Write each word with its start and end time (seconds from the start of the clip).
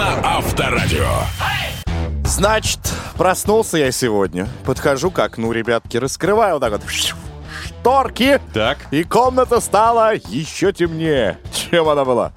на 0.00 0.38
Авторадио. 0.38 1.10
Значит, 2.24 2.80
проснулся 3.18 3.76
я 3.76 3.92
сегодня. 3.92 4.48
Подхожу 4.64 5.10
к 5.10 5.18
окну, 5.18 5.52
ребятки, 5.52 5.98
раскрываю 5.98 6.54
вот 6.54 6.60
так 6.60 6.72
вот 6.72 6.82
шторки. 6.88 8.40
Так. 8.54 8.78
И 8.92 9.04
комната 9.04 9.60
стала 9.60 10.14
еще 10.14 10.72
темнее, 10.72 11.36
чем 11.52 11.86
она 11.86 12.06
была. 12.06 12.32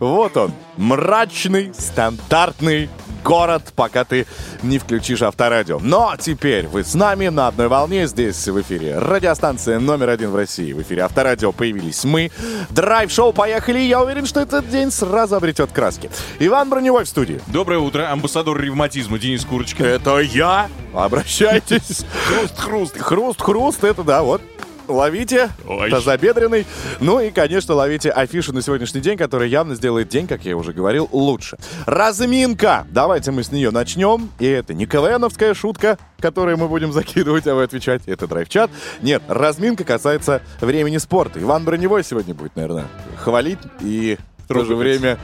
Вот 0.00 0.36
он, 0.36 0.52
мрачный, 0.76 1.72
стандартный 1.78 2.90
город, 3.24 3.72
пока 3.74 4.04
ты 4.04 4.26
не 4.62 4.78
включишь 4.78 5.22
авторадио. 5.22 5.80
Но 5.80 6.14
теперь 6.18 6.68
вы 6.68 6.84
с 6.84 6.94
нами 6.94 7.28
на 7.28 7.48
одной 7.48 7.68
волне 7.68 8.06
здесь 8.06 8.46
в 8.46 8.60
эфире. 8.60 8.98
Радиостанция 8.98 9.80
номер 9.80 10.10
один 10.10 10.30
в 10.30 10.36
России. 10.36 10.72
В 10.72 10.82
эфире 10.82 11.02
авторадио 11.02 11.50
появились 11.50 12.04
мы. 12.04 12.30
Драйв-шоу 12.70 13.32
«Поехали». 13.32 13.80
Я 13.80 14.02
уверен, 14.02 14.26
что 14.26 14.40
этот 14.40 14.68
день 14.68 14.90
сразу 14.90 15.34
обретет 15.36 15.72
краски. 15.72 16.10
Иван 16.38 16.68
Броневой 16.68 17.04
в 17.04 17.08
студии. 17.08 17.40
Доброе 17.46 17.78
утро, 17.78 18.12
амбассадор 18.12 18.60
ревматизма 18.60 19.18
Денис 19.18 19.44
Курочкин. 19.44 19.86
Это 19.86 20.18
я. 20.18 20.68
Обращайтесь. 20.92 22.04
Хруст-хруст. 22.28 22.98
Хруст-хруст, 23.00 23.84
это 23.84 24.04
да, 24.04 24.22
вот. 24.22 24.42
Ловите, 24.88 25.50
Ой. 25.66 25.90
тазобедренный. 25.90 26.66
Ну 27.00 27.20
и, 27.20 27.30
конечно, 27.30 27.74
ловите 27.74 28.10
афишу 28.10 28.52
на 28.52 28.62
сегодняшний 28.62 29.00
день, 29.00 29.16
которая 29.16 29.48
явно 29.48 29.74
сделает 29.74 30.08
день, 30.08 30.26
как 30.26 30.44
я 30.44 30.56
уже 30.56 30.72
говорил, 30.72 31.08
лучше. 31.10 31.56
Разминка! 31.86 32.86
Давайте 32.90 33.30
мы 33.30 33.42
с 33.42 33.50
нее 33.50 33.70
начнем. 33.70 34.30
И 34.38 34.46
это 34.46 34.74
не 34.74 34.86
КВНовская 34.86 35.54
шутка, 35.54 35.98
которую 36.18 36.58
мы 36.58 36.68
будем 36.68 36.92
закидывать, 36.92 37.46
а 37.46 37.54
вы 37.54 37.62
отвечать. 37.62 38.02
Это 38.06 38.26
драйв-чат. 38.26 38.70
Нет, 39.00 39.22
разминка 39.28 39.84
касается 39.84 40.42
времени 40.60 40.98
спорта. 40.98 41.40
Иван 41.40 41.64
Броневой 41.64 42.04
сегодня 42.04 42.34
будет, 42.34 42.56
наверное, 42.56 42.86
хвалить 43.16 43.60
и 43.80 44.18
в 44.44 44.48
то 44.48 44.64
же 44.64 44.76
время 44.76 45.18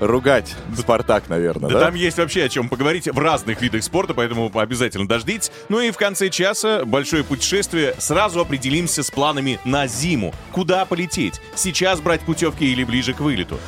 ругать 0.00 0.54
Спартак, 0.76 1.28
наверное, 1.28 1.70
Да, 1.70 1.78
да? 1.78 1.86
там 1.86 1.94
есть 1.94 2.18
вообще 2.18 2.44
о 2.44 2.48
чем 2.48 2.68
поговорить 2.68 3.06
в 3.06 3.18
разных 3.18 3.60
видах 3.60 3.82
спорта, 3.82 4.14
поэтому 4.14 4.50
обязательно 4.58 5.06
дождитесь. 5.08 5.50
Ну 5.68 5.80
и 5.80 5.90
в 5.90 5.96
конце 5.96 6.28
часа 6.30 6.84
большое 6.84 7.24
путешествие. 7.24 7.94
Сразу 7.98 8.40
определимся 8.40 9.02
с 9.02 9.10
планами 9.10 9.58
на 9.64 9.86
зиму. 9.86 10.34
Куда 10.52 10.84
полететь? 10.84 11.40
Сейчас 11.54 12.00
брать 12.00 12.20
путевки 12.22 12.64
или 12.64 12.84
ближе 12.84 13.12
к 13.14 13.20
вылету? 13.20 13.58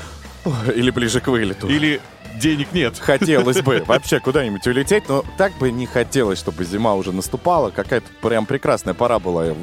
Или 0.74 0.90
ближе 0.90 1.20
к 1.20 1.28
вылету. 1.28 1.68
Или 1.68 2.00
денег 2.40 2.72
нет? 2.72 2.98
Хотелось 2.98 3.60
бы 3.62 3.84
вообще 3.86 4.18
куда-нибудь 4.18 4.66
улететь, 4.66 5.08
но 5.08 5.24
так 5.36 5.52
бы 5.58 5.70
не 5.70 5.86
хотелось, 5.86 6.38
чтобы 6.38 6.64
зима 6.64 6.94
уже 6.94 7.12
наступала. 7.12 7.70
Какая-то 7.70 8.06
прям 8.22 8.46
прекрасная 8.46 8.94
пора 8.94 9.18
была 9.18 9.44
в, 9.52 9.54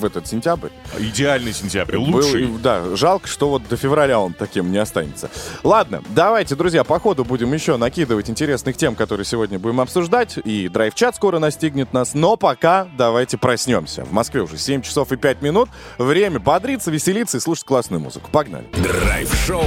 в 0.00 0.04
этот 0.04 0.26
сентябрь. 0.28 0.68
Идеальный 0.98 1.52
сентябрь, 1.52 1.96
Был- 1.96 2.16
лучший. 2.16 2.44
и, 2.44 2.58
да, 2.58 2.94
жалко, 2.96 3.26
что 3.26 3.48
вот 3.48 3.66
до 3.68 3.76
февраля 3.76 4.20
он 4.20 4.34
таким 4.34 4.70
не 4.70 4.78
останется. 4.78 5.30
Ладно, 5.64 6.02
давайте, 6.10 6.54
друзья, 6.54 6.84
по 6.84 7.00
ходу 7.00 7.24
будем 7.24 7.52
еще 7.52 7.76
накидывать 7.76 8.28
интересных 8.30 8.76
тем, 8.76 8.94
которые 8.94 9.24
сегодня 9.24 9.58
будем 9.58 9.80
обсуждать. 9.80 10.38
И 10.44 10.68
драйв-чат 10.68 11.16
скоро 11.16 11.38
настигнет 11.38 11.92
нас. 11.92 12.14
Но 12.14 12.36
пока 12.36 12.86
давайте 12.96 13.38
проснемся. 13.38 14.04
В 14.04 14.12
Москве 14.12 14.42
уже 14.42 14.58
7 14.58 14.82
часов 14.82 15.10
и 15.12 15.16
5 15.16 15.42
минут. 15.42 15.68
Время 15.98 16.38
бодриться, 16.38 16.90
веселиться 16.90 17.38
и 17.38 17.40
слушать 17.40 17.64
классную 17.64 18.00
музыку. 18.00 18.28
Погнали. 18.30 18.66
Драйв-шоу. 18.82 19.64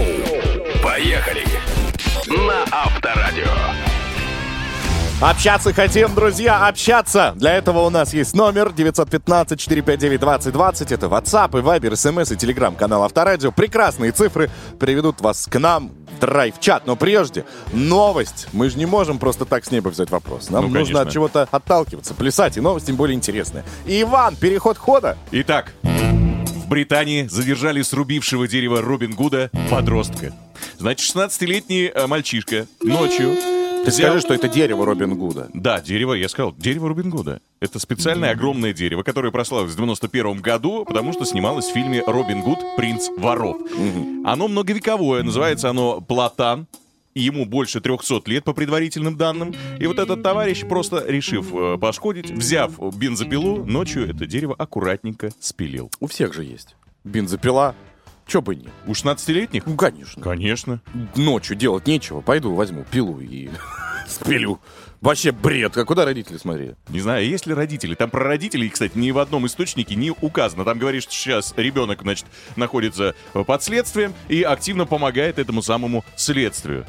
Поехали. 0.84 1.44
На 2.34 2.64
Авторадио. 2.72 3.46
Общаться 5.22 5.72
хотим, 5.74 6.14
друзья, 6.16 6.68
общаться. 6.68 7.34
Для 7.36 7.54
этого 7.54 7.80
у 7.86 7.90
нас 7.90 8.14
есть 8.14 8.34
номер 8.36 8.70
915-459-2020. 8.76 10.94
Это 10.94 11.06
WhatsApp 11.08 11.58
и 11.60 11.62
Viber, 11.62 11.92
SMS 11.94 12.34
и 12.34 12.36
Telegram 12.36 12.76
канал 12.76 13.04
Авторадио. 13.04 13.52
Прекрасные 13.52 14.12
цифры 14.12 14.50
приведут 14.80 15.22
вас 15.22 15.48
к 15.48 15.58
нам 15.60 15.92
в 16.18 16.20
драйв-чат. 16.20 16.86
Но 16.88 16.96
прежде, 16.98 17.46
новость. 17.72 18.48
Мы 18.52 18.70
же 18.70 18.78
не 18.78 18.86
можем 18.86 19.18
просто 19.20 19.46
так 19.46 19.64
с 19.64 19.72
неба 19.72 19.88
взять 19.90 20.10
вопрос. 20.10 20.50
Нам 20.50 20.64
Ну, 20.64 20.68
нужно 20.70 20.80
конечно. 20.86 21.02
от 21.02 21.12
чего-то 21.12 21.48
отталкиваться, 21.52 22.14
плясать. 22.16 22.58
И 22.58 22.62
новость 22.62 22.88
тем 22.88 22.96
более 22.98 23.16
интересная. 23.16 23.64
И, 23.86 24.02
Иван, 24.02 24.36
переход 24.36 24.78
хода. 24.78 25.18
Итак, 25.32 25.72
в 25.84 26.68
Британии 26.68 27.28
задержали 27.28 27.82
срубившего 27.82 28.46
дерево 28.48 28.82
Робин 28.82 29.14
Гуда 29.14 29.50
подростка. 29.70 30.34
Значит, 30.78 31.16
16-летний 31.16 31.92
э, 31.94 32.08
мальчишка 32.08 32.68
ночью... 32.82 33.36
Ты 33.84 33.90
взял- 33.92 34.12
скажи, 34.12 34.22
что 34.22 34.34
это 34.34 34.48
дерево 34.48 34.86
Робин 34.86 35.16
Гуда. 35.18 35.50
Да, 35.54 35.82
дерево, 35.82 36.14
я 36.14 36.30
сказал, 36.30 36.54
дерево 36.58 36.88
Робин 36.88 37.10
Гуда. 37.10 37.42
Это 37.60 37.80
специальное 37.80 38.32
огромное 38.32 38.72
дерево, 38.72 39.04
которое 39.04 39.30
прославилось 39.30 39.74
в 39.74 39.76
91 39.76 40.40
году, 40.40 40.86
потому 40.86 41.12
что 41.12 41.26
снималось 41.26 41.66
в 41.66 41.74
фильме 41.74 42.02
«Робин 42.08 42.42
Гуд. 42.42 42.60
Принц 42.78 43.10
воров». 43.18 43.58
Оно 44.24 44.48
многовековое, 44.48 45.24
называется 45.24 45.70
оно 45.70 46.00
«Платан». 46.00 46.68
Ему 47.14 47.46
больше 47.46 47.80
300 47.82 48.22
лет 48.26 48.44
по 48.46 48.54
предварительным 48.54 49.18
данным. 49.18 49.54
И 49.80 49.86
вот 49.86 50.00
этот 50.00 50.24
товарищ, 50.24 50.66
просто 50.66 51.04
решив 51.06 51.54
э, 51.54 51.78
пошкодить, 51.78 52.32
взяв 52.32 52.72
бензопилу, 52.96 53.66
ночью 53.66 54.10
это 54.10 54.26
дерево 54.26 54.56
аккуратненько 54.58 55.32
спилил. 55.40 55.92
У 56.00 56.08
всех 56.08 56.34
же 56.34 56.44
есть. 56.44 56.76
Бензопила. 57.04 57.76
Че 58.26 58.42
бы 58.42 58.56
нет. 58.56 58.72
У 58.88 58.92
16-летних? 58.92 59.66
Ну, 59.66 59.76
конечно. 59.76 60.22
Конечно. 60.22 60.82
ночью 61.16 61.56
делать 61.56 61.88
нечего, 61.88 62.22
пойду 62.22 62.54
возьму 62.56 62.86
пилу 62.90 63.20
и 63.20 63.50
спилю. 64.08 64.60
Вообще 65.02 65.34
бред. 65.34 65.76
А 65.76 65.84
куда 65.84 66.06
родители 66.06 66.38
смотрели? 66.38 66.78
Не 66.88 67.02
знаю, 67.02 67.28
есть 67.28 67.46
ли 67.46 67.54
родители. 67.54 67.94
Там 67.94 68.10
про 68.10 68.24
родителей, 68.24 68.70
кстати, 68.70 68.98
ни 68.98 69.12
в 69.12 69.18
одном 69.18 69.46
источнике 69.46 69.96
не 69.96 70.12
указано. 70.12 70.64
Там 70.64 70.80
говорит, 70.80 71.04
что 71.04 71.12
сейчас 71.12 71.54
ребенок, 71.58 72.04
значит, 72.04 72.26
находится 72.56 73.14
под 73.34 73.62
следствием 73.62 74.14
и 74.30 74.44
активно 74.44 74.86
помогает 74.86 75.40
этому 75.40 75.62
самому 75.62 76.06
следствию. 76.16 76.86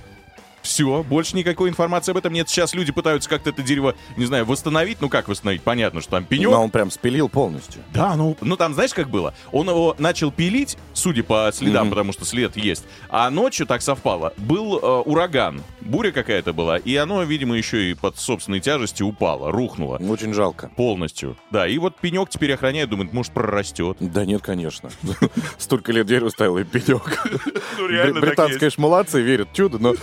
Все, 0.65 1.03
больше 1.03 1.37
никакой 1.37 1.69
информации 1.69 2.11
об 2.13 2.17
этом 2.17 2.33
нет. 2.33 2.49
Сейчас 2.49 2.75
люди 2.75 2.91
пытаются 2.91 3.29
как-то 3.29 3.51
это 3.51 3.63
дерево, 3.63 3.95
не 4.17 4.25
знаю, 4.25 4.47
восстановить. 4.47 4.99
Ну 5.03 5.11
как 5.11 5.29
восстановить? 5.29 5.61
Понятно, 5.63 6.01
что 6.01 6.13
там 6.13 6.25
пенек. 6.25 6.51
Но 6.51 6.65
он 6.65 6.71
прям 6.71 6.91
спилил 6.91 7.29
полностью. 7.29 7.83
Да, 7.93 8.17
ну, 8.17 8.35
ну 8.41 8.57
там 8.57 8.73
знаешь, 8.73 8.95
как 8.95 9.11
было? 9.11 9.35
Он 9.53 9.69
его 9.69 9.95
начал 9.99 10.33
пилить, 10.33 10.79
судя 10.95 11.23
по 11.23 11.51
следам, 11.53 11.83
Мгм. 11.87 11.91
потому 11.91 12.13
что 12.15 12.25
след 12.25 12.57
есть. 12.57 12.85
А 13.11 13.29
ночью 13.29 13.67
так 13.67 13.83
совпало. 13.83 14.33
Был 14.39 14.79
э, 14.79 14.87
ураган, 15.05 15.63
буря 15.83 16.13
какая-то 16.13 16.55
была, 16.55 16.79
и 16.79 16.97
оно, 16.97 17.23
видимо, 17.25 17.57
еще 17.57 17.91
и 17.91 17.95
под 17.95 18.17
собственной 18.19 18.61
тяжестью 18.61 19.07
упало, 19.07 19.53
рухнуло 19.53 19.99
Очень 19.99 20.33
жалко. 20.33 20.71
полностью. 20.77 21.37
Да, 21.51 21.69
и 21.69 21.77
вот 21.77 21.97
пенек 22.01 22.31
теперь 22.31 22.55
охраняет, 22.55 22.89
думает, 22.89 23.13
может, 23.13 23.33
прорастет. 23.35 23.99
Да 24.01 24.25
нет, 24.25 24.41
конечно. 24.41 24.89
Столько 25.59 25.93
лет 25.93 26.07
дерево 26.07 26.31
стояло 26.31 26.59
и 26.59 26.65
пенек. 26.65 27.23
Ну, 27.79 27.89
Бри- 27.89 28.13
Британцы, 28.21 28.59
конечно, 28.59 28.83
молодцы, 28.83 29.21
верят 29.21 29.49
чудо, 29.53 29.79
но 29.79 29.95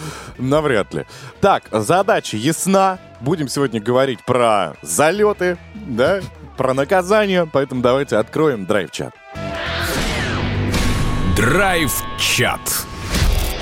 навряд 0.51 0.93
ли. 0.93 1.05
Так, 1.39 1.63
задача 1.71 2.37
ясна. 2.37 2.99
Будем 3.21 3.47
сегодня 3.47 3.79
говорить 3.81 4.19
про 4.25 4.73
залеты, 4.83 5.57
да, 5.73 6.19
про 6.57 6.73
наказание, 6.73 7.47
поэтому 7.51 7.81
давайте 7.81 8.17
откроем 8.17 8.65
драйв-чат. 8.65 9.13
Драйв-чат. 11.35 12.59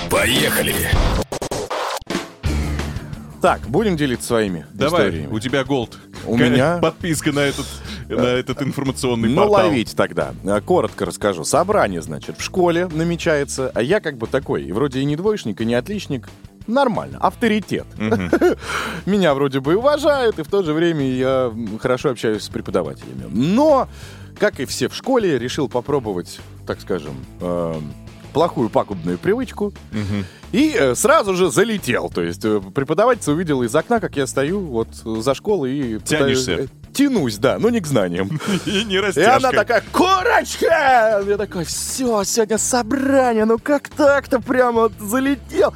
Поехали. 0.09 0.73
Так, 3.41 3.61
будем 3.67 3.95
делиться 3.95 4.27
своими 4.27 4.65
Давай, 4.73 5.07
историями. 5.09 5.33
у 5.33 5.39
тебя 5.39 5.63
голд. 5.63 5.97
У 6.25 6.35
меня? 6.35 6.77
Подписка 6.81 7.31
на 7.31 7.39
этот, 7.39 7.65
на 8.09 8.25
этот 8.25 8.61
информационный 8.61 9.29
Ну, 9.29 9.47
портал. 9.47 9.67
ловить 9.67 9.95
тогда. 9.95 10.33
А, 10.45 10.59
Коротко 10.59 11.05
расскажу. 11.05 11.45
Собрание, 11.45 12.01
значит, 12.01 12.37
в 12.37 12.43
школе 12.43 12.87
намечается, 12.87 13.71
а 13.73 13.81
я 13.81 14.01
как 14.01 14.17
бы 14.17 14.27
такой, 14.27 14.63
и 14.63 14.71
вроде 14.73 14.99
и 14.99 15.05
не 15.05 15.15
двоечник, 15.15 15.61
и 15.61 15.65
не 15.65 15.75
отличник, 15.75 16.27
нормально, 16.73 17.17
авторитет. 17.19 17.85
Меня 19.05 19.33
вроде 19.33 19.59
бы 19.59 19.75
уважают, 19.75 20.39
и 20.39 20.43
в 20.43 20.47
то 20.47 20.63
же 20.63 20.73
время 20.73 21.05
я 21.09 21.51
хорошо 21.81 22.09
общаюсь 22.09 22.43
с 22.43 22.49
преподавателями. 22.49 23.25
Но, 23.29 23.87
как 24.39 24.59
и 24.59 24.65
все 24.65 24.87
в 24.87 24.95
школе, 24.95 25.37
решил 25.39 25.67
попробовать, 25.69 26.39
так 26.65 26.79
скажем, 26.81 27.13
эм, 27.41 27.93
плохую 28.33 28.69
пагубную 28.69 29.17
привычку. 29.17 29.73
И 30.51 30.75
э, 30.75 30.95
сразу 30.95 31.35
же 31.35 31.51
залетел. 31.51 32.09
То 32.09 32.21
есть 32.23 32.43
э, 32.43 32.59
преподаватель 32.73 33.31
увидел 33.31 33.61
из 33.61 33.75
окна, 33.75 33.99
как 33.99 34.15
я 34.17 34.25
стою 34.25 34.59
вот 34.61 34.87
э, 35.05 35.21
за 35.21 35.35
школой 35.35 35.75
и... 35.77 35.97
пытаюсь- 35.97 36.45
Тянешься. 36.45 36.51
э, 36.53 36.67
Тянусь, 36.93 37.37
да, 37.37 37.57
но 37.59 37.69
не 37.69 37.79
к 37.79 37.87
знаниям. 37.87 38.29
И 38.65 38.83
не 38.83 38.95
И 38.95 38.99
растяжка. 38.99 39.37
она 39.37 39.51
такая, 39.51 39.83
курочка! 39.91 41.23
Я 41.27 41.37
такой, 41.37 41.65
все, 41.65 42.23
сегодня 42.23 42.57
собрание, 42.57 43.45
ну 43.45 43.57
как 43.57 43.89
так-то 43.89 44.39
прямо 44.39 44.91
залетел? 44.99 45.73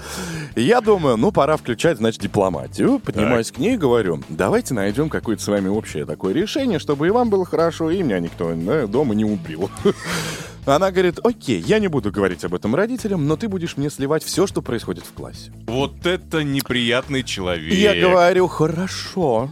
И 0.56 0.62
я 0.64 0.82
думаю, 0.82 1.18
ну 1.18 1.32
пора 1.32 1.58
включать, 1.58 1.98
значит, 1.98 2.22
дипломатию. 2.22 3.00
Поднимаюсь 3.00 3.52
к 3.52 3.58
ней 3.58 3.76
и 3.76 3.78
говорю, 3.78 4.22
давайте 4.30 4.74
найдем 4.74 5.10
какое-то 5.10 5.42
с 5.44 5.48
вами 5.48 5.68
общее 5.68 6.06
такое 6.06 6.34
решение, 6.34 6.80
чтобы 6.80 7.08
и 7.08 7.10
вам 7.12 7.30
было 7.30 7.46
хорошо, 7.46 7.90
и 7.90 8.02
меня 8.04 8.20
никто 8.20 8.52
э, 8.52 8.88
дома 8.88 9.16
не 9.16 9.26
убил. 9.26 9.70
Она 10.66 10.92
говорит, 10.92 11.20
окей, 11.24 11.60
я 11.60 11.80
не 11.80 11.88
буду 11.90 12.12
говорить 12.12 12.46
об 12.46 12.54
этом 12.54 12.74
родителям, 12.74 13.28
но 13.28 13.36
ты 13.36 13.50
будешь 13.50 13.76
мне 13.76 13.90
сливать 13.90 14.24
все, 14.24 14.48
что 14.48 14.62
происходит 14.62 15.06
в 15.06 15.12
классе. 15.12 15.52
Вот 15.68 16.06
это 16.06 16.44
неприятный 16.44 17.24
человек. 17.24 17.74
И 17.74 17.82
я 17.82 17.94
говорю, 17.96 18.48
хорошо, 18.48 19.50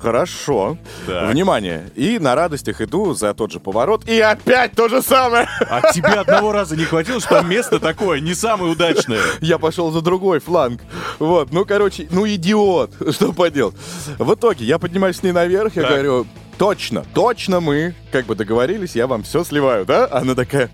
Хорошо. 0.00 0.78
Так. 1.06 1.30
Внимание. 1.30 1.90
И 1.94 2.18
на 2.18 2.34
радостях 2.34 2.80
иду 2.80 3.14
за 3.14 3.34
тот 3.34 3.50
же 3.52 3.60
поворот. 3.60 4.08
И 4.08 4.20
опять 4.20 4.72
то 4.72 4.88
же 4.88 5.02
самое. 5.02 5.48
А 5.60 5.92
тебе 5.92 6.08
одного 6.08 6.52
раза 6.52 6.76
не 6.76 6.84
хватило, 6.84 7.20
что 7.20 7.40
место 7.42 7.80
такое, 7.80 8.20
не 8.20 8.34
самое 8.34 8.72
удачное. 8.72 9.20
Я 9.40 9.58
пошел 9.58 9.90
за 9.90 10.00
другой 10.00 10.40
фланг. 10.40 10.80
Вот, 11.18 11.52
ну, 11.52 11.64
короче, 11.64 12.06
ну, 12.10 12.26
идиот. 12.26 12.92
Что 13.12 13.32
поделать? 13.32 13.74
В 14.18 14.34
итоге 14.34 14.64
я 14.64 14.78
поднимаюсь 14.78 15.16
с 15.16 15.22
ней 15.22 15.32
наверх, 15.32 15.76
я 15.76 15.82
Так. 15.82 15.90
говорю, 15.90 16.26
точно, 16.58 17.04
точно 17.14 17.60
мы, 17.60 17.94
как 18.12 18.26
бы 18.26 18.34
договорились, 18.34 18.94
я 18.94 19.06
вам 19.06 19.22
все 19.22 19.44
сливаю, 19.44 19.84
да? 19.84 20.08
Она 20.10 20.34
такая, 20.34 20.70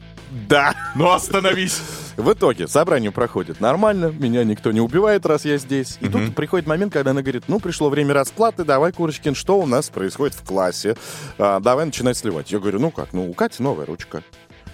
да. 0.48 0.74
Ну 0.94 1.10
остановись. 1.10 1.80
В 2.16 2.32
итоге 2.32 2.68
собрание 2.68 3.10
проходит 3.10 3.60
нормально, 3.60 4.06
меня 4.16 4.44
никто 4.44 4.70
не 4.72 4.80
убивает, 4.80 5.26
раз 5.26 5.44
я 5.44 5.58
здесь. 5.58 5.98
И 6.00 6.08
тут 6.08 6.34
приходит 6.34 6.66
момент, 6.66 6.92
когда 6.92 7.10
она 7.10 7.22
говорит, 7.22 7.44
ну, 7.48 7.58
пришло 7.58 7.88
время 7.90 8.14
расплаты, 8.14 8.64
давай, 8.64 8.92
Курочкин, 8.92 9.34
что 9.34 9.58
у 9.58 9.66
нас 9.66 9.88
происходит 9.90 10.34
в 10.34 10.44
классе? 10.44 10.96
А, 11.38 11.58
давай 11.60 11.86
начинать 11.86 12.16
сливать. 12.16 12.52
Я 12.52 12.60
говорю, 12.60 12.78
ну 12.78 12.90
как, 12.90 13.12
ну, 13.12 13.28
у 13.28 13.34
Кати 13.34 13.62
новая 13.62 13.86
ручка. 13.86 14.22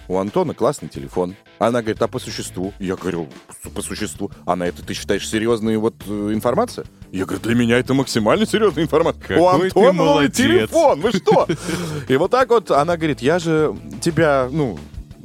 У 0.07 0.17
Антона 0.17 0.53
классный 0.53 0.89
телефон. 0.89 1.35
Она 1.57 1.81
говорит, 1.81 2.01
а 2.01 2.07
по 2.07 2.19
существу? 2.19 2.73
Я 2.79 2.95
говорю, 2.95 3.29
«С- 3.63 3.69
по 3.69 3.81
существу. 3.81 4.29
Она, 4.45 4.67
это 4.67 4.83
ты 4.83 4.93
считаешь 4.93 5.27
серьезной 5.29 5.77
вот 5.77 5.95
э, 6.05 6.31
информация? 6.33 6.85
Я 7.11 7.23
говорю, 7.25 7.41
для 7.41 7.55
меня 7.55 7.77
это 7.77 7.93
максимально 7.93 8.45
серьезная 8.45 8.83
информация. 8.83 9.39
у 9.39 9.45
Какой 9.45 9.69
ты 9.69 9.79
Антона 9.79 9.93
новый 9.93 10.29
телефон, 10.29 10.99
вы 10.99 11.11
что? 11.11 11.47
И 12.09 12.17
вот 12.17 12.29
так 12.31 12.49
вот 12.49 12.71
она 12.71 12.97
говорит, 12.97 13.21
я 13.21 13.39
же 13.39 13.73
тебя, 14.01 14.49
ну, 14.51 14.77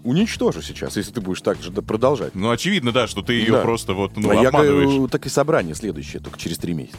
уничтожу 0.07 0.63
сейчас, 0.63 0.97
если 0.97 1.13
ты 1.13 1.21
будешь 1.21 1.41
так 1.41 1.61
же 1.63 1.71
продолжать. 1.73 2.35
Ну, 2.35 2.51
очевидно, 2.51 2.93
да, 2.93 3.07
что 3.07 3.23
ты 3.23 3.35
ее 3.35 3.53
Да. 3.53 3.61
просто 3.63 3.93
вот, 3.93 4.17
ну, 4.17 4.31
А 4.31 4.35
я 4.35 4.49
обманываешь. 4.49 4.85
говорю, 4.85 5.09
так 5.09 5.27
и 5.27 5.29
собрание 5.29 5.75
следующее, 5.75 6.21
только 6.23 6.39
через 6.39 6.59
три 6.59 6.73
месяца. 6.75 6.97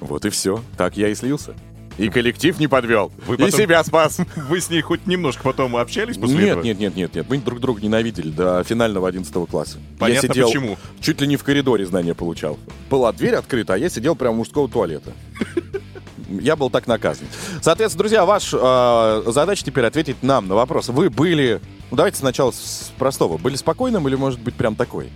Вот 0.00 0.24
и 0.26 0.30
все. 0.30 0.60
Так 0.76 0.96
я 0.96 1.08
и 1.08 1.14
слился. 1.14 1.54
И 1.96 2.08
коллектив 2.08 2.58
не 2.58 2.66
подвел. 2.66 3.12
Вы 3.28 3.36
И 3.36 3.38
потом- 3.38 3.52
себя 3.60 3.84
спас. 3.84 4.18
Вы 4.48 4.60
с 4.60 4.68
ней 4.68 4.80
хоть 4.82 5.06
немножко 5.06 5.44
потом 5.44 5.76
общались 5.76 6.16
после 6.18 6.36
Нет, 6.38 6.48
этого? 6.48 6.62
нет, 6.64 6.78
нет, 6.80 6.96
нет, 6.96 7.14
нет. 7.14 7.26
Мы 7.28 7.38
друг 7.38 7.60
друга 7.60 7.80
ненавидели 7.80 8.30
до 8.30 8.64
финального 8.64 9.06
11 9.08 9.46
класса. 9.46 9.78
Понятно, 10.00 10.26
я 10.26 10.32
сидел, 10.32 10.48
почему. 10.48 10.76
Чуть 11.00 11.20
ли 11.20 11.28
не 11.28 11.36
в 11.36 11.44
коридоре 11.44 11.86
знания 11.86 12.14
получал. 12.14 12.58
Была 12.90 13.12
дверь 13.12 13.36
открыта, 13.36 13.74
а 13.74 13.78
я 13.78 13.88
сидел 13.88 14.16
прямо 14.16 14.32
у 14.34 14.38
мужского 14.38 14.68
туалета. 14.68 15.12
Я 16.28 16.56
был 16.56 16.68
так 16.68 16.88
наказан. 16.88 17.26
Соответственно, 17.62 17.98
друзья, 18.00 18.24
ваша 18.24 19.22
задача 19.26 19.64
теперь 19.64 19.84
ответить 19.84 20.20
нам 20.22 20.48
на 20.48 20.54
вопрос. 20.56 20.88
Вы 20.88 21.10
были... 21.10 21.60
Ну, 21.94 21.96
давайте 21.96 22.18
сначала 22.18 22.50
с 22.50 22.92
простого. 22.98 23.38
Были 23.38 23.54
спокойным 23.54 24.08
или, 24.08 24.16
может 24.16 24.40
быть, 24.40 24.56
прям 24.56 24.74
такой? 24.74 25.12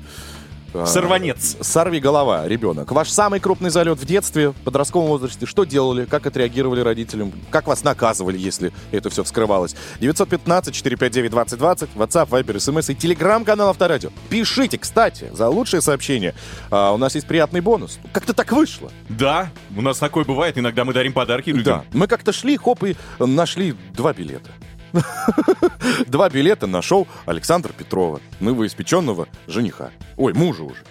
А, 0.72 0.86
Сорванец. 0.86 1.56
Сорви 1.60 1.98
голова, 1.98 2.46
ребенок. 2.46 2.92
Ваш 2.92 3.08
самый 3.10 3.40
крупный 3.40 3.70
залет 3.70 3.98
в 3.98 4.04
детстве, 4.04 4.50
в 4.50 4.54
подростковом 4.54 5.08
возрасте. 5.08 5.44
Что 5.44 5.64
делали? 5.64 6.04
Как 6.04 6.28
отреагировали 6.28 6.78
родителям? 6.78 7.32
Как 7.50 7.66
вас 7.66 7.82
наказывали, 7.82 8.38
если 8.38 8.72
это 8.92 9.10
все 9.10 9.24
вскрывалось? 9.24 9.74
915-459-2020, 9.98 11.88
WhatsApp, 11.96 12.28
Viber, 12.28 12.54
SMS 12.58 12.92
и 12.92 12.94
телеграм-канал 12.94 13.70
Авторадио. 13.70 14.10
Пишите, 14.30 14.78
кстати, 14.78 15.32
за 15.32 15.48
лучшее 15.48 15.80
сообщение. 15.80 16.32
А, 16.70 16.92
у 16.92 16.96
нас 16.96 17.16
есть 17.16 17.26
приятный 17.26 17.60
бонус. 17.60 17.98
Как-то 18.12 18.34
так 18.34 18.52
вышло. 18.52 18.92
Да, 19.08 19.50
у 19.76 19.82
нас 19.82 19.98
такое 19.98 20.24
бывает. 20.24 20.56
Иногда 20.56 20.84
мы 20.84 20.92
дарим 20.92 21.12
подарки 21.12 21.50
людям. 21.50 21.64
Да. 21.64 21.84
Мы 21.92 22.06
как-то 22.06 22.30
шли, 22.32 22.56
хоп, 22.56 22.84
и 22.84 22.94
нашли 23.18 23.74
два 23.94 24.12
билета. 24.12 24.52
Два 26.06 26.28
билета 26.28 26.66
на 26.66 26.82
шоу 26.82 27.06
Александра 27.26 27.72
Петрова, 27.72 28.20
новоиспеченного 28.40 29.28
жениха. 29.46 29.90
Ой, 30.16 30.32
мужа 30.34 30.64
уже. 30.64 30.82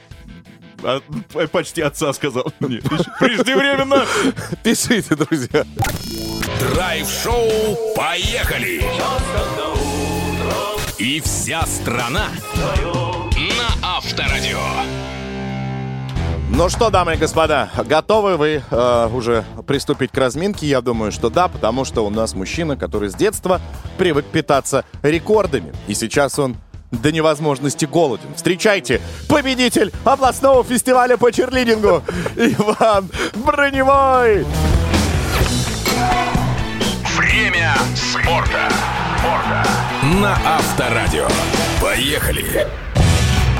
А, 0.83 1.01
почти 1.51 1.81
отца 1.81 2.13
сказал. 2.13 2.51
Нет, 2.59 2.83
Преждевременно. 3.19 4.05
Пишите, 4.63 5.15
друзья. 5.15 5.65
Драйв-шоу 6.73 7.93
«Поехали!» 7.95 8.83
И 10.97 11.21
вся 11.21 11.63
страна 11.65 12.29
на 13.35 13.95
Авторадио. 13.97 15.16
Ну 16.57 16.69
что, 16.69 16.89
дамы 16.89 17.13
и 17.13 17.17
господа, 17.17 17.69
готовы 17.85 18.35
вы 18.35 18.63
э, 18.67 19.09
уже 19.13 19.45
приступить 19.67 20.11
к 20.11 20.17
разминке? 20.17 20.65
Я 20.65 20.81
думаю, 20.81 21.11
что 21.11 21.29
да, 21.29 21.47
потому 21.49 21.85
что 21.85 22.03
у 22.03 22.09
нас 22.09 22.33
мужчина, 22.33 22.75
который 22.75 23.09
с 23.09 23.13
детства 23.13 23.61
привык 23.99 24.25
питаться 24.25 24.83
рекордами. 25.03 25.71
И 25.85 25.93
сейчас 25.93 26.39
он 26.39 26.57
до 26.89 27.11
невозможности 27.11 27.85
голоден. 27.85 28.33
Встречайте, 28.35 29.01
победитель 29.29 29.93
областного 30.03 30.63
фестиваля 30.63 31.15
по 31.17 31.31
черлидингу 31.31 32.01
Иван 32.35 33.07
Броневой! 33.35 34.43
Время 37.17 37.75
спорта. 37.93 38.67
На 40.19 40.35
Авторадио. 40.43 41.27
Поехали! 41.79 42.67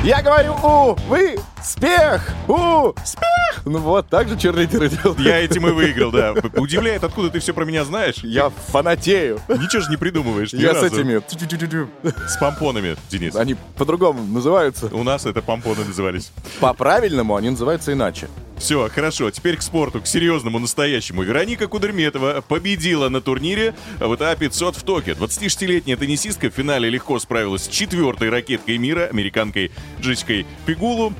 Я 0.03 0.23
говорю, 0.23 0.55
у, 0.63 0.95
вы, 1.07 1.37
спех, 1.67 2.33
у, 2.47 2.93
спех. 3.03 3.61
Ну 3.65 3.79
вот, 3.79 4.07
так 4.07 4.29
же 4.29 4.37
черлидеры 4.37 4.89
делают. 4.89 5.19
Я 5.19 5.39
этим 5.39 5.67
и 5.67 5.71
выиграл, 5.71 6.11
да. 6.11 6.33
Удивляет, 6.55 7.03
откуда 7.03 7.29
ты 7.29 7.39
все 7.39 7.53
про 7.53 7.65
меня 7.65 7.83
знаешь. 7.85 8.17
Я 8.23 8.49
фанатею. 8.49 9.39
Ничего 9.49 9.81
же 9.81 9.89
не 9.89 9.97
придумываешь. 9.97 10.53
Я 10.53 10.73
с 10.75 10.83
этими... 10.83 11.21
С 12.27 12.37
помпонами, 12.37 12.95
Денис. 13.09 13.35
Они 13.35 13.55
по-другому 13.77 14.23
называются. 14.23 14.87
У 14.87 15.03
нас 15.03 15.25
это 15.25 15.41
помпоны 15.41 15.83
назывались. 15.85 16.31
По-правильному 16.59 17.35
они 17.35 17.49
называются 17.49 17.93
иначе. 17.93 18.27
Все, 18.57 18.89
хорошо. 18.89 19.29
Теперь 19.29 19.57
к 19.57 19.61
спорту, 19.61 20.01
к 20.01 20.07
серьезному, 20.07 20.59
настоящему. 20.59 21.21
Вероника 21.21 21.67
Кудерметова 21.67 22.43
победила 22.47 23.07
на 23.09 23.21
турнире 23.21 23.75
ВТА 23.99 24.35
500 24.35 24.75
в 24.75 24.83
Токио. 24.83 25.13
26-летняя 25.13 25.95
теннисистка 25.95 26.49
в 26.49 26.53
финале 26.53 26.89
легко 26.89 27.19
справилась 27.19 27.65
с 27.65 27.67
четвертой 27.67 28.29
ракеткой 28.29 28.77
мира, 28.77 29.07
американкой 29.11 29.71
Джессикой 30.01 30.47
Пигулу. 30.65 31.13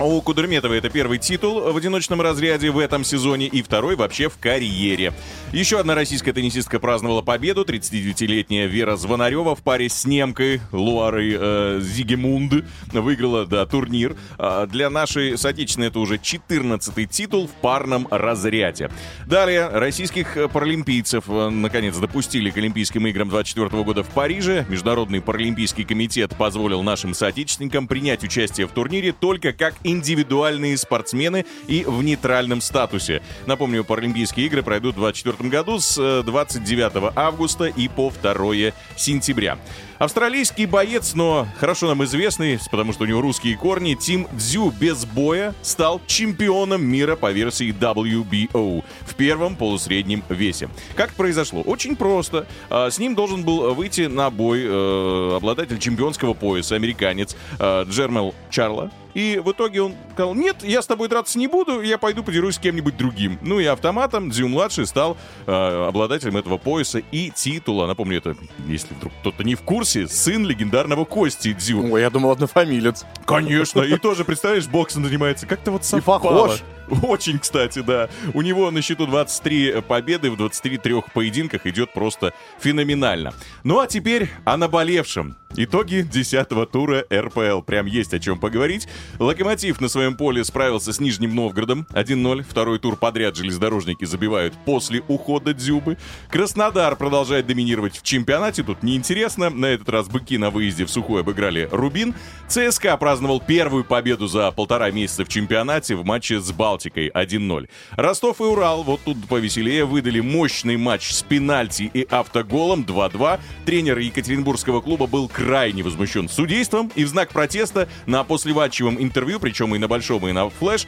У 0.00 0.22
Кудерметовой 0.22 0.78
это 0.78 0.88
первый 0.88 1.18
титул 1.18 1.60
в 1.60 1.76
одиночном 1.76 2.22
разряде 2.22 2.70
в 2.70 2.78
этом 2.78 3.04
сезоне 3.04 3.48
и 3.48 3.60
второй 3.60 3.96
вообще 3.96 4.30
в 4.30 4.38
карьере. 4.38 5.12
Еще 5.52 5.78
одна 5.78 5.94
российская 5.94 6.32
теннисистка 6.32 6.78
праздновала 6.80 7.20
победу. 7.20 7.64
39-летняя 7.64 8.66
Вера 8.66 8.96
Звонарева 8.96 9.54
в 9.54 9.62
паре 9.62 9.90
с 9.90 10.06
немкой 10.06 10.62
Луарой 10.72 11.36
э, 11.38 11.80
Зигемунд 11.82 12.64
выиграла 12.94 13.44
да, 13.44 13.66
турнир. 13.66 14.16
А 14.38 14.66
для 14.66 14.88
нашей 14.88 15.36
соотечественной 15.36 15.88
это 15.88 15.98
уже 15.98 16.14
14-й 16.14 17.04
титул 17.04 17.46
в 17.46 17.50
парном 17.50 18.08
разряде. 18.10 18.90
Далее 19.26 19.68
российских 19.68 20.38
э, 20.38 20.48
паралимпийцев 20.48 21.24
э, 21.28 21.50
наконец 21.50 21.98
допустили 21.98 22.48
к 22.48 22.56
Олимпийским 22.56 23.06
играм 23.06 23.28
24 23.28 23.82
года 23.82 24.02
в 24.02 24.08
Париже. 24.08 24.64
Международный 24.70 25.20
паралимпийский 25.20 25.84
комитет 25.84 26.34
позволил 26.38 26.82
нашим 26.82 27.12
соотечественникам 27.12 27.86
принять 27.86 28.24
участие 28.24 28.66
в 28.66 28.70
турнире 28.70 29.12
только 29.12 29.52
как 29.52 29.74
индивидуальные 29.90 30.76
спортсмены 30.76 31.46
и 31.66 31.84
в 31.84 32.02
нейтральном 32.02 32.60
статусе. 32.60 33.22
Напомню, 33.46 33.84
Паралимпийские 33.84 34.46
игры 34.46 34.62
пройдут 34.62 34.96
в 34.96 35.00
2024 35.00 35.48
году 35.48 35.78
с 35.80 35.98
э, 35.98 36.22
29 36.24 37.12
августа 37.16 37.64
и 37.66 37.88
по 37.88 38.12
2 38.22 38.72
сентября. 38.96 39.58
Австралийский 40.00 40.64
боец, 40.64 41.12
но 41.14 41.46
хорошо 41.58 41.86
нам 41.86 42.02
известный, 42.04 42.58
потому 42.70 42.94
что 42.94 43.04
у 43.04 43.06
него 43.06 43.20
русские 43.20 43.54
корни, 43.58 43.92
Тим 43.92 44.26
Дзю 44.32 44.70
без 44.70 45.04
боя 45.04 45.54
стал 45.60 46.00
чемпионом 46.06 46.82
мира 46.82 47.16
по 47.16 47.30
версии 47.30 47.68
WBO 47.68 48.82
в 49.02 49.14
первом 49.14 49.56
полусреднем 49.56 50.24
весе. 50.30 50.70
Как 50.96 51.12
произошло? 51.12 51.60
Очень 51.60 51.96
просто. 51.96 52.46
А, 52.70 52.90
С 52.90 52.98
ним 52.98 53.14
должен 53.14 53.42
был 53.42 53.74
выйти 53.74 54.06
на 54.06 54.30
бой 54.30 54.62
э, 54.64 55.36
обладатель 55.36 55.78
чемпионского 55.78 56.32
пояса, 56.32 56.76
американец 56.76 57.36
э, 57.58 57.84
Джермел 57.86 58.34
Чарла. 58.48 58.90
И 59.12 59.38
в 59.44 59.52
итоге 59.52 59.82
он 59.82 59.96
сказал, 60.20 60.34
нет, 60.34 60.56
я 60.62 60.82
с 60.82 60.86
тобой 60.86 61.08
драться 61.08 61.38
не 61.38 61.46
буду, 61.46 61.80
я 61.80 61.96
пойду 61.96 62.22
подерусь 62.22 62.56
с 62.56 62.58
кем-нибудь 62.58 62.94
другим. 62.96 63.38
Ну 63.40 63.58
и 63.58 63.64
автоматом 63.64 64.28
Дзю-младший 64.28 64.86
стал 64.86 65.16
э, 65.46 65.86
обладателем 65.88 66.36
этого 66.36 66.58
пояса 66.58 67.00
и 67.10 67.30
титула. 67.30 67.86
Напомню, 67.86 68.18
это, 68.18 68.36
если 68.66 68.92
вдруг 68.92 69.14
кто-то 69.20 69.42
не 69.44 69.54
в 69.54 69.62
курсе, 69.62 70.06
сын 70.08 70.44
легендарного 70.44 71.06
Кости 71.06 71.54
Дзю. 71.54 71.90
Ой, 71.90 72.02
я 72.02 72.10
думал, 72.10 72.32
однофамилец. 72.32 73.06
Конечно, 73.24 73.80
и 73.80 73.96
тоже, 73.96 74.24
представляешь, 74.24 74.68
боксом 74.68 75.06
занимается. 75.06 75.46
Как-то 75.46 75.70
вот 75.70 75.86
совпало. 75.86 76.18
похож. 76.18 76.62
Очень, 77.02 77.38
кстати, 77.38 77.80
да. 77.80 78.08
У 78.34 78.42
него 78.42 78.70
на 78.70 78.82
счету 78.82 79.06
23 79.06 79.82
победы 79.82 80.30
в 80.30 80.36
23 80.36 81.02
поединках 81.14 81.66
идет 81.66 81.92
просто 81.92 82.32
феноменально. 82.58 83.32
Ну 83.64 83.78
а 83.78 83.86
теперь 83.86 84.30
о 84.44 84.56
наболевшем. 84.56 85.36
Итоги 85.56 86.06
10-го 86.08 86.64
тура 86.64 87.04
РПЛ. 87.12 87.62
Прям 87.62 87.86
есть 87.86 88.14
о 88.14 88.20
чем 88.20 88.38
поговорить. 88.38 88.86
Локомотив 89.18 89.80
на 89.80 89.88
своем 89.88 90.16
поле 90.16 90.44
справился 90.44 90.92
с 90.92 91.00
Нижним 91.00 91.34
Новгородом 91.34 91.88
1-0. 91.92 92.44
Второй 92.48 92.78
тур 92.78 92.96
подряд 92.96 93.36
железнодорожники 93.36 94.04
забивают 94.04 94.54
после 94.64 95.02
ухода 95.08 95.52
Дзюбы. 95.52 95.98
Краснодар 96.30 96.94
продолжает 96.94 97.46
доминировать 97.46 97.98
в 97.98 98.02
чемпионате. 98.04 98.62
Тут 98.62 98.84
неинтересно. 98.84 99.50
На 99.50 99.66
этот 99.66 99.88
раз 99.88 100.08
быки 100.08 100.38
на 100.38 100.50
выезде 100.50 100.84
в 100.84 100.90
Сухой 100.90 101.22
обыграли 101.22 101.68
Рубин. 101.72 102.14
ЦСКА 102.46 102.96
праздновал 102.96 103.40
первую 103.40 103.84
победу 103.84 104.28
за 104.28 104.52
полтора 104.52 104.90
месяца 104.92 105.24
в 105.24 105.28
чемпионате 105.28 105.96
в 105.96 106.04
матче 106.04 106.38
с 106.40 106.52
Балтикой. 106.52 106.79
Балтикой 106.80 107.08
1-0. 107.08 107.68
Ростов 107.96 108.40
и 108.40 108.44
Урал, 108.44 108.82
вот 108.84 109.00
тут 109.04 109.28
повеселее, 109.28 109.84
выдали 109.84 110.20
мощный 110.20 110.78
матч 110.78 111.10
с 111.10 111.22
пенальти 111.22 111.90
и 111.92 112.06
автоголом 112.10 112.84
2-2. 112.84 113.38
Тренер 113.66 113.98
Екатеринбургского 113.98 114.80
клуба 114.80 115.06
был 115.06 115.28
крайне 115.28 115.82
возмущен 115.82 116.28
судейством 116.28 116.90
и 116.94 117.04
в 117.04 117.08
знак 117.08 117.30
протеста 117.30 117.86
на 118.06 118.24
послеватчевом 118.24 119.00
интервью, 119.02 119.40
причем 119.40 119.74
и 119.74 119.78
на 119.78 119.88
большом, 119.88 120.26
и 120.26 120.32
на 120.32 120.48
флеш, 120.48 120.86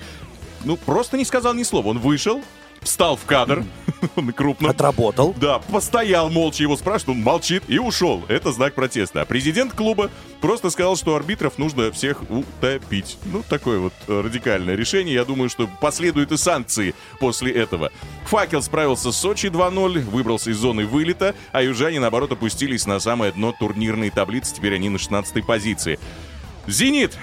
ну, 0.65 0.77
просто 0.77 1.19
не 1.19 1.25
сказал 1.25 1.53
ни 1.53 1.63
слова. 1.63 1.89
Он 1.89 1.99
вышел, 1.99 2.43
встал 2.83 3.17
в 3.17 3.25
кадр, 3.25 3.65
он 4.17 4.33
крупно. 4.33 4.71
Отработал. 4.71 5.35
Да, 5.39 5.59
постоял 5.59 6.31
молча, 6.31 6.63
его 6.63 6.77
спрашивают, 6.77 7.19
он 7.19 7.25
молчит 7.25 7.63
и 7.69 7.79
ушел. 7.79 8.25
Это 8.29 8.53
знак 8.53 8.75
протеста. 8.75 9.23
А 9.23 9.25
президент 9.25 9.73
клуба 9.73 10.11
просто 10.41 10.71
сказал, 10.71 10.97
что 10.97 11.15
арбитров 11.15 11.59
нужно 11.59 11.91
всех 11.93 12.23
утопить. 12.31 13.19
Ну, 13.25 13.43
такое 13.49 13.79
вот 13.79 13.93
радикальное 14.07 14.75
решение. 14.75 15.15
Я 15.15 15.25
думаю, 15.25 15.49
что 15.49 15.69
последуют 15.81 16.33
и 16.33 16.37
санкции 16.37 16.95
после 17.21 17.53
этого. 17.53 17.91
Факел 18.27 18.63
справился 18.63 19.13
с 19.13 19.17
Сочи 19.17 19.47
2-0, 19.47 20.01
выбрался 20.01 20.51
из 20.51 20.57
зоны 20.57 20.87
вылета, 20.87 21.35
а 21.53 21.63
южане, 21.63 22.01
наоборот, 22.01 22.33
опустились 22.33 22.87
на 22.87 22.99
самое 22.99 23.33
дно 23.33 23.55
турнирной 23.59 24.11
таблицы. 24.11 24.55
Теперь 24.55 24.75
они 24.75 24.89
на 24.89 24.99
16 24.99 25.47
позиции. 25.47 25.99
«Зенит» 26.67 27.19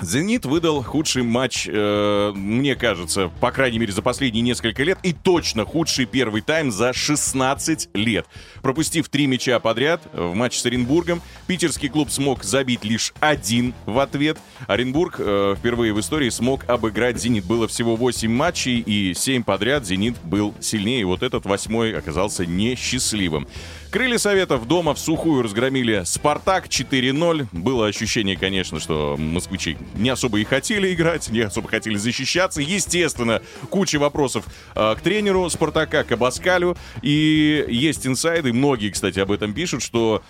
Зенит 0.00 0.44
выдал 0.44 0.82
худший 0.82 1.22
матч, 1.22 1.68
э, 1.70 2.32
мне 2.34 2.74
кажется, 2.74 3.30
по 3.40 3.52
крайней 3.52 3.78
мере, 3.78 3.92
за 3.92 4.02
последние 4.02 4.42
несколько 4.42 4.82
лет, 4.82 4.98
и 5.04 5.12
точно 5.12 5.64
худший 5.64 6.06
первый 6.06 6.42
тайм 6.42 6.72
за 6.72 6.92
16 6.92 7.90
лет. 7.94 8.26
Пропустив 8.60 9.08
три 9.08 9.26
мяча 9.26 9.58
подряд 9.60 10.02
в 10.12 10.34
матче 10.34 10.58
с 10.58 10.66
Оренбургом, 10.66 11.22
питерский 11.46 11.88
клуб 11.88 12.10
смог 12.10 12.42
забить 12.42 12.84
лишь 12.84 13.14
один 13.20 13.72
в 13.86 14.00
ответ. 14.00 14.38
Оренбург 14.66 15.16
э, 15.18 15.54
впервые 15.56 15.92
в 15.92 16.00
истории 16.00 16.28
смог 16.30 16.68
обыграть 16.68 17.20
Зенит. 17.20 17.44
Было 17.44 17.68
всего 17.68 17.94
8 17.94 18.30
матчей, 18.30 18.80
и 18.80 19.14
7 19.14 19.44
подряд 19.44 19.86
Зенит 19.86 20.16
был 20.24 20.54
сильнее. 20.60 21.06
Вот 21.06 21.22
этот 21.22 21.44
восьмой 21.44 21.96
оказался 21.96 22.44
несчастливым. 22.44 23.46
Крылья 23.94 24.18
Советов 24.18 24.66
дома 24.66 24.92
в 24.92 24.98
сухую 24.98 25.44
разгромили 25.44 26.02
«Спартак» 26.04 26.66
4-0. 26.66 27.46
Было 27.52 27.86
ощущение, 27.86 28.36
конечно, 28.36 28.80
что 28.80 29.14
москвичи 29.16 29.76
не 29.94 30.10
особо 30.10 30.40
и 30.40 30.44
хотели 30.44 30.92
играть, 30.92 31.28
не 31.28 31.42
особо 31.42 31.68
хотели 31.68 31.94
защищаться. 31.94 32.60
Естественно, 32.60 33.40
куча 33.70 34.00
вопросов 34.00 34.46
э, 34.74 34.96
к 34.96 35.00
тренеру 35.00 35.48
«Спартака», 35.48 36.02
к. 36.02 36.76
И 37.02 37.64
есть 37.68 38.04
инсайды, 38.04 38.52
многие, 38.52 38.90
кстати, 38.90 39.20
об 39.20 39.30
этом 39.30 39.54
пишут, 39.54 39.80
что 39.80 40.24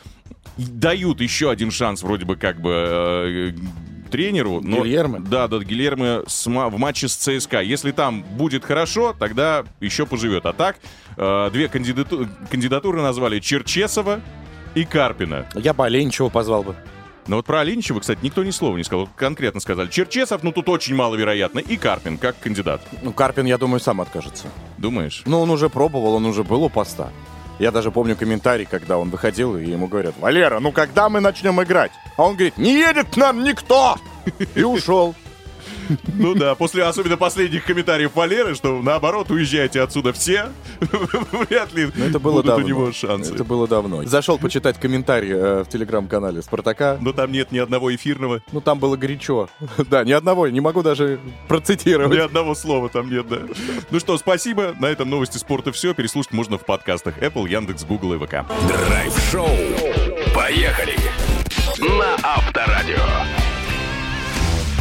дают 0.58 1.22
еще 1.22 1.50
один 1.50 1.70
шанс 1.70 2.02
вроде 2.02 2.26
бы 2.26 2.36
как 2.36 2.60
бы 2.60 2.70
э, 2.70 3.52
тренеру. 4.14 4.60
Но, 4.62 4.84
Гильермо? 4.84 5.18
Да, 5.18 5.48
да, 5.48 5.58
Гильермо 5.58 6.22
в 6.70 6.78
матче 6.78 7.08
с 7.08 7.16
ЦСКА. 7.16 7.60
Если 7.62 7.90
там 7.90 8.22
будет 8.22 8.64
хорошо, 8.64 9.12
тогда 9.18 9.64
еще 9.80 10.06
поживет. 10.06 10.46
А 10.46 10.52
так, 10.52 10.76
э, 11.16 11.50
две 11.52 11.66
кандидату- 11.66 12.28
кандидатуры 12.48 13.02
назвали 13.02 13.40
Черчесова 13.40 14.20
и 14.76 14.84
Карпина. 14.84 15.46
Я 15.56 15.74
бы 15.74 15.84
Оленичева 15.84 16.28
позвал 16.28 16.62
бы. 16.62 16.76
Но 17.26 17.36
вот 17.36 17.46
про 17.46 17.60
Оленичева, 17.60 17.98
кстати, 17.98 18.20
никто 18.22 18.44
ни 18.44 18.50
слова 18.50 18.76
не 18.76 18.84
сказал. 18.84 19.08
Конкретно 19.16 19.58
сказали 19.58 19.88
Черчесов, 19.88 20.44
ну 20.44 20.52
тут 20.52 20.68
очень 20.68 20.94
маловероятно, 20.94 21.58
и 21.58 21.76
Карпин 21.76 22.16
как 22.18 22.38
кандидат. 22.38 22.82
Ну, 23.02 23.12
Карпин, 23.12 23.46
я 23.46 23.58
думаю, 23.58 23.80
сам 23.80 24.00
откажется. 24.00 24.46
Думаешь? 24.78 25.22
Ну, 25.26 25.40
он 25.40 25.50
уже 25.50 25.68
пробовал, 25.68 26.14
он 26.14 26.26
уже 26.26 26.44
был 26.44 26.62
у 26.62 26.68
поста. 26.68 27.10
Я 27.58 27.70
даже 27.70 27.90
помню 27.90 28.16
комментарий, 28.16 28.66
когда 28.68 28.98
он 28.98 29.10
выходил, 29.10 29.56
и 29.56 29.64
ему 29.64 29.86
говорят, 29.86 30.14
Валера, 30.18 30.58
ну 30.60 30.72
когда 30.72 31.08
мы 31.08 31.20
начнем 31.20 31.62
играть? 31.62 31.92
А 32.16 32.24
он 32.24 32.34
говорит, 32.34 32.58
не 32.58 32.74
едет 32.74 33.10
к 33.12 33.16
нам 33.16 33.44
никто! 33.44 33.96
И 34.54 34.62
ушел. 34.62 35.14
Ну 36.14 36.34
да, 36.34 36.54
после 36.54 36.84
особенно 36.84 37.16
последних 37.16 37.64
комментариев 37.64 38.12
Валеры, 38.14 38.54
что 38.54 38.80
наоборот, 38.82 39.30
уезжайте 39.30 39.80
отсюда 39.80 40.12
все, 40.12 40.48
вряд 40.80 41.72
ли 41.74 41.90
Но 41.94 42.04
это 42.06 42.18
было 42.18 42.32
будут 42.34 42.46
давно. 42.46 42.64
у 42.64 42.68
него 42.68 42.92
шансы. 42.92 43.34
Это 43.34 43.44
было 43.44 43.66
давно. 43.68 44.04
Зашел 44.04 44.38
почитать 44.38 44.78
комментарии 44.78 45.34
э, 45.34 45.64
в 45.64 45.68
телеграм-канале 45.68 46.42
Спартака. 46.42 46.98
Но 47.00 47.12
там 47.12 47.32
нет 47.32 47.52
ни 47.52 47.58
одного 47.58 47.94
эфирного, 47.94 48.42
Ну, 48.52 48.60
там 48.60 48.78
было 48.78 48.96
горячо. 48.96 49.48
Да, 49.90 50.04
ни 50.04 50.12
одного, 50.12 50.48
не 50.48 50.60
могу 50.60 50.82
даже 50.82 51.20
процитировать. 51.48 52.16
ни 52.16 52.20
одного 52.22 52.54
слова 52.54 52.88
там 52.88 53.10
нет, 53.10 53.28
да. 53.28 53.38
Ну 53.90 54.00
что, 54.00 54.16
спасибо. 54.18 54.74
На 54.80 54.86
этом 54.86 55.10
новости 55.10 55.38
спорта 55.38 55.72
все. 55.72 55.94
Переслушать 55.94 56.32
можно 56.32 56.58
в 56.58 56.64
подкастах 56.64 57.18
Apple, 57.18 57.48
Яндекс, 57.48 57.84
Google 57.84 58.14
и 58.14 58.18
ВК. 58.18 58.44
Драйв-шоу. 58.68 59.48
Поехали. 60.34 60.96
На 61.80 62.14
Авторадио. 62.22 63.43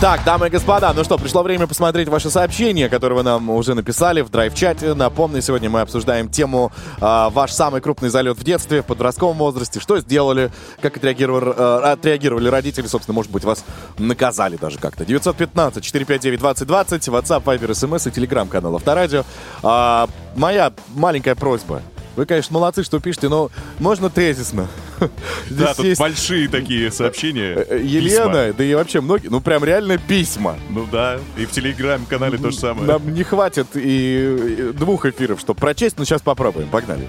Так, 0.03 0.25
дамы 0.25 0.47
и 0.47 0.49
господа, 0.49 0.91
ну 0.91 1.05
что, 1.05 1.17
пришло 1.17 1.43
время 1.43 1.65
посмотреть 1.65 2.09
ваши 2.09 2.29
сообщения, 2.29 2.89
которые 2.89 3.19
вы 3.19 3.23
нам 3.23 3.49
уже 3.49 3.73
написали 3.73 4.19
в 4.19 4.29
драйв-чате. 4.29 4.95
Напомню, 4.95 5.41
сегодня 5.41 5.69
мы 5.69 5.79
обсуждаем 5.79 6.27
тему 6.27 6.73
а, 6.99 7.29
«Ваш 7.29 7.53
самый 7.53 7.79
крупный 7.79 8.09
залет 8.09 8.37
в 8.37 8.43
детстве, 8.43 8.81
в 8.81 8.85
подростковом 8.85 9.37
возрасте». 9.37 9.79
Что 9.79 9.99
сделали, 9.99 10.51
как 10.81 10.97
отреагировали, 10.97 11.53
а, 11.57 11.93
отреагировали 11.93 12.49
родители, 12.49 12.85
собственно, 12.85 13.15
может 13.15 13.31
быть, 13.31 13.45
вас 13.45 13.63
наказали 13.97 14.57
даже 14.57 14.77
как-то. 14.77 15.05
915-459-2020, 15.05 17.07
WhatsApp, 17.07 17.43
Viber, 17.45 17.69
SMS 17.69 18.09
и 18.09 18.11
телеграм-канал 18.11 18.75
Авторадио. 18.75 19.23
А, 19.61 20.09
моя 20.35 20.73
маленькая 20.95 21.35
просьба. 21.35 21.81
Вы, 22.15 22.25
конечно, 22.25 22.53
молодцы, 22.53 22.83
что 22.83 22.99
пишете, 22.99 23.27
но 23.29 23.49
можно 23.79 24.09
тезисно. 24.09 24.67
Здесь 25.49 25.57
Да, 25.59 25.73
тут 25.73 25.85
есть, 25.85 25.99
большие 25.99 26.47
такие 26.47 26.91
сообщения. 26.91 27.55
э, 27.67 27.81
Елена, 27.83 28.53
да 28.53 28.63
и 28.63 28.73
вообще 28.75 29.01
многие, 29.01 29.29
ну 29.29 29.41
прям 29.41 29.63
реально 29.63 29.97
письма. 29.97 30.57
Ну 30.69 30.87
да, 30.91 31.19
и 31.37 31.45
в 31.45 31.51
телеграм-канале 31.51 32.37
то 32.37 32.51
же 32.51 32.57
самое. 32.57 32.85
Нам 32.85 33.13
не 33.13 33.23
хватит 33.23 33.67
и 33.75 34.13
и 34.13 34.71
двух 34.73 35.05
эфиров, 35.05 35.39
чтобы 35.39 35.59
прочесть, 35.59 35.97
но 35.97 36.05
сейчас 36.05 36.21
попробуем. 36.21 36.67
Погнали. 36.69 37.07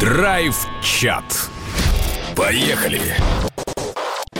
Драйв-чат. 0.00 1.24
Поехали. 2.36 3.00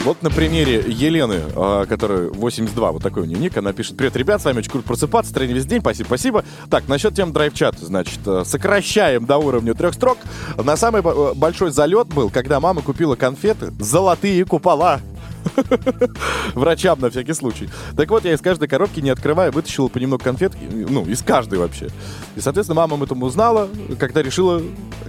Вот 0.07 0.23
на 0.23 0.31
примере 0.31 0.85
Елены, 0.87 1.41
а, 1.57 1.85
которая 1.85 2.29
82, 2.31 2.93
вот 2.93 3.03
такой 3.03 3.25
у 3.25 3.27
нее 3.27 3.41
ник, 3.41 3.57
она 3.57 3.73
пишет, 3.73 3.97
привет, 3.97 4.15
ребят, 4.15 4.41
с 4.41 4.45
вами 4.45 4.59
очень 4.59 4.71
круто 4.71 4.87
просыпаться, 4.87 5.35
тренинг 5.35 5.57
весь 5.57 5.67
день, 5.67 5.81
спасибо, 5.81 6.07
спасибо. 6.07 6.45
Так, 6.71 6.87
насчет 6.87 7.17
тем 7.17 7.33
драйв-чата, 7.33 7.85
значит, 7.85 8.21
э, 8.25 8.45
сокращаем 8.47 9.27
до 9.27 9.39
уровня 9.39 9.75
трех 9.75 9.95
строк. 9.95 10.19
На 10.63 10.77
самый 10.77 11.03
бо- 11.03 11.35
большой 11.35 11.73
залет 11.73 12.07
был, 12.07 12.31
когда 12.31 12.61
мама 12.61 12.83
купила 12.83 13.17
конфеты 13.17 13.73
«Золотые 13.81 14.45
купола». 14.45 15.01
Врачам 16.55 17.01
на 17.01 17.11
всякий 17.11 17.33
случай. 17.33 17.69
Так 17.97 18.11
вот, 18.11 18.25
я 18.25 18.35
из 18.35 18.41
каждой 18.41 18.69
коробки, 18.69 19.01
не 19.01 19.11
открывая, 19.11 19.51
вытащил 19.51 19.89
понемногу 19.89 20.23
конфет, 20.23 20.53
ну, 20.71 21.05
из 21.05 21.23
каждой 21.23 21.59
вообще. 21.59 21.89
И, 22.35 22.41
соответственно, 22.41 22.81
мама 22.81 22.97
об 22.97 23.03
этом 23.03 23.23
узнала, 23.23 23.69
когда 23.99 24.23
решила... 24.23 24.63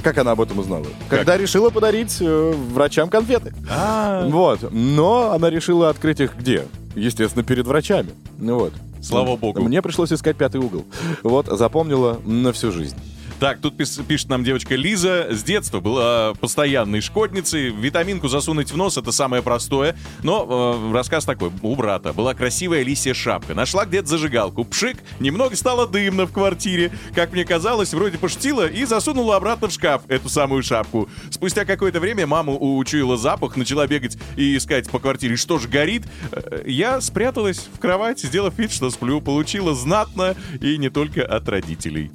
Как 0.04 0.18
она 0.18 0.32
об 0.32 0.42
этом 0.42 0.60
узнала? 0.60 0.86
Когда 1.10 1.38
решила 1.38 1.70
подарить 1.70 2.18
э, 2.20 2.54
врачам 2.74 3.10
конфеты. 3.10 3.54
А, 3.70 4.28
Вот. 4.28 4.72
Но 4.72 5.32
она 5.32 5.50
решила 5.50 5.90
открыть 5.90 6.20
их 6.20 6.38
где? 6.38 6.66
Естественно, 6.96 7.44
перед 7.44 7.66
врачами. 7.66 8.10
Ну 8.38 8.60
Вот. 8.60 8.74
Слава 9.02 9.36
богу. 9.38 9.62
Мне 9.62 9.82
пришлось 9.82 10.12
искать 10.12 10.38
пятый 10.38 10.60
угол. 10.60 10.86
Вот, 11.24 11.48
запомнила 11.48 12.20
на 12.26 12.52
всю 12.52 12.72
жизнь. 12.72 12.98
Так, 13.40 13.60
тут 13.62 13.76
пис- 13.80 14.04
пишет 14.04 14.30
нам 14.30 14.44
девочка 14.44 14.74
Лиза. 14.74 15.28
С 15.30 15.44
детства 15.44 15.80
была 15.80 16.34
постоянной 16.40 17.02
шкодницей. 17.02 17.70
Витаминку 17.70 18.28
засунуть 18.30 18.72
в 18.72 18.78
нос— 18.78 18.98
это 18.98 19.12
самое 19.12 19.44
простое. 19.44 19.96
Но 20.24 20.80
э, 20.90 20.94
рассказ 20.94 21.24
такой. 21.24 21.52
У 21.62 21.76
брата 21.76 22.14
была 22.14 22.34
красивая 22.34 22.82
лисья 22.82 23.14
шапка. 23.14 23.54
Нашла 23.54 23.86
где-то 23.86 24.08
зажигалку. 24.08 24.66
Пшик, 24.66 24.98
немного 25.20 25.56
стало 25.56 25.86
дымно 25.88 26.26
в 26.26 26.32
квартире. 26.32 26.92
Как 27.14 27.32
мне 27.32 27.46
казалось, 27.46 27.94
вроде 27.94 28.18
пошутила 28.18 28.68
и 28.68 28.86
засунула 28.86 29.36
обратно 29.36 29.68
в 29.68 29.72
шкаф 29.72 30.02
эту 30.08 30.30
самую 30.30 30.64
шапку. 30.64 31.08
Спустя 31.30 31.64
какое-то 31.64 32.00
время 32.00 32.26
маму 32.26 32.58
учуяла 32.80 33.18
запах, 33.18 33.56
начала 33.56 33.86
бегать 33.86 34.18
и 34.36 34.58
искать 34.58 34.90
по 34.90 34.98
квартире, 34.98 35.36
что 35.36 35.60
же 35.60 35.68
горит. 35.68 36.06
Э, 36.32 36.64
Я 36.66 37.02
спряталась 37.02 37.70
в 37.72 37.78
кровать, 37.78 38.20
сделав 38.20 38.58
вид, 38.58 38.72
что 38.72 38.90
сплю. 38.90 39.22
Получила 39.22 39.76
знатно 39.76 40.36
и 40.60 40.76
не 40.80 40.90
только 40.90 41.24
от 41.24 41.48
родителей. 41.48 42.10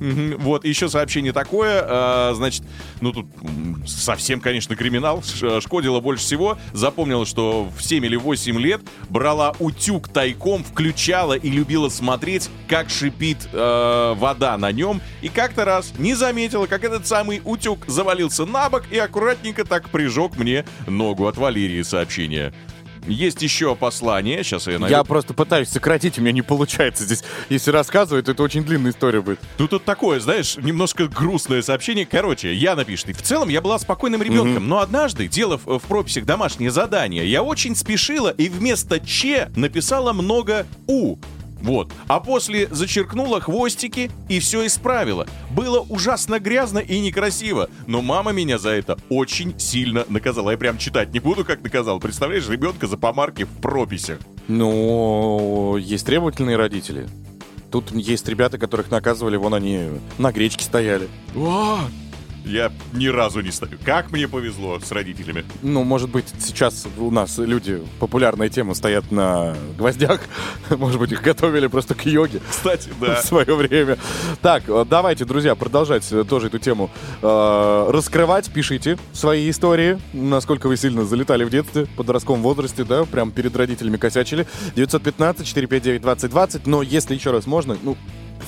Мгм. 0.00 0.38
Вот, 0.38 0.64
еще 0.64 0.88
сообщение 0.88 1.32
такое, 1.32 1.82
а, 1.86 2.32
значит, 2.34 2.62
ну 3.00 3.12
тут 3.12 3.26
совсем, 3.86 4.40
конечно, 4.40 4.74
криминал, 4.74 5.22
Ш- 5.22 5.60
шкодила 5.60 6.00
больше 6.00 6.24
всего, 6.24 6.58
запомнила, 6.72 7.26
что 7.26 7.68
в 7.76 7.82
7 7.82 8.04
или 8.06 8.16
8 8.16 8.58
лет 8.58 8.80
брала 9.10 9.54
утюг 9.58 10.08
тайком, 10.08 10.64
включала 10.64 11.34
и 11.34 11.50
любила 11.50 11.88
смотреть, 11.90 12.48
как 12.66 12.88
шипит 12.90 13.48
э, 13.52 14.14
вода 14.16 14.56
на 14.56 14.72
нем, 14.72 15.00
и 15.22 15.28
как-то 15.28 15.64
раз 15.64 15.92
не 15.98 16.14
заметила, 16.14 16.66
как 16.66 16.82
этот 16.84 17.06
самый 17.06 17.42
утюг 17.44 17.84
завалился 17.86 18.46
на 18.46 18.70
бок 18.70 18.84
и 18.90 18.98
аккуратненько 18.98 19.64
так 19.64 19.90
прижег 19.90 20.36
мне 20.38 20.64
ногу 20.86 21.26
от 21.26 21.36
Валерии 21.36 21.82
сообщение. 21.82 22.54
Есть 23.06 23.42
еще 23.42 23.74
послание. 23.74 24.42
Сейчас 24.44 24.66
я 24.66 24.78
найду. 24.78 24.94
Я 24.94 25.04
просто 25.04 25.34
пытаюсь 25.34 25.68
сократить, 25.68 26.18
у 26.18 26.22
меня 26.22 26.32
не 26.32 26.42
получается 26.42 27.04
здесь. 27.04 27.24
Если 27.48 27.70
рассказывать, 27.70 28.26
то 28.26 28.32
это 28.32 28.42
очень 28.42 28.64
длинная 28.64 28.92
история 28.92 29.20
будет. 29.20 29.40
Тут 29.56 29.72
вот 29.72 29.84
такое, 29.84 30.20
знаешь, 30.20 30.56
немножко 30.56 31.08
грустное 31.08 31.62
сообщение. 31.62 32.06
Короче, 32.06 32.54
я 32.54 32.76
напишу. 32.76 33.12
В 33.12 33.22
целом, 33.22 33.48
я 33.48 33.60
была 33.60 33.78
спокойным 33.78 34.22
ребенком, 34.22 34.68
но 34.68 34.80
однажды, 34.80 35.28
делав 35.28 35.62
в 35.64 35.80
прописях 35.80 36.24
домашнее 36.24 36.70
задание, 36.70 37.26
я 37.26 37.42
очень 37.42 37.74
спешила 37.74 38.30
и 38.30 38.48
вместо 38.48 39.00
«ч» 39.00 39.48
написала 39.56 40.12
много 40.12 40.66
«у». 40.86 41.16
Вот. 41.60 41.92
А 42.08 42.20
после 42.20 42.68
зачеркнула 42.70 43.40
хвостики 43.40 44.10
и 44.28 44.40
все 44.40 44.66
исправила. 44.66 45.26
Было 45.50 45.80
ужасно 45.80 46.38
грязно 46.38 46.78
и 46.78 47.00
некрасиво. 47.00 47.68
Но 47.86 48.02
мама 48.02 48.32
меня 48.32 48.58
за 48.58 48.70
это 48.70 48.98
очень 49.08 49.58
сильно 49.58 50.04
наказала. 50.08 50.50
Я 50.50 50.58
прям 50.58 50.78
читать 50.78 51.12
не 51.12 51.20
буду, 51.20 51.44
как 51.44 51.62
наказал. 51.62 52.00
Представляешь, 52.00 52.48
ребенка 52.48 52.86
за 52.86 52.96
помарки 52.96 53.44
в 53.44 53.60
прописях. 53.60 54.18
Ну, 54.48 55.76
есть 55.76 56.06
требовательные 56.06 56.56
родители. 56.56 57.08
Тут 57.70 57.92
есть 57.92 58.28
ребята, 58.28 58.58
которых 58.58 58.90
наказывали, 58.90 59.36
вон 59.36 59.54
они 59.54 59.90
на 60.18 60.32
гречке 60.32 60.64
стояли. 60.64 61.08
Я 62.44 62.72
ни 62.92 63.06
разу 63.06 63.40
не 63.40 63.50
стою. 63.50 63.78
Как 63.84 64.10
мне 64.10 64.28
повезло 64.28 64.78
с 64.80 64.90
родителями. 64.92 65.44
Ну, 65.62 65.84
может 65.84 66.10
быть, 66.10 66.26
сейчас 66.38 66.86
у 66.98 67.10
нас 67.10 67.38
люди, 67.38 67.82
популярная 67.98 68.48
тема, 68.48 68.74
стоят 68.74 69.10
на 69.10 69.54
гвоздях. 69.78 70.20
Может 70.70 70.98
быть, 70.98 71.12
их 71.12 71.22
готовили 71.22 71.66
просто 71.66 71.94
к 71.94 72.06
йоге. 72.06 72.40
Кстати, 72.48 72.88
в 72.98 73.00
да. 73.00 73.22
свое 73.22 73.54
время. 73.54 73.98
Так, 74.42 74.64
э, 74.68 74.84
давайте, 74.88 75.24
друзья, 75.24 75.54
продолжать 75.54 76.10
э, 76.12 76.24
тоже 76.24 76.46
эту 76.46 76.58
тему 76.58 76.90
э, 77.22 77.90
раскрывать. 77.90 78.50
Пишите 78.50 78.98
свои 79.12 79.50
истории, 79.50 79.98
насколько 80.12 80.68
вы 80.68 80.76
сильно 80.76 81.04
залетали 81.04 81.44
в 81.44 81.50
детстве, 81.50 81.84
в 81.84 81.90
подростковом 81.90 82.42
возрасте, 82.42 82.84
да, 82.84 83.04
прям 83.04 83.30
перед 83.30 83.54
родителями 83.56 83.96
косячили. 83.96 84.46
915-459-2020, 84.76 86.62
но 86.66 86.82
если 86.82 87.14
еще 87.14 87.30
раз 87.30 87.46
можно, 87.46 87.76
ну, 87.82 87.96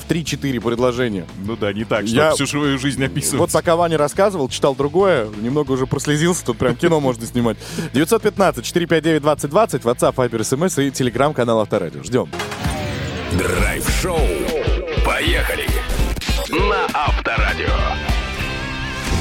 в 0.02 0.11
3-4 0.11 0.61
предложения. 0.61 1.26
Ну 1.44 1.56
да, 1.56 1.73
не 1.73 1.85
так, 1.85 2.06
что 2.06 2.16
Я- 2.16 2.30
всю 2.32 2.47
свою 2.47 2.78
жизнь 2.78 3.02
описывать. 3.04 3.40
Вот 3.40 3.52
пока 3.52 3.76
Ваня 3.76 3.99
рассказывал, 3.99 4.49
читал 4.49 4.75
другое, 4.75 5.28
немного 5.40 5.73
уже 5.73 5.87
прослезился, 5.87 6.44
тут 6.44 6.59
прям 6.59 6.76
кино 6.76 7.00
можно 7.00 7.26
снимать. 7.26 7.56
915-459-2020, 7.94 9.82
WhatsApp, 9.82 10.14
Viber, 10.14 10.40
SMS 10.40 10.78
и 10.87 10.90
телеграм-канал 10.90 11.61
Авторадио. 11.61 12.02
Ждем. 12.02 12.28
Драйв-шоу. 13.32 14.18
Поехали. 15.04 15.66
На 16.50 16.87
Авторадио. 16.92 18.12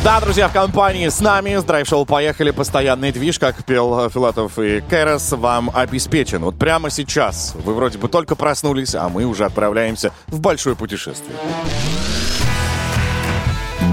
Да, 0.03 0.20
друзья, 0.20 0.48
в 0.48 0.53
компании 0.53 1.08
с 1.10 1.20
нами 1.20 1.55
с 1.55 1.63
Драйв 1.63 1.88
Шоу 1.88 2.05
поехали. 2.05 2.50
Постоянный 2.50 3.12
движ, 3.12 3.38
как 3.38 3.63
пел 3.63 4.08
э, 4.08 4.10
Филатов 4.10 4.58
и 4.58 4.81
Кэрос, 4.81 5.34
вам 5.34 5.70
обеспечен. 5.72 6.41
Вот 6.41 6.58
прямо 6.58 6.89
сейчас 6.89 7.53
вы 7.63 7.75
вроде 7.75 8.00
бы 8.00 8.08
только 8.08 8.36
проснулись, 8.36 8.96
а 8.96 9.10
мы 9.10 9.25
уже 9.25 9.46
отправляемся 9.46 10.12
в 10.25 10.39
большое 10.39 10.75
путешествие. 10.75 11.36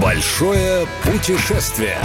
Большое 0.01 0.87
путешествие. 1.03 1.97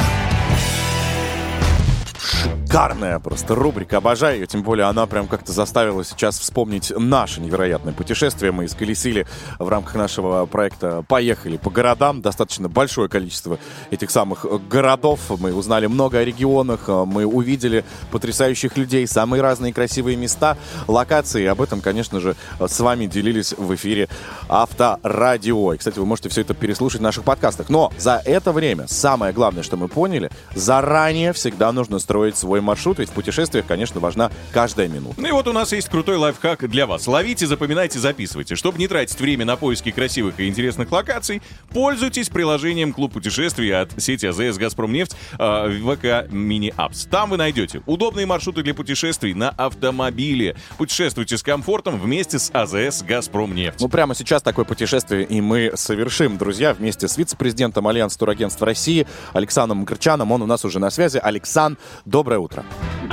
Шикарная 2.75 3.21
просто 3.21 3.55
рубрика, 3.55 3.99
обожаю 3.99 4.41
ее, 4.41 4.47
тем 4.49 4.65
более 4.65 4.87
она 4.87 5.07
прям 5.07 5.29
как-то 5.29 5.53
заставила 5.53 6.05
сейчас 6.05 6.41
вспомнить 6.41 6.91
наше 6.91 7.41
невероятное 7.41 7.93
путешествие. 7.93 8.51
Мы 8.51 8.65
исколесили 8.65 9.29
в 9.61 9.69
рамках 9.69 9.95
нашего 9.95 10.45
проекта 10.47 11.05
«Поехали 11.07 11.57
по 11.57 11.71
городам». 11.71 12.21
Достаточно 12.21 12.69
большое 12.69 13.09
количество 13.09 13.61
этих 13.93 14.11
самых 14.11 14.45
городов. 14.69 15.21
Мы 15.39 15.55
узнали 15.55 15.87
много 15.87 16.19
о 16.19 16.25
регионах, 16.25 16.89
э, 16.89 17.05
мы 17.05 17.25
увидели 17.25 17.85
потрясающих 18.11 18.77
людей, 18.77 19.07
самые 19.07 19.41
разные 19.41 19.73
красивые 19.73 20.17
места, 20.17 20.57
локации. 20.89 21.47
Об 21.47 21.63
этом, 21.63 21.81
конечно 21.81 22.19
же, 22.19 22.35
с 22.59 22.81
вами 22.81 23.07
делились 23.07 23.53
в 23.57 23.73
эфире 23.77 24.09
Авторадио. 24.49 25.75
И, 25.75 25.77
кстати, 25.77 26.01
вы 26.01 26.07
можете 26.07 26.29
все 26.29 26.41
это 26.41 26.55
переслушать 26.55 26.99
в 26.99 27.05
наших 27.05 27.23
подкастах. 27.23 27.69
Но 27.69 27.93
за 27.99 28.21
это 28.25 28.51
время 28.51 28.89
самое 28.89 29.33
главное, 29.33 29.63
что 29.63 29.77
мы 29.77 29.87
поняли, 29.87 30.29
заранее 30.57 31.33
всегда 31.33 31.71
нужно 31.71 32.01
строить 32.01 32.37
свой 32.37 32.64
маршрут, 32.65 32.99
ведь 32.99 33.11
в 33.11 33.13
путешествиях, 33.13 33.67
конечно, 33.67 34.01
важна 34.01 34.31
каждая 34.53 34.89
минута. 34.89 35.15
Ну 35.19 35.29
и 35.29 35.33
вот 35.33 35.47
у 35.47 35.53
нас 35.53 35.73
есть 35.73 35.89
крутой 35.89 36.17
лайфхак 36.17 36.69
для 36.69 36.87
вас. 36.87 37.07
Ловите, 37.07 37.47
запоминайте, 37.47 37.99
записывайте. 37.99 38.57
Чтобы 38.57 38.79
не 38.79 38.89
тратить 38.89 39.19
время 39.21 39.45
на 39.45 39.57
поиски 39.57 39.91
красивых 39.91 40.41
и 40.41 40.49
интересных 40.49 40.91
локаций, 40.91 41.43
пользуйтесь 41.71 42.29
приложением 42.29 42.93
«Клуб 42.93 43.13
путешествий» 43.13 43.75
от 43.75 43.91
сети 44.01 44.27
АЗС 44.27 44.57
«Газпромнефть» 44.57 45.17
э, 45.39 45.81
ВК 45.81 46.33
Мини 46.33 46.73
Апс. 46.77 47.07
Там 47.07 47.31
вы 47.31 47.37
найдете 47.37 47.83
удобные 47.87 48.27
маршруты 48.27 48.63
для 48.63 48.75
путешествий 48.75 49.35
на 49.35 49.51
автомобиле. 49.51 50.57
Путешествуйте 50.79 51.37
с 51.37 51.43
комфортом 51.43 51.99
вместе 51.99 52.39
с 52.39 52.51
АЗС 52.53 53.03
«Газпромнефть». 53.03 53.81
Ну, 53.81 53.89
прямо 53.89 54.15
сейчас 54.15 54.43
такое 54.43 54.65
путешествие 54.65 55.25
и 55.25 55.41
мы 55.41 55.73
совершим, 55.75 56.39
друзья, 56.39 56.75
вместе 56.75 57.09
с 57.09 57.17
вице-президентом 57.17 57.89
Альянса 57.89 58.19
турагентств 58.19 58.63
России 58.63 59.07
Александром 59.33 59.85
Грчаном. 59.85 60.33
Он 60.33 60.43
у 60.43 60.47
нас 60.47 60.65
уже 60.65 60.79
на 60.79 60.91
связи. 60.91 61.19
Александр, 61.19 61.79
доброе 62.05 62.39
утро. 62.39 62.54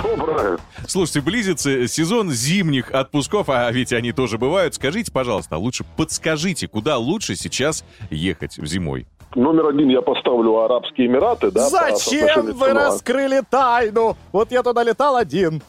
Доброе. 0.03 0.57
Слушайте, 0.87 1.21
близится 1.21 1.87
сезон 1.87 2.31
зимних 2.31 2.91
отпусков, 2.91 3.49
а 3.49 3.69
ведь 3.71 3.93
они 3.93 4.11
тоже 4.11 4.37
бывают. 4.37 4.75
Скажите, 4.75 5.11
пожалуйста, 5.11 5.55
а 5.55 5.59
лучше 5.59 5.83
подскажите, 5.97 6.67
куда 6.67 6.97
лучше 6.97 7.35
сейчас 7.35 7.83
ехать 8.09 8.53
зимой? 8.53 9.05
Номер 9.33 9.67
один 9.67 9.87
я 9.87 10.01
поставлю 10.01 10.59
Арабские 10.59 11.07
Эмираты, 11.07 11.51
да? 11.51 11.63
по 11.63 11.69
соотношению 11.69 12.53
цена. 12.53 12.87
раскрыли 12.87 13.41
тайну? 13.49 14.17
Вот 14.33 14.51
я 14.51 14.61
туда 14.61 14.83
летал 14.83 15.15
один. 15.15 15.61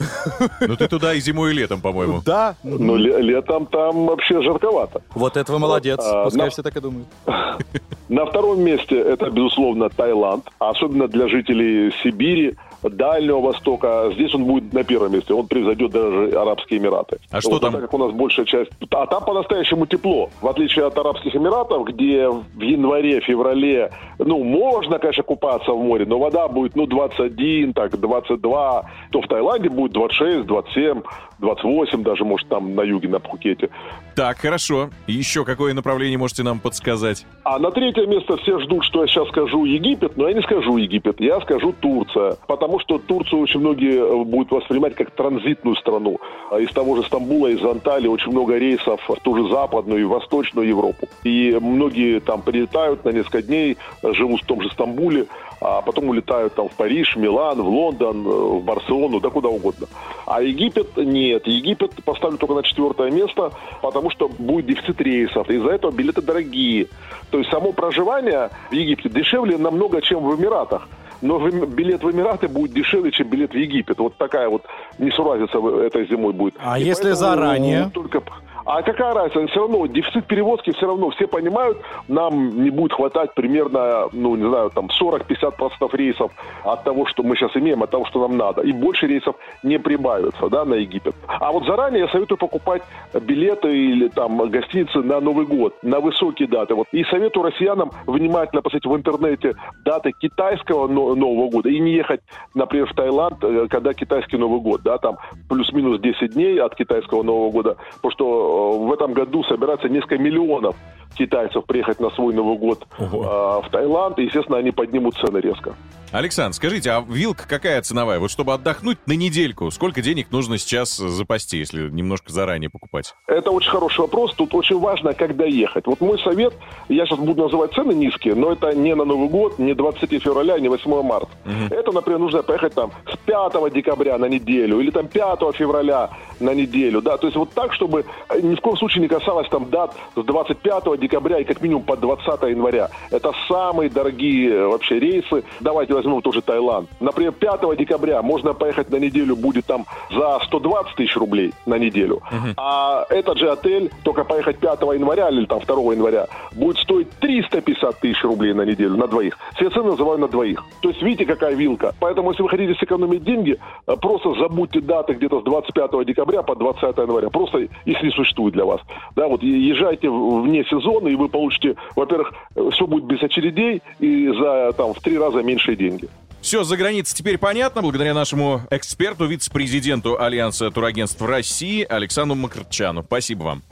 Ну 0.61 0.74
ты 0.76 0.88
туда 0.88 1.14
и 1.14 1.20
зимой, 1.20 1.52
и 1.52 1.54
летом, 1.54 1.80
по-моему. 1.80 2.22
Да. 2.26 2.56
Ле- 2.64 3.20
летом 3.22 3.66
там 3.66 4.06
вообще 4.06 4.42
жарковато. 4.42 5.02
Вот 5.14 5.37
это 5.37 5.52
вы 5.52 5.61
молодец. 5.61 6.00
а, 6.02 6.24
Пускай 6.24 6.46
на- 6.46 6.50
все 6.50 6.62
так 6.64 6.76
и 6.76 6.80
думают. 6.80 7.06
На 8.08 8.26
втором 8.26 8.61
месте 8.62 8.98
это, 8.98 9.30
безусловно, 9.30 9.88
Таиланд, 9.88 10.46
особенно 10.58 11.06
для 11.08 11.28
жителей 11.28 11.94
Сибири, 12.02 12.56
Дальнего 12.82 13.40
Востока. 13.40 14.10
Здесь 14.14 14.34
он 14.34 14.44
будет 14.44 14.72
на 14.72 14.84
первом 14.84 15.12
месте. 15.12 15.34
Он 15.34 15.46
превзойдет 15.46 15.92
даже 15.92 16.30
Арабские 16.36 16.80
Эмираты. 16.80 17.18
А 17.30 17.40
что 17.40 17.50
Вот, 17.50 17.62
там? 17.62 17.72
Так 17.72 17.82
как 17.82 17.94
у 17.94 17.98
нас 17.98 18.12
большая 18.12 18.46
часть... 18.46 18.70
А 18.90 19.06
там 19.06 19.24
по-настоящему 19.24 19.86
тепло. 19.86 20.30
В 20.40 20.48
отличие 20.48 20.86
от 20.86 20.96
Арабских 20.98 21.34
Эмиратов, 21.34 21.84
где 21.86 22.28
в 22.28 22.60
январе, 22.60 23.20
феврале, 23.20 23.90
ну, 24.18 24.42
можно, 24.42 24.98
конечно, 24.98 25.22
купаться 25.22 25.72
в 25.72 25.82
море, 25.82 26.04
но 26.06 26.18
вода 26.18 26.48
будет, 26.48 26.76
ну, 26.76 26.86
21, 26.86 27.72
так, 27.72 27.98
22. 27.98 28.90
То 29.10 29.20
в 29.20 29.28
Таиланде 29.28 29.68
будет 29.68 29.92
26, 29.92 30.46
27, 30.46 31.02
28 31.38 32.02
даже, 32.02 32.24
может, 32.24 32.48
там 32.48 32.74
на 32.74 32.82
юге, 32.82 33.08
на 33.08 33.20
Пхукете. 33.20 33.68
Так, 34.14 34.38
хорошо. 34.38 34.90
Еще 35.06 35.44
какое 35.44 35.74
направление 35.74 36.18
можете 36.18 36.42
нам 36.42 36.60
подсказать? 36.60 37.26
А 37.44 37.58
на 37.58 37.70
третье 37.70 38.06
место 38.06 38.36
все 38.38 38.58
ждут, 38.60 38.84
что 38.84 39.02
я 39.02 39.08
сейчас 39.08 39.28
скажу 39.28 39.64
Египет, 39.64 40.16
но 40.16 40.28
я 40.28 40.34
не 40.34 40.42
скажу 40.42 40.76
Египет, 40.76 41.20
я 41.20 41.40
скажу 41.40 41.74
Турция. 41.80 42.36
Потому 42.46 42.71
что 42.80 42.98
Турцию 42.98 43.40
очень 43.40 43.61
многие 43.61 43.98
э, 43.98 44.24
будут 44.24 44.50
воспринимать 44.50 44.94
как 44.94 45.11
транзитную 45.11 45.76
страну. 45.76 46.18
А 46.50 46.61
Из 46.61 46.70
того 46.70 46.96
же 46.96 47.04
Стамбула, 47.04 47.48
из 47.48 47.64
Анталии 47.64 48.08
очень 48.08 48.32
много 48.32 48.56
рейсов 48.56 49.00
в 49.08 49.16
ту 49.22 49.37
же 49.37 49.48
западную 49.48 50.00
и 50.00 50.04
восточную 50.04 50.68
Европу. 50.68 51.08
И 51.24 51.56
многие 51.61 52.20
там 52.20 52.42
прилетают 52.42 53.04
на 53.04 53.11
несколько 53.11 53.42
дней, 53.42 53.76
живут 54.02 54.42
в 54.42 54.46
том 54.46 54.61
же 54.62 54.70
Стамбуле, 54.70 55.26
а 55.61 55.80
потом 55.80 56.08
улетают 56.08 56.54
там 56.54 56.68
в 56.68 56.72
Париж, 56.72 57.16
Милан, 57.16 57.62
в 57.62 57.68
Лондон, 57.68 58.26
э, 58.26 58.30
в 58.30 58.64
Барселону, 58.64 59.20
да 59.20 59.30
куда 59.30 59.48
угодно. 59.48 59.87
А 60.26 60.42
Египет 60.42 60.96
нет. 60.96 61.46
Египет 61.46 61.92
поставлю 62.04 62.38
только 62.38 62.54
на 62.54 62.62
четвертое 62.62 63.11
место, 63.11 63.52
потому 63.80 64.11
что 64.11 64.28
будет 64.28 64.66
дефицит 64.66 65.00
рейсов. 65.00 65.48
Из-за 65.48 65.70
этого 65.70 65.92
билеты 65.92 66.20
дорогие. 66.20 66.88
То 67.30 67.38
есть 67.38 67.50
само 67.50 67.72
проживание 67.72 68.50
в 68.70 68.72
Египте 68.72 69.08
дешевле 69.08 69.56
намного, 69.56 70.02
чем 70.02 70.24
в 70.24 70.37
Эмиратах. 70.37 70.88
Но 71.22 71.38
билет 71.48 72.02
в 72.02 72.11
Эмираты 72.11 72.48
будет 72.48 72.72
дешевле, 72.72 73.11
чем 73.12 73.28
билет 73.28 73.52
в 73.52 73.56
Египет. 73.56 73.98
Вот 73.98 74.16
такая 74.16 74.48
вот 74.48 74.64
несуразица 74.98 75.58
этой 75.58 76.06
зимой 76.08 76.32
будет. 76.32 76.54
А 76.58 76.78
И 76.78 76.85
если 76.85 77.12
заранее? 77.12 77.90
Только... 77.94 78.22
А 78.64 78.83
какая 78.83 79.14
разница? 79.14 79.46
Все 79.48 79.61
равно 79.61 79.87
дефицит 79.87 80.27
перевозки 80.27 80.72
все 80.72 80.87
равно. 80.87 81.11
Все 81.11 81.27
понимают, 81.27 81.79
нам 82.09 82.62
не 82.62 82.70
будет 82.70 82.92
хватать 82.92 83.35
примерно, 83.35 84.09
ну, 84.12 84.37
не 84.37 84.48
знаю, 84.48 84.70
там 84.70 84.88
40-50% 85.01 85.96
рейсов 85.96 86.31
от 86.64 86.85
того, 86.85 87.07
что 87.07 87.22
мы 87.22 87.37
сейчас 87.37 87.57
имеем, 87.57 87.83
от 87.83 87.90
того, 87.90 88.05
что 88.07 88.27
нам 88.27 88.37
надо. 88.37 88.62
И 88.62 88.72
больше 88.72 89.07
рейсов 89.07 89.37
не 89.62 89.79
прибавится, 89.79 90.48
да, 90.48 90.64
на 90.64 90.75
Египет. 90.75 91.14
А 91.27 91.53
вот 91.53 91.64
заранее 91.66 92.03
я 92.03 92.09
советую 92.09 92.38
покупать 92.38 92.83
билеты 93.20 93.68
или 93.75 94.09
там 94.09 94.38
гостиницы 94.48 94.98
на 94.98 95.20
Новый 95.20 95.46
год, 95.46 95.75
на 95.83 96.01
высокие 96.01 96.48
даты. 96.48 96.75
Вот. 96.75 96.87
И 96.92 97.05
советую 97.05 97.44
россиянам 97.44 97.90
внимательно 98.07 98.62
посмотреть 98.62 98.92
в 98.92 98.96
интернете 98.96 99.55
даты 99.85 100.12
китайского 100.18 100.87
Но- 100.87 101.14
Нового 101.14 101.51
года 101.51 101.68
и 101.68 101.81
не 101.81 101.92
ехать, 101.92 102.20
например, 102.55 102.87
в 102.87 102.94
Таиланд, 102.94 103.42
э, 103.42 103.66
когда 103.68 103.92
китайский 103.92 104.37
Новый 104.37 104.61
год, 104.61 104.83
да, 104.83 104.98
там 104.98 105.16
плюс-минус 105.48 106.01
10 106.01 106.35
дней 106.35 106.61
от 106.61 106.75
китайского 106.75 107.22
Нового 107.22 107.51
года, 107.51 107.77
потому 107.96 108.12
что 108.12 108.51
в 108.52 108.92
этом 108.92 109.12
году 109.14 109.42
собирается 109.44 109.88
несколько 109.88 110.18
миллионов 110.18 110.76
китайцев 111.14 111.64
приехать 111.64 112.01
на 112.01 112.11
свой 112.11 112.35
Новый 112.35 112.59
год 112.59 112.87
э, 112.98 113.05
в 113.05 113.66
Таиланд, 113.70 114.18
и, 114.18 114.25
естественно, 114.25 114.59
они 114.59 114.70
поднимут 114.70 115.16
цены 115.16 115.38
резко. 115.38 115.75
Александр, 116.12 116.55
скажите, 116.55 116.90
а 116.90 117.03
вилка 117.09 117.48
какая 117.48 117.81
ценовая? 117.81 118.18
Вот 118.18 118.31
чтобы 118.31 118.53
отдохнуть 118.53 118.98
на 119.07 119.14
недельку, 119.14 119.70
сколько 119.70 120.03
денег 120.03 120.31
нужно 120.31 120.59
сейчас 120.59 120.94
запасти, 120.94 121.57
если 121.57 121.88
немножко 121.88 122.31
заранее 122.31 122.68
покупать? 122.68 123.14
Это 123.27 123.51
очень 123.51 123.70
хороший 123.70 124.01
вопрос. 124.01 124.35
Тут 124.35 124.55
очень 124.55 124.79
важно, 124.79 125.14
когда 125.14 125.46
ехать. 125.46 125.87
Вот 125.87 126.03
мой 126.03 126.18
совет, 126.18 126.53
я 126.90 127.07
сейчас 127.07 127.18
буду 127.18 127.44
называть 127.44 127.72
цены 127.72 127.92
низкие, 127.92 128.35
но 128.35 128.53
это 128.53 128.75
не 128.75 128.94
на 128.94 129.07
Новый 129.07 129.31
год, 129.31 129.59
не 129.59 129.72
23 129.72 130.18
февраля, 130.18 130.59
не 130.59 130.68
8 130.68 131.03
марта. 131.03 131.31
Угу. 131.46 131.75
Это, 131.75 131.92
например, 131.92 132.18
нужно 132.18 132.42
поехать 132.42 132.75
там 132.75 132.92
с 133.11 133.16
5 133.16 133.72
декабря 133.72 134.18
на 134.18 134.27
неделю 134.27 134.81
или 134.81 134.90
там 134.90 135.09
5 135.09 135.57
февраля 135.57 136.11
на 136.40 136.53
неделю. 136.53 137.01
Да? 137.01 137.16
То 137.16 137.27
есть 137.27 137.38
вот 137.38 137.53
так, 137.53 137.72
чтобы 137.72 138.05
ни 138.42 138.55
в 138.55 138.61
коем 138.61 138.77
случае 138.77 139.01
не 139.01 139.09
касалось 139.09 139.48
там 139.48 139.70
дат 139.70 139.94
с 140.14 140.22
25 140.22 141.01
декабря 141.02 141.38
и 141.38 141.44
как 141.44 141.60
минимум 141.60 141.82
по 141.82 141.96
20 141.96 142.42
января. 142.42 142.88
Это 143.10 143.32
самые 143.48 143.90
дорогие 143.90 144.66
вообще 144.66 144.98
рейсы. 144.98 145.44
Давайте 145.60 145.94
возьмем 145.94 146.22
тоже 146.22 146.40
Таиланд. 146.40 146.88
Например, 147.00 147.32
5 147.32 147.76
декабря 147.76 148.22
можно 148.22 148.54
поехать 148.54 148.90
на 148.90 148.96
неделю, 148.96 149.36
будет 149.36 149.66
там 149.66 149.84
за 150.10 150.38
120 150.46 150.94
тысяч 150.96 151.16
рублей 151.16 151.52
на 151.66 151.78
неделю. 151.78 152.22
Uh-huh. 152.30 152.54
А 152.56 153.04
этот 153.10 153.38
же 153.38 153.50
отель, 153.50 153.90
только 154.02 154.24
поехать 154.24 154.58
5 154.58 154.80
января 154.94 155.28
или 155.28 155.46
там 155.46 155.60
2 155.60 155.92
января, 155.92 156.26
будет 156.52 156.78
стоить 156.78 157.10
350 157.20 158.00
тысяч 158.00 158.22
рублей 158.22 158.54
на 158.54 158.62
неделю, 158.62 158.96
на 158.96 159.06
двоих. 159.06 159.38
Все 159.56 159.68
цены 159.70 159.90
называю 159.90 160.18
на 160.18 160.28
двоих. 160.28 160.62
То 160.80 160.90
есть 160.90 161.02
видите, 161.02 161.26
какая 161.26 161.54
вилка. 161.54 161.94
Поэтому, 162.00 162.30
если 162.30 162.42
вы 162.42 162.48
хотите 162.48 162.74
сэкономить 162.74 163.24
деньги, 163.24 163.58
э, 163.86 163.96
просто 163.96 164.34
забудьте 164.34 164.80
даты 164.80 165.14
где-то 165.14 165.40
с 165.40 165.44
25 165.44 166.04
декабря 166.04 166.42
по 166.42 166.54
20 166.54 166.82
января. 166.98 167.30
Просто 167.30 167.58
их 167.58 168.02
не 168.02 168.10
существует 168.10 168.54
для 168.54 168.64
вас. 168.64 168.80
Да, 169.16 169.28
вот 169.28 169.42
езжайте 169.42 170.08
вне 170.08 170.64
сезона, 170.64 170.91
и 171.00 171.14
вы 171.14 171.28
получите, 171.28 171.76
во-первых, 171.96 172.33
э, 172.55 172.68
все 172.72 172.87
будет 172.87 173.05
без 173.05 173.22
очередей 173.22 173.83
и 173.98 174.28
за 174.28 174.72
там 174.72 174.94
в 174.94 175.00
три 175.00 175.18
раза 175.18 175.42
меньшие 175.42 175.76
деньги. 175.76 176.09
Все, 176.42 176.64
за 176.64 176.76
границей 176.76 177.16
теперь 177.16 177.38
понятно, 177.38 177.83
благодаря 177.83 178.14
нашему 178.14 178.62
эксперту, 178.70 179.26
вице-президенту 179.26 180.20
Альянса 180.20 180.70
турагентств 180.72 181.22
России 181.22 181.87
Александру 181.88 182.37
Макарчану. 182.37 183.05
Спасибо 183.05 183.44
вам. 183.44 183.62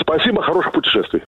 Спасибо, 0.00 0.42
хороших 0.42 0.72
путешествий. 0.72 1.22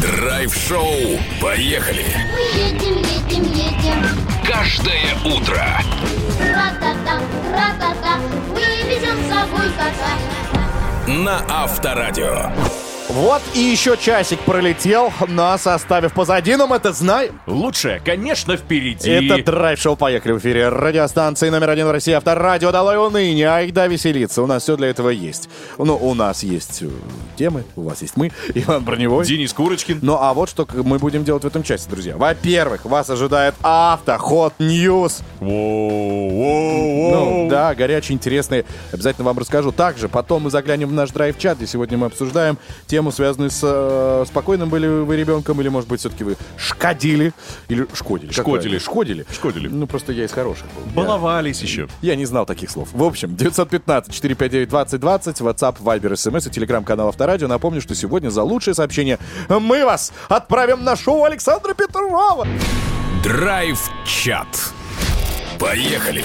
Драйв-шоу. 0.00 1.18
Поехали. 1.42 2.04
Мы 2.32 2.58
едем, 2.58 2.96
едем, 2.96 3.44
едем. 3.52 4.06
Каждое 4.46 5.14
утро. 5.26 5.62
Ра-та-та, 6.40 7.20
ра-та-та. 7.52 8.18
Мы 8.50 8.60
везем 8.88 9.16
с 9.16 9.28
собой 9.28 9.68
кота. 9.76 11.12
На 11.24 11.44
Авторадио. 11.48 12.87
Вот 13.08 13.40
и 13.54 13.60
еще 13.60 13.96
часик 13.96 14.38
пролетел, 14.40 15.10
нас 15.28 15.66
оставив 15.66 16.12
позади, 16.12 16.56
но 16.56 16.66
мы 16.66 16.76
это 16.76 16.92
знаем. 16.92 17.40
Лучшее, 17.46 18.02
конечно, 18.04 18.58
впереди. 18.58 19.10
Это 19.10 19.42
драйв-шоу 19.42 19.96
«Поехали» 19.96 20.32
в 20.32 20.38
эфире 20.38 20.68
радиостанции 20.68 21.48
номер 21.48 21.70
один 21.70 21.86
в 21.86 21.90
России 21.90 22.12
Авторадио. 22.12 22.70
Долой 22.70 22.98
уныние, 22.98 23.48
айда 23.48 23.86
веселиться. 23.86 24.42
У 24.42 24.46
нас 24.46 24.64
все 24.64 24.76
для 24.76 24.88
этого 24.88 25.08
есть. 25.08 25.48
Ну, 25.78 25.96
у 25.96 26.12
нас 26.12 26.42
есть 26.42 26.82
э, 26.82 26.90
темы, 27.36 27.64
у 27.76 27.84
вас 27.84 28.02
есть 28.02 28.18
мы, 28.18 28.30
Иван 28.54 28.84
Броневой. 28.84 29.24
Денис 29.24 29.54
Курочкин. 29.54 30.00
Ну, 30.02 30.18
а 30.20 30.34
вот 30.34 30.50
что 30.50 30.68
мы 30.74 30.98
будем 30.98 31.24
делать 31.24 31.44
в 31.44 31.46
этом 31.46 31.62
часе, 31.62 31.88
друзья. 31.88 32.14
Во-первых, 32.14 32.84
вас 32.84 33.08
ожидает 33.08 33.54
Авто 33.62 34.13
Hot 34.13 34.52
News. 34.58 35.22
Ну, 35.40 37.46
да, 37.48 37.74
горячие, 37.74 38.16
интересные. 38.16 38.66
Обязательно 38.92 39.24
вам 39.24 39.38
расскажу. 39.38 39.72
Также 39.72 40.10
потом 40.10 40.42
мы 40.42 40.50
заглянем 40.50 40.90
в 40.90 40.92
наш 40.92 41.10
драйв-чат, 41.10 41.56
где 41.56 41.66
сегодня 41.66 41.96
мы 41.96 42.08
обсуждаем 42.08 42.58
тему, 42.86 42.97
связанную 43.10 43.50
с 43.50 43.60
э, 43.62 44.24
спокойным 44.26 44.68
были 44.68 44.86
вы 44.86 45.16
ребенком, 45.16 45.60
или, 45.60 45.68
может 45.68 45.88
быть, 45.88 46.00
все-таки 46.00 46.24
вы 46.24 46.36
шкодили, 46.56 47.32
или 47.68 47.86
шкодили. 47.94 48.32
Шкодили. 48.32 48.78
Шкодили. 48.78 49.26
Шкодили. 49.32 49.68
Ну, 49.68 49.86
просто 49.86 50.12
я 50.12 50.24
из 50.24 50.32
хороших 50.32 50.66
был. 50.74 50.82
Я- 50.86 50.92
Баловались 51.08 51.62
еще. 51.62 51.88
Я 52.02 52.16
не 52.16 52.26
знал 52.26 52.46
таких 52.46 52.70
слов. 52.70 52.88
В 52.92 53.02
общем, 53.02 53.34
915-459-2020, 53.34 55.42
WhatsApp, 55.42 55.76
Viber, 55.80 56.12
SMS 56.12 56.48
и 56.48 56.50
телеграм-канал 56.50 57.08
Авторадио. 57.08 57.48
Напомню, 57.48 57.80
что 57.80 57.94
сегодня 57.94 58.30
за 58.30 58.42
лучшее 58.42 58.74
сообщение 58.74 59.18
мы 59.48 59.84
вас 59.84 60.12
отправим 60.28 60.84
на 60.84 60.96
шоу 60.96 61.24
Александра 61.24 61.74
Петрова. 61.74 62.46
Драйв-чат. 63.22 64.46
Поехали. 65.58 66.24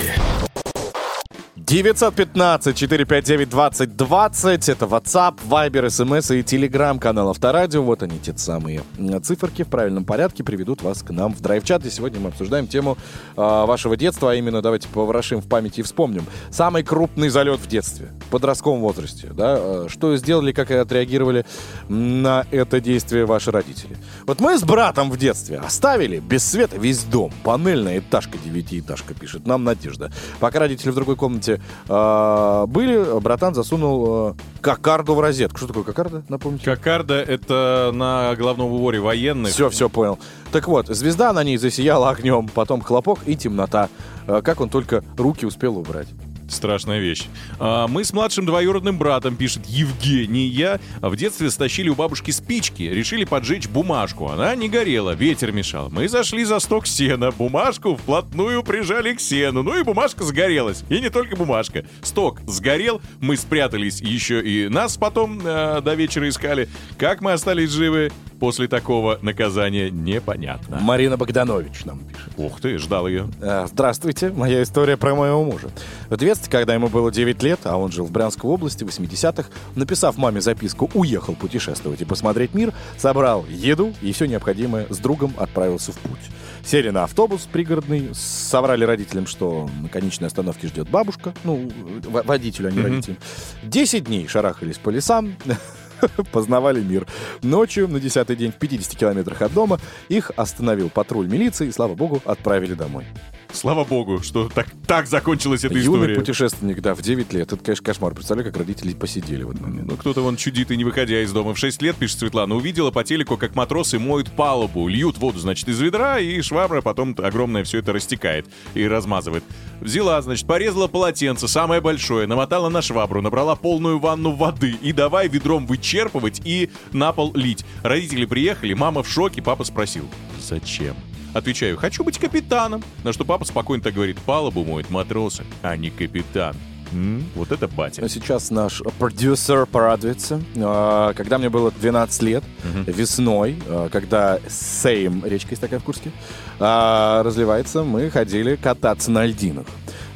915-459-2020. 1.73 4.71
Это 4.71 4.85
WhatsApp, 4.85 5.39
Viber, 5.49 5.87
SMS 5.87 6.37
и 6.37 6.43
телеграм-канал 6.43 7.31
Авторадио. 7.31 7.81
Вот 7.81 8.03
они, 8.03 8.19
те 8.19 8.37
самые 8.37 8.83
циферки 9.23 9.63
в 9.63 9.69
правильном 9.69 10.05
порядке 10.05 10.43
приведут 10.43 10.83
вас 10.83 11.01
к 11.01 11.09
нам 11.09 11.33
в 11.33 11.41
драйв-чат. 11.41 11.83
И 11.87 11.89
сегодня 11.89 12.19
мы 12.19 12.29
обсуждаем 12.29 12.67
тему 12.67 12.95
э, 13.35 13.41
вашего 13.41 13.97
детства, 13.97 14.33
а 14.33 14.35
именно 14.35 14.61
давайте 14.61 14.87
поворошим 14.87 15.41
в 15.41 15.47
памяти 15.47 15.79
и 15.79 15.83
вспомним. 15.83 16.27
Самый 16.51 16.83
крупный 16.83 17.29
залет 17.29 17.59
в 17.59 17.67
детстве, 17.67 18.11
в 18.27 18.29
подростковом 18.29 18.81
возрасте. 18.81 19.31
Да? 19.33 19.55
Э, 19.57 19.87
Что 19.89 20.15
сделали, 20.15 20.51
как 20.51 20.69
отреагировали 20.69 21.43
на 21.89 22.45
это 22.51 22.81
действие 22.81 23.25
ваши 23.25 23.49
родители. 23.49 23.97
Вот 24.27 24.41
мы 24.41 24.59
с 24.59 24.63
братом 24.63 25.09
в 25.09 25.17
детстве 25.17 25.57
оставили 25.57 26.19
без 26.19 26.45
света 26.45 26.77
весь 26.77 27.03
дом. 27.03 27.33
Панельная 27.43 27.97
этажка, 27.97 28.37
девятиэтажка, 28.37 29.15
пишет 29.15 29.47
нам 29.47 29.63
Надежда. 29.63 30.11
Пока 30.39 30.59
родители 30.59 30.91
в 30.91 30.95
другой 30.95 31.15
комнате 31.15 31.62
э, 31.87 32.65
были, 32.67 33.19
братан 33.19 33.53
засунул 33.53 34.31
э, 34.31 34.33
кокарду 34.61 35.15
в 35.15 35.19
розетку. 35.19 35.57
Что 35.57 35.67
такое 35.67 35.83
кокарда, 35.83 36.23
напомните? 36.29 36.65
Кокарда— 36.65 37.15
это 37.27 37.91
на 37.93 38.35
головном 38.35 38.71
уборе 38.71 38.99
военных. 38.99 39.51
Все, 39.51 39.69
все 39.69 39.89
понял. 39.89 40.19
Так 40.51 40.67
вот, 40.67 40.87
звезда 40.87 41.33
на 41.33 41.43
ней 41.43 41.57
засияла 41.57 42.09
огнем, 42.09 42.47
потом 42.47 42.81
хлопок 42.81 43.19
и 43.25 43.35
темнота. 43.35 43.89
Э, 44.27 44.41
Как 44.43 44.61
он 44.61 44.69
только 44.69 45.03
руки 45.17 45.45
успел 45.45 45.77
убрать. 45.77 46.07
Страшная 46.53 46.99
вещь. 46.99 47.25
А, 47.59 47.87
мы 47.87 48.03
с 48.03 48.13
младшим 48.13 48.45
двоюродным 48.45 48.97
братом, 48.97 49.35
пишет 49.35 49.65
Евгений, 49.65 50.47
я 50.47 50.79
в 51.01 51.15
детстве 51.15 51.49
стащили 51.49 51.89
у 51.89 51.95
бабушки 51.95 52.31
спички, 52.31 52.83
решили 52.83 53.25
поджечь 53.25 53.67
бумажку. 53.67 54.29
Она 54.29 54.55
не 54.55 54.69
горела, 54.69 55.11
ветер 55.11 55.51
мешал. 55.51 55.89
Мы 55.89 56.07
зашли 56.07 56.43
за 56.43 56.59
сток 56.59 56.87
сена, 56.87 57.31
бумажку 57.31 57.95
вплотную 57.95 58.63
прижали 58.63 59.13
к 59.13 59.19
сену, 59.19 59.63
ну 59.63 59.79
и 59.79 59.83
бумажка 59.83 60.23
загорелась. 60.23 60.83
И 60.89 60.99
не 60.99 61.09
только 61.09 61.35
бумажка. 61.35 61.85
Сток 62.01 62.39
сгорел, 62.47 63.01
мы 63.19 63.35
спрятались 63.35 63.99
еще 64.01 64.41
и 64.41 64.69
нас 64.69 64.97
потом 64.97 65.41
э, 65.43 65.81
до 65.81 65.95
вечера 65.95 66.29
искали. 66.29 66.69
Как 66.97 67.21
мы 67.21 67.33
остались 67.33 67.71
живы 67.71 68.11
после 68.39 68.67
такого 68.67 69.19
наказания, 69.21 69.89
непонятно. 69.89 70.79
Марина 70.81 71.17
Богданович 71.17 71.85
нам 71.85 71.99
пишет. 71.99 72.31
Ух 72.37 72.59
ты, 72.61 72.77
ждал 72.77 73.07
ее. 73.07 73.27
Э, 73.41 73.65
Здравствуйте, 73.67 74.29
моя 74.31 74.63
история 74.63 74.97
про 74.97 75.15
моего 75.15 75.43
мужа. 75.43 75.69
В 76.09 76.17
детстве, 76.17 76.51
когда 76.51 76.73
ему 76.73 76.87
было 76.87 77.11
9 77.11 77.41
лет, 77.43 77.59
а 77.63 77.77
он 77.77 77.91
жил 77.91 78.05
в 78.05 78.11
Брянской 78.11 78.49
области 78.49 78.83
в 78.83 78.87
80-х, 78.87 79.49
написав 79.75 80.17
маме 80.17 80.41
записку, 80.41 80.89
уехал 80.93 81.35
путешествовать 81.35 82.01
и 82.01 82.05
посмотреть 82.05 82.53
мир, 82.53 82.73
собрал 82.97 83.45
еду 83.49 83.93
и 84.01 84.11
все 84.11 84.25
необходимое 84.25 84.87
с 84.89 84.97
другом 84.97 85.33
отправился 85.37 85.91
в 85.91 85.97
путь. 85.97 86.19
Сели 86.65 86.89
на 86.89 87.03
автобус 87.03 87.47
пригородный, 87.51 88.09
соврали 88.13 88.85
родителям, 88.85 89.27
что 89.27 89.69
на 89.81 89.89
конечной 89.89 90.27
остановке 90.27 90.67
ждет 90.67 90.89
бабушка, 90.89 91.33
ну, 91.43 91.69
водителю, 92.01 92.69
а 92.69 92.71
не 92.71 92.81
родителям. 92.81 93.17
10 93.63 94.05
дней 94.05 94.27
шарахались 94.27 94.77
по 94.77 94.89
лесам, 94.89 95.35
познавали 96.31 96.81
мир. 96.81 97.07
Ночью, 97.41 97.87
на 97.87 97.99
десятый 97.99 98.35
день, 98.35 98.51
в 98.51 98.55
50 98.55 98.95
километрах 98.95 99.41
от 99.41 99.53
дома, 99.53 99.79
их 100.09 100.31
остановил 100.35 100.89
патруль 100.89 101.27
милиции 101.27 101.67
и, 101.67 101.71
слава 101.71 101.95
богу, 101.95 102.21
отправили 102.25 102.73
домой. 102.73 103.05
Слава 103.53 103.83
богу, 103.83 104.19
что 104.23 104.49
так, 104.49 104.67
так 104.87 105.05
закончилась 105.05 105.63
эта 105.63 105.75
Юный 105.75 105.99
история. 105.99 106.15
путешественник, 106.15 106.81
да, 106.81 106.95
в 106.95 107.01
9 107.01 107.31
лет. 107.33 107.53
Это, 107.53 107.63
конечно, 107.63 107.85
кошмар. 107.85 108.13
Представляю, 108.13 108.51
как 108.51 108.59
родители 108.59 108.93
посидели 108.93 109.43
в 109.43 109.51
этот 109.51 109.61
момент. 109.61 109.91
Ну, 109.91 109.95
кто-то 109.95 110.21
вон 110.21 110.37
чудит 110.37 110.71
и 110.71 110.77
не 110.77 110.83
выходя 110.83 111.21
из 111.21 111.31
дома. 111.31 111.53
В 111.53 111.57
6 111.59 111.81
лет, 111.83 111.95
пишет 111.95 112.19
Светлана, 112.19 112.55
увидела 112.55 112.89
по 112.89 113.03
телеку, 113.03 113.37
как 113.37 113.55
матросы 113.55 113.99
моют 113.99 114.31
палубу, 114.31 114.87
льют 114.87 115.17
воду, 115.19 115.37
значит, 115.37 115.69
из 115.69 115.79
ведра, 115.79 116.19
и 116.19 116.41
швабра 116.41 116.81
потом 116.81 117.15
огромное 117.19 117.63
все 117.63 117.79
это 117.79 117.93
растекает 117.93 118.47
и 118.73 118.87
размазывает. 118.87 119.43
Взяла, 119.81 120.21
значит, 120.21 120.47
порезала 120.47 120.87
полотенце, 120.87 121.47
самое 121.47 121.79
большое, 121.79 122.25
намотала 122.25 122.69
на 122.69 122.81
швабру, 122.81 123.21
набрала 123.21 123.55
полную 123.55 123.99
ванну 123.99 124.31
воды 124.31 124.75
и 124.81 124.91
давай 124.91 125.27
ведром 125.27 125.67
вычерпывать 125.67 126.41
и 126.43 126.71
на 126.91 127.13
пол 127.13 127.31
лить. 127.35 127.63
Родители 127.83 128.25
приехали, 128.25 128.73
мама 128.73 129.03
в 129.03 129.07
шоке, 129.07 129.41
папа 129.41 129.63
спросил, 129.63 130.09
зачем? 130.41 130.95
Отвечаю, 131.33 131.77
хочу 131.77 132.03
быть 132.03 132.19
капитаном. 132.19 132.83
На 133.03 133.11
что 133.13 133.25
папа 133.25 133.45
спокойно 133.45 133.83
так 133.83 133.93
говорит, 133.93 134.17
палубу 134.19 134.63
моют 134.63 134.89
матросы, 134.89 135.43
а 135.61 135.75
не 135.75 135.89
капитан. 135.89 136.55
М, 136.91 137.23
Вот 137.35 137.51
это 137.51 137.67
батя. 137.67 138.07
Сейчас 138.07 138.51
наш 138.51 138.83
продюсер 138.99 139.65
порадуется. 139.65 140.39
А, 140.57 141.13
Когда 141.13 141.39
мне 141.39 141.49
было 141.49 141.71
12 141.71 142.21
лет, 142.21 142.43
весной, 142.85 143.57
а, 143.67 143.89
когда 143.89 144.39
Сейм, 144.47 145.25
речка 145.25 145.49
есть 145.51 145.61
такая 145.61 145.79
в 145.79 145.83
Курске, 145.83 146.11
а, 146.59 147.23
разливается, 147.23 147.83
мы 147.83 148.11
ходили 148.11 148.55
кататься 148.55 149.09
на 149.09 149.25
льдинах. 149.25 149.65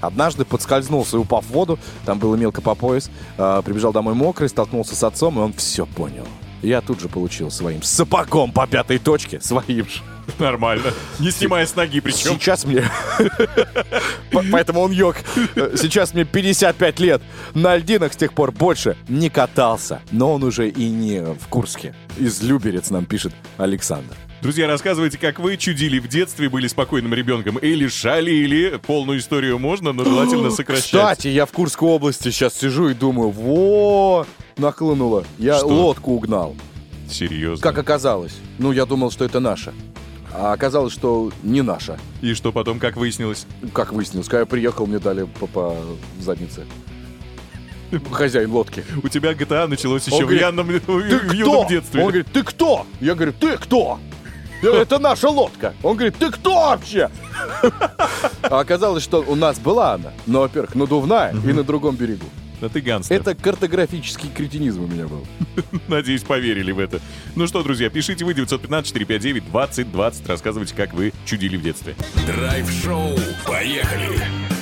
Однажды 0.01 0.45
подскользнулся 0.45 1.17
и 1.17 1.19
упав 1.19 1.45
в 1.45 1.49
воду, 1.51 1.79
там 2.05 2.19
было 2.19 2.35
мелко 2.35 2.61
по 2.61 2.75
пояс, 2.75 3.09
прибежал 3.35 3.91
домой 3.91 4.13
мокрый, 4.13 4.47
столкнулся 4.47 4.95
с 4.95 5.03
отцом, 5.03 5.39
и 5.39 5.41
он 5.41 5.53
все 5.53 5.87
понял. 5.87 6.27
Я 6.61 6.81
тут 6.81 6.99
же 6.99 7.09
получил 7.09 7.49
своим 7.49 7.81
сапогом 7.81 8.51
по 8.51 8.67
пятой 8.67 8.99
точке, 8.99 9.41
своим 9.41 9.85
же. 9.85 10.01
Нормально. 10.39 10.93
Не 11.19 11.31
снимая 11.31 11.65
с 11.65 11.75
ноги 11.75 11.99
причем. 11.99 12.31
Сейчас 12.33 12.65
мне... 12.65 12.83
По- 14.31 14.43
Поэтому 14.51 14.81
он 14.81 14.91
йог. 14.91 15.15
Сейчас 15.55 16.13
мне 16.13 16.25
55 16.25 16.99
лет. 16.99 17.21
На 17.53 17.75
льдинах 17.77 18.13
с 18.13 18.17
тех 18.17 18.33
пор 18.33 18.51
больше 18.51 18.97
не 19.07 19.29
катался. 19.29 20.01
Но 20.11 20.33
он 20.33 20.43
уже 20.43 20.69
и 20.69 20.89
не 20.89 21.21
в 21.21 21.47
Курске. 21.49 21.95
Из 22.17 22.41
Люберец 22.41 22.89
нам 22.89 23.05
пишет 23.05 23.33
Александр. 23.57 24.15
Друзья, 24.41 24.67
рассказывайте, 24.67 25.17
как 25.17 25.39
вы 25.39 25.57
чудили 25.57 25.97
в 25.97 26.07
детстве, 26.07 26.47
были 26.47 26.67
спокойным 26.67 27.13
ребенком 27.13 27.57
или 27.57 27.87
шалили. 27.87 28.79
Полную 28.85 29.17
историю 29.19 29.57
можно, 29.57 29.93
но 29.93 30.03
желательно 30.03 30.51
сокращать. 30.51 30.85
Кстати, 30.85 31.27
я 31.29 31.45
в 31.47 31.51
Курской 31.51 31.89
области 31.89 32.29
сейчас 32.29 32.53
сижу 32.53 32.89
и 32.89 32.93
думаю, 32.93 33.31
во, 33.31 34.27
нахлынуло. 34.57 35.25
Я 35.39 35.57
Что? 35.57 35.67
лодку 35.67 36.11
угнал. 36.11 36.55
Серьезно. 37.09 37.63
Как 37.63 37.77
оказалось. 37.79 38.35
Ну, 38.59 38.71
я 38.71 38.85
думал, 38.85 39.09
что 39.11 39.25
это 39.25 39.39
наша. 39.39 39.73
А 40.33 40.53
оказалось, 40.53 40.93
что 40.93 41.31
не 41.43 41.61
наша. 41.61 41.97
И 42.21 42.33
что 42.33 42.51
потом, 42.51 42.79
как 42.79 42.97
выяснилось? 42.97 43.45
Как 43.73 43.93
выяснилось, 43.93 44.27
когда 44.27 44.41
я 44.41 44.45
приехал, 44.45 44.85
мне 44.85 44.99
дали 44.99 45.23
по, 45.39 45.47
по 45.47 45.75
заднице. 46.19 46.65
Хозяин 48.11 48.51
лодки. 48.51 48.83
У 49.01 49.07
тебя 49.07 49.31
GTA 49.31 49.67
началось 49.67 50.05
еще 50.05 50.17
в, 50.17 50.21
говорит, 50.21 50.41
янном, 50.41 50.67
в 50.87 51.33
юном 51.33 51.67
детстве. 51.67 52.01
Он 52.01 52.07
говорит, 52.07 52.27
ты 52.31 52.43
кто? 52.43 52.85
Я 52.99 53.15
говорю, 53.15 53.33
ты 53.33 53.57
кто? 53.57 53.99
Говорю, 54.61 54.81
это 54.81 54.99
наша 54.99 55.29
лодка. 55.29 55.73
Он 55.83 55.95
говорит, 55.95 56.15
ты 56.17 56.31
кто 56.31 56.53
вообще? 56.55 57.09
А 58.41 58.59
оказалось, 58.59 59.03
что 59.03 59.23
у 59.25 59.35
нас 59.35 59.59
была 59.59 59.93
она, 59.93 60.11
но, 60.25 60.41
во-первых, 60.41 60.73
надувная 60.73 61.35
и 61.45 61.53
на 61.53 61.63
другом 61.63 61.95
берегу. 61.95 62.25
Да 62.61 62.69
ты 62.69 62.81
гангстер. 62.81 63.21
Это 63.21 63.35
картографический 63.35 64.29
кретинизм 64.29 64.83
у 64.83 64.87
меня 64.87 65.07
был. 65.07 65.25
Надеюсь, 65.87 66.23
поверили 66.23 66.71
в 66.71 66.79
это. 66.79 66.99
Ну 67.35 67.47
что, 67.47 67.61
друзья, 67.63 67.89
пишите 67.89 68.25
вы 68.25 68.33
915-459-2020. 68.33 70.27
Рассказывайте, 70.27 70.75
как 70.75 70.93
вы 70.93 71.13
чудили 71.25 71.57
в 71.57 71.61
детстве. 71.61 71.95
Драйв-шоу. 72.25 73.15
Поехали. 73.45 74.56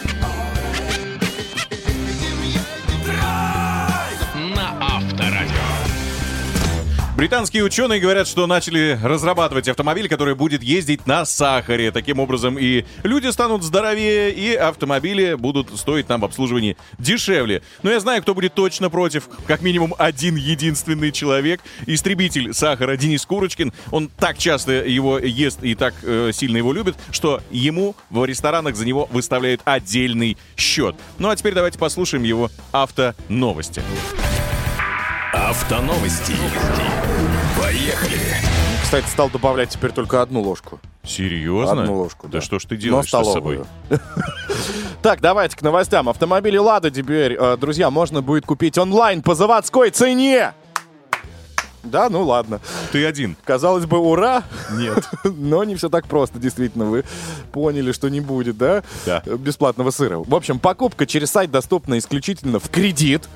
Британские 7.16 7.64
ученые 7.64 8.02
говорят, 8.02 8.28
что 8.28 8.46
начали 8.46 9.00
разрабатывать 9.02 9.70
автомобиль, 9.70 10.10
который 10.10 10.36
будет 10.36 10.62
ездить 10.62 11.08
на 11.08 11.24
сахаре. 11.24 11.92
Таким 11.92 12.20
образом 12.20 12.60
и 12.60 12.84
люди 13.04 13.28
станут 13.28 13.64
здоровее, 13.64 14.34
и 14.34 14.54
автомобили 14.54 15.36
будут 15.36 15.70
стоить 15.80 16.10
нам 16.10 16.20
в 16.20 16.26
обслуживании 16.26 16.76
дешевле. 17.00 17.62
Но 17.84 17.92
я 17.92 18.02
знаю, 18.02 18.22
кто 18.22 18.36
будет 18.36 18.54
точно 18.54 18.90
против. 18.90 19.30
Как 19.48 19.62
минимум 19.62 19.96
один 19.98 20.36
единственный 20.36 21.14
человек. 21.14 21.62
Истребитель 21.86 22.54
сахара 22.54 22.98
Денис 22.98 23.26
Курочкин. 23.26 23.72
Он 23.92 24.10
так 24.10 24.38
часто 24.38 24.74
его 24.74 25.18
ест 25.18 25.64
и 25.64 25.74
так 25.74 25.94
э, 26.04 26.32
сильно 26.34 26.58
его 26.58 26.74
любит, 26.74 26.98
что 27.12 27.42
ему 27.50 27.96
в 28.10 28.26
ресторанах 28.26 28.76
за 28.76 28.86
него 28.86 29.08
выставляют 29.10 29.62
отдельный 29.64 30.38
счет. 30.58 30.98
Ну 31.18 31.30
а 31.30 31.36
теперь 31.38 31.54
давайте 31.54 31.80
послушаем 31.80 32.24
его 32.24 32.52
автоновости. 32.74 33.82
Автоновости. 35.56 36.34
Поехали. 37.58 38.20
Кстати, 38.84 39.06
стал 39.08 39.30
добавлять 39.30 39.70
теперь 39.70 39.94
только 39.94 40.22
одну 40.22 40.42
ложку. 40.42 40.82
Серьезно? 41.02 41.84
Одну 41.84 41.96
ложку, 41.96 42.28
Да 42.28 42.40
да. 42.40 42.42
что 42.42 42.60
ж 42.60 42.66
ты 42.66 42.76
Но 42.76 42.82
делаешь 42.82 43.08
с 43.08 43.34
собой? 43.34 43.62
Так, 45.02 45.22
давайте 45.22 45.56
к 45.56 45.62
новостям. 45.62 46.10
Автомобили 46.10 46.58
«Лада» 46.58 46.92
теперь, 46.92 47.38
э, 47.40 47.56
друзья, 47.58 47.90
можно 47.90 48.22
будет 48.22 48.46
купить 48.46 48.78
онлайн 48.78 49.22
по 49.22 49.34
заводской 49.34 49.92
цене. 49.92 50.54
Да, 51.84 52.10
ну 52.10 52.24
ладно. 52.24 52.60
Ты 52.92 53.06
один. 53.06 53.38
Казалось 53.46 53.86
бы, 53.86 53.98
ура, 54.00 54.44
Нет. 54.74 55.08
но 55.24 55.64
не 55.64 55.76
все 55.76 55.88
так 55.90 56.06
просто, 56.08 56.38
действительно. 56.38 56.86
Вы 56.86 57.06
поняли, 57.54 57.94
что 57.94 58.10
не 58.10 58.20
будет, 58.20 58.58
да? 58.58 58.84
Да. 59.06 59.22
Бесплатного 59.26 59.92
сыра. 59.92 60.18
В 60.18 60.36
общем, 60.36 60.60
покупка 60.60 61.06
через 61.06 61.32
сайт 61.32 61.50
доступна 61.50 61.98
исключительно 61.98 62.60
в 62.60 62.70
кредит. 62.70 63.30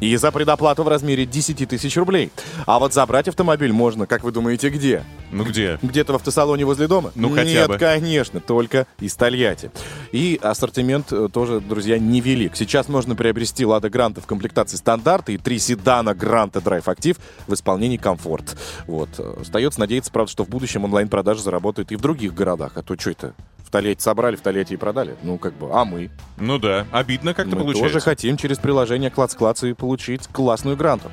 И 0.00 0.16
за 0.16 0.32
предоплату 0.32 0.82
в 0.82 0.88
размере 0.88 1.26
10 1.26 1.68
тысяч 1.68 1.96
рублей. 1.96 2.30
А 2.66 2.78
вот 2.78 2.94
забрать 2.94 3.28
автомобиль 3.28 3.72
можно, 3.72 4.06
как 4.06 4.24
вы 4.24 4.32
думаете, 4.32 4.70
где? 4.70 5.04
Ну 5.30 5.44
где? 5.44 5.78
Где-то 5.82 6.14
в 6.14 6.16
автосалоне 6.16 6.64
возле 6.64 6.88
дома? 6.88 7.12
Ну, 7.14 7.30
хотя 7.30 7.44
Нет, 7.44 7.68
бы. 7.68 7.78
конечно, 7.78 8.40
только 8.40 8.86
из 8.98 9.14
Тольятти. 9.14 9.70
И 10.12 10.40
ассортимент 10.42 11.12
э, 11.12 11.28
тоже, 11.32 11.60
друзья, 11.60 11.98
невелик. 11.98 12.56
Сейчас 12.56 12.88
можно 12.88 13.14
приобрести 13.14 13.64
«Лада 13.64 13.90
Гранта» 13.90 14.20
в 14.20 14.26
комплектации 14.26 14.76
стандарта 14.76 15.32
и 15.32 15.38
три 15.38 15.58
седана 15.58 16.14
«Гранта 16.14 16.60
Драйв 16.60 16.88
Актив» 16.88 17.16
в 17.46 17.54
исполнении 17.54 17.96
«Комфорт». 17.96 18.56
Вот. 18.86 19.08
Остается 19.40 19.80
надеяться, 19.80 20.10
правда, 20.10 20.32
что 20.32 20.44
в 20.44 20.48
будущем 20.48 20.84
онлайн-продажи 20.84 21.42
заработают 21.42 21.92
и 21.92 21.96
в 21.96 22.00
других 22.00 22.34
городах. 22.34 22.72
А 22.76 22.82
то 22.82 22.98
что 22.98 23.10
это? 23.10 23.34
В 23.70 23.72
Тольятти 23.72 24.02
собрали, 24.02 24.34
в 24.34 24.40
Тольятти 24.40 24.72
и 24.72 24.76
продали. 24.76 25.14
Ну, 25.22 25.38
как 25.38 25.54
бы, 25.54 25.68
а 25.72 25.84
мы? 25.84 26.10
Ну 26.38 26.58
да, 26.58 26.88
обидно 26.90 27.34
как-то 27.34 27.54
Мы 27.54 27.62
получается. 27.62 27.92
тоже 27.92 28.00
хотим 28.00 28.36
через 28.36 28.58
приложение 28.58 29.10
Клац-Клац 29.10 29.62
и 29.62 29.74
получить 29.74 30.26
классную 30.26 30.76
Гранту. 30.76 31.08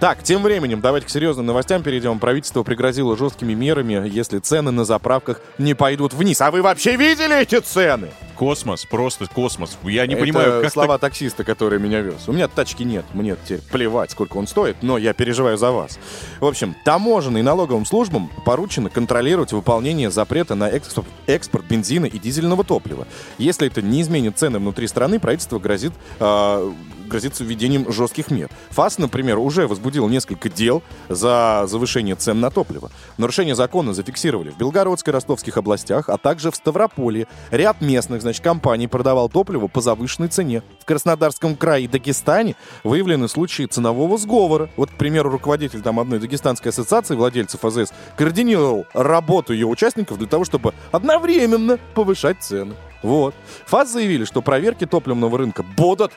Так, 0.00 0.20
тем 0.24 0.42
временем, 0.42 0.80
давайте 0.80 1.06
к 1.06 1.10
серьезным 1.10 1.46
новостям 1.46 1.84
перейдем. 1.84 2.18
Правительство 2.18 2.64
пригрозило 2.64 3.16
жесткими 3.16 3.52
мерами, 3.54 4.02
если 4.08 4.40
цены 4.40 4.72
на 4.72 4.84
заправках 4.84 5.40
не 5.58 5.74
пойдут 5.74 6.12
вниз. 6.12 6.40
А 6.40 6.50
вы 6.50 6.60
вообще 6.60 6.96
видели 6.96 7.40
эти 7.40 7.60
цены? 7.60 8.08
Космос, 8.42 8.84
просто 8.86 9.28
космос. 9.28 9.78
Я 9.84 10.04
не 10.04 10.14
Это 10.14 10.22
понимаю, 10.24 10.62
как 10.62 10.72
слова 10.72 10.98
таксиста, 10.98 11.44
который 11.44 11.78
меня 11.78 12.00
вез. 12.00 12.24
У 12.26 12.32
меня 12.32 12.48
тачки 12.48 12.82
нет, 12.82 13.04
мне 13.14 13.36
теперь 13.44 13.60
плевать, 13.70 14.10
сколько 14.10 14.36
он 14.36 14.48
стоит, 14.48 14.78
но 14.82 14.98
я 14.98 15.12
переживаю 15.12 15.56
за 15.56 15.70
вас. 15.70 15.96
В 16.40 16.46
общем, 16.46 16.74
таможенным 16.84 17.38
и 17.38 17.42
налоговым 17.42 17.86
службам 17.86 18.28
поручено 18.44 18.90
контролировать 18.90 19.52
выполнение 19.52 20.10
запрета 20.10 20.56
на 20.56 20.68
экспорт, 20.68 21.06
экспорт 21.28 21.66
бензина 21.66 22.06
и 22.06 22.18
дизельного 22.18 22.64
топлива. 22.64 23.06
Если 23.38 23.68
это 23.68 23.80
не 23.80 24.02
изменит 24.02 24.36
цены 24.36 24.58
внутри 24.58 24.88
страны, 24.88 25.20
правительство 25.20 25.60
грозит 25.60 25.92
а, 26.18 26.68
грозится 27.12 27.44
введением 27.44 27.92
жестких 27.92 28.30
мер. 28.30 28.48
ФАС, 28.70 28.96
например, 28.96 29.38
уже 29.38 29.68
возбудил 29.68 30.08
несколько 30.08 30.48
дел 30.48 30.82
за 31.10 31.64
завышение 31.66 32.14
цен 32.14 32.40
на 32.40 32.50
топливо. 32.50 32.90
Нарушение 33.18 33.54
закона 33.54 33.92
зафиксировали 33.92 34.48
в 34.48 34.56
Белгородской, 34.56 35.12
Ростовских 35.12 35.58
областях, 35.58 36.08
а 36.08 36.16
также 36.16 36.50
в 36.50 36.56
Ставрополье. 36.56 37.26
Ряд 37.50 37.82
местных, 37.82 38.22
значит, 38.22 38.42
компаний 38.42 38.88
продавал 38.88 39.28
топливо 39.28 39.68
по 39.68 39.82
завышенной 39.82 40.28
цене. 40.28 40.62
В 40.80 40.86
Краснодарском 40.86 41.54
крае 41.54 41.84
и 41.84 41.88
Дагестане 41.88 42.56
выявлены 42.82 43.28
случаи 43.28 43.66
ценового 43.66 44.16
сговора. 44.16 44.70
Вот, 44.76 44.90
к 44.90 44.94
примеру, 44.94 45.28
руководитель 45.28 45.82
там 45.82 46.00
одной 46.00 46.18
дагестанской 46.18 46.70
ассоциации 46.70 47.14
владельцев 47.14 47.62
АЗС 47.62 47.92
координировал 48.16 48.86
работу 48.94 49.52
ее 49.52 49.66
участников 49.66 50.16
для 50.16 50.26
того, 50.26 50.46
чтобы 50.46 50.72
одновременно 50.92 51.78
повышать 51.94 52.42
цены. 52.42 52.74
Вот. 53.02 53.34
ФАС 53.66 53.92
заявили, 53.92 54.24
что 54.24 54.40
проверки 54.40 54.86
топливного 54.86 55.36
рынка 55.36 55.62
будут 55.62 56.12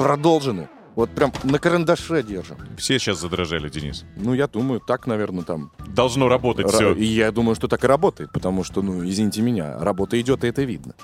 продолжены. 0.00 0.68
Вот 0.96 1.10
прям 1.10 1.32
на 1.44 1.58
карандаше 1.58 2.22
держим. 2.22 2.56
все 2.76 2.98
сейчас 2.98 3.20
задрожали, 3.20 3.68
Денис. 3.68 4.04
Ну, 4.16 4.34
я 4.34 4.46
думаю, 4.48 4.80
так, 4.80 5.06
наверное, 5.06 5.44
там... 5.44 5.70
Должно 5.94 6.28
работать 6.28 6.66
ра- 6.66 6.72
все. 6.72 6.94
И 6.94 7.04
я 7.04 7.30
думаю, 7.30 7.54
что 7.54 7.68
так 7.68 7.84
и 7.84 7.86
работает, 7.86 8.32
потому 8.32 8.64
что, 8.64 8.82
ну, 8.82 9.04
извините 9.08 9.42
меня, 9.42 9.78
работа 9.78 10.20
идет, 10.20 10.42
и 10.44 10.48
это 10.48 10.62
видно. 10.62 10.94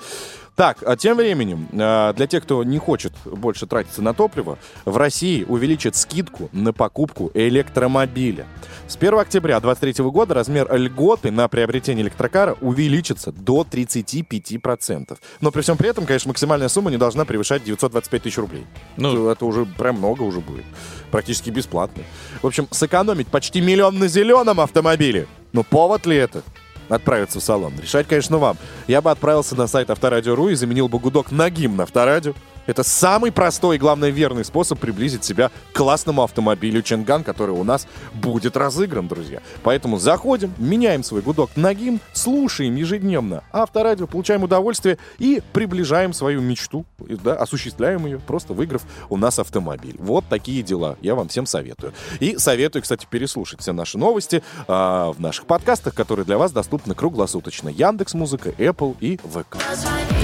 Так, 0.57 0.79
а 0.87 0.97
тем 0.97 1.17
временем, 1.17 1.67
а, 1.79 2.13
для 2.13 2.25
тех, 2.25 2.41
кто 2.41 2.63
не 2.63 2.79
хочет 2.79 3.13
больше 3.25 3.67
тратиться 3.67 4.01
на 4.01 4.15
топливо, 4.15 4.57
в 4.85 4.97
России 4.97 5.43
увеличат 5.43 5.95
скидку 5.95 6.49
на 6.51 6.73
покупку 6.73 7.29
электромобиля. 7.35 8.47
С 8.87 8.95
1 8.95 9.19
октября 9.19 9.59
2023 9.59 10.03
года 10.09 10.33
размер 10.33 10.67
льготы 10.75 11.29
на 11.29 11.47
приобретение 11.47 12.03
электрокара 12.03 12.57
увеличится 12.59 13.31
до 13.31 13.67
35%. 13.69 15.15
Но 15.41 15.51
при 15.51 15.61
всем 15.61 15.77
при 15.77 15.89
этом, 15.89 16.07
конечно, 16.07 16.29
максимальная 16.29 16.69
сумма 16.69 16.89
не 16.89 16.97
должна 16.97 17.23
превышать 17.23 17.63
925 17.63 18.23
тысяч 18.23 18.39
рублей. 18.39 18.65
Ну. 18.97 19.29
это 19.29 19.45
уже 19.45 19.67
прям 19.67 19.97
много 19.99 20.23
уже 20.23 20.39
будет. 20.39 20.65
Практически 21.11 21.51
бесплатно. 21.51 22.01
В 22.41 22.47
общем, 22.47 22.67
сэкономить 22.71 23.27
почти 23.27 23.61
миллион 23.61 23.99
на 23.99 24.07
зеленом 24.07 24.59
автомобиле. 24.59 25.27
Ну, 25.53 25.63
повод 25.63 26.07
ли 26.07 26.15
это? 26.17 26.41
Отправиться 26.89 27.39
в 27.39 27.43
салон. 27.43 27.73
Решать, 27.81 28.07
конечно, 28.07 28.37
вам. 28.37 28.57
Я 28.87 29.01
бы 29.01 29.11
отправился 29.11 29.55
на 29.55 29.67
сайт 29.67 29.89
Авторадио.ру 29.89 30.49
и 30.49 30.55
заменил 30.55 30.87
бы 30.87 30.99
гудок 30.99 31.31
на 31.31 31.49
гимн 31.49 31.81
Авторадио. 31.81 32.33
Это 32.67 32.83
самый 32.83 33.31
простой 33.31 33.77
и, 33.77 33.79
главное, 33.79 34.09
верный 34.09 34.45
способ 34.45 34.79
приблизить 34.79 35.23
себя 35.23 35.49
к 35.71 35.77
классному 35.77 36.23
автомобилю 36.23 36.81
Ченган, 36.81 37.23
который 37.23 37.51
у 37.51 37.63
нас 37.63 37.87
будет 38.13 38.55
разыгран, 38.55 39.07
друзья. 39.07 39.41
Поэтому 39.63 39.97
заходим, 39.97 40.53
меняем 40.57 41.03
свой 41.03 41.21
гудок 41.21 41.49
на 41.55 41.73
гимн, 41.73 41.99
слушаем 42.13 42.75
ежедневно 42.75 43.43
Авторадио, 43.51 44.05
получаем 44.05 44.43
удовольствие 44.43 44.97
и 45.17 45.41
приближаем 45.53 46.13
свою 46.13 46.41
мечту, 46.41 46.85
да, 46.99 47.35
осуществляем 47.35 48.05
ее, 48.05 48.19
просто 48.19 48.53
выиграв 48.53 48.83
у 49.09 49.17
нас 49.17 49.39
автомобиль. 49.39 49.95
Вот 49.99 50.25
такие 50.29 50.61
дела. 50.61 50.97
Я 51.01 51.15
вам 51.15 51.29
всем 51.29 51.45
советую. 51.45 51.93
И 52.19 52.37
советую, 52.37 52.83
кстати, 52.83 53.07
переслушать 53.09 53.61
все 53.61 53.71
наши 53.71 53.97
новости 53.97 54.43
а, 54.67 55.11
в 55.13 55.21
наших 55.21 55.45
подкастах, 55.45 55.93
которые 55.93 56.25
для 56.25 56.37
вас 56.37 56.51
доступны 56.51 56.93
круглосуточно. 56.95 57.69
Яндекс 57.69 58.13
Музыка, 58.13 58.49
Apple 58.49 58.97
и 58.99 59.17
ВК. 59.17 59.57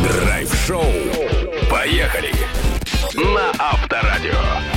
Драйв-шоу. 0.04 1.43
Поехали. 1.74 2.32
На 3.16 3.52
Авторадио. 3.58 4.73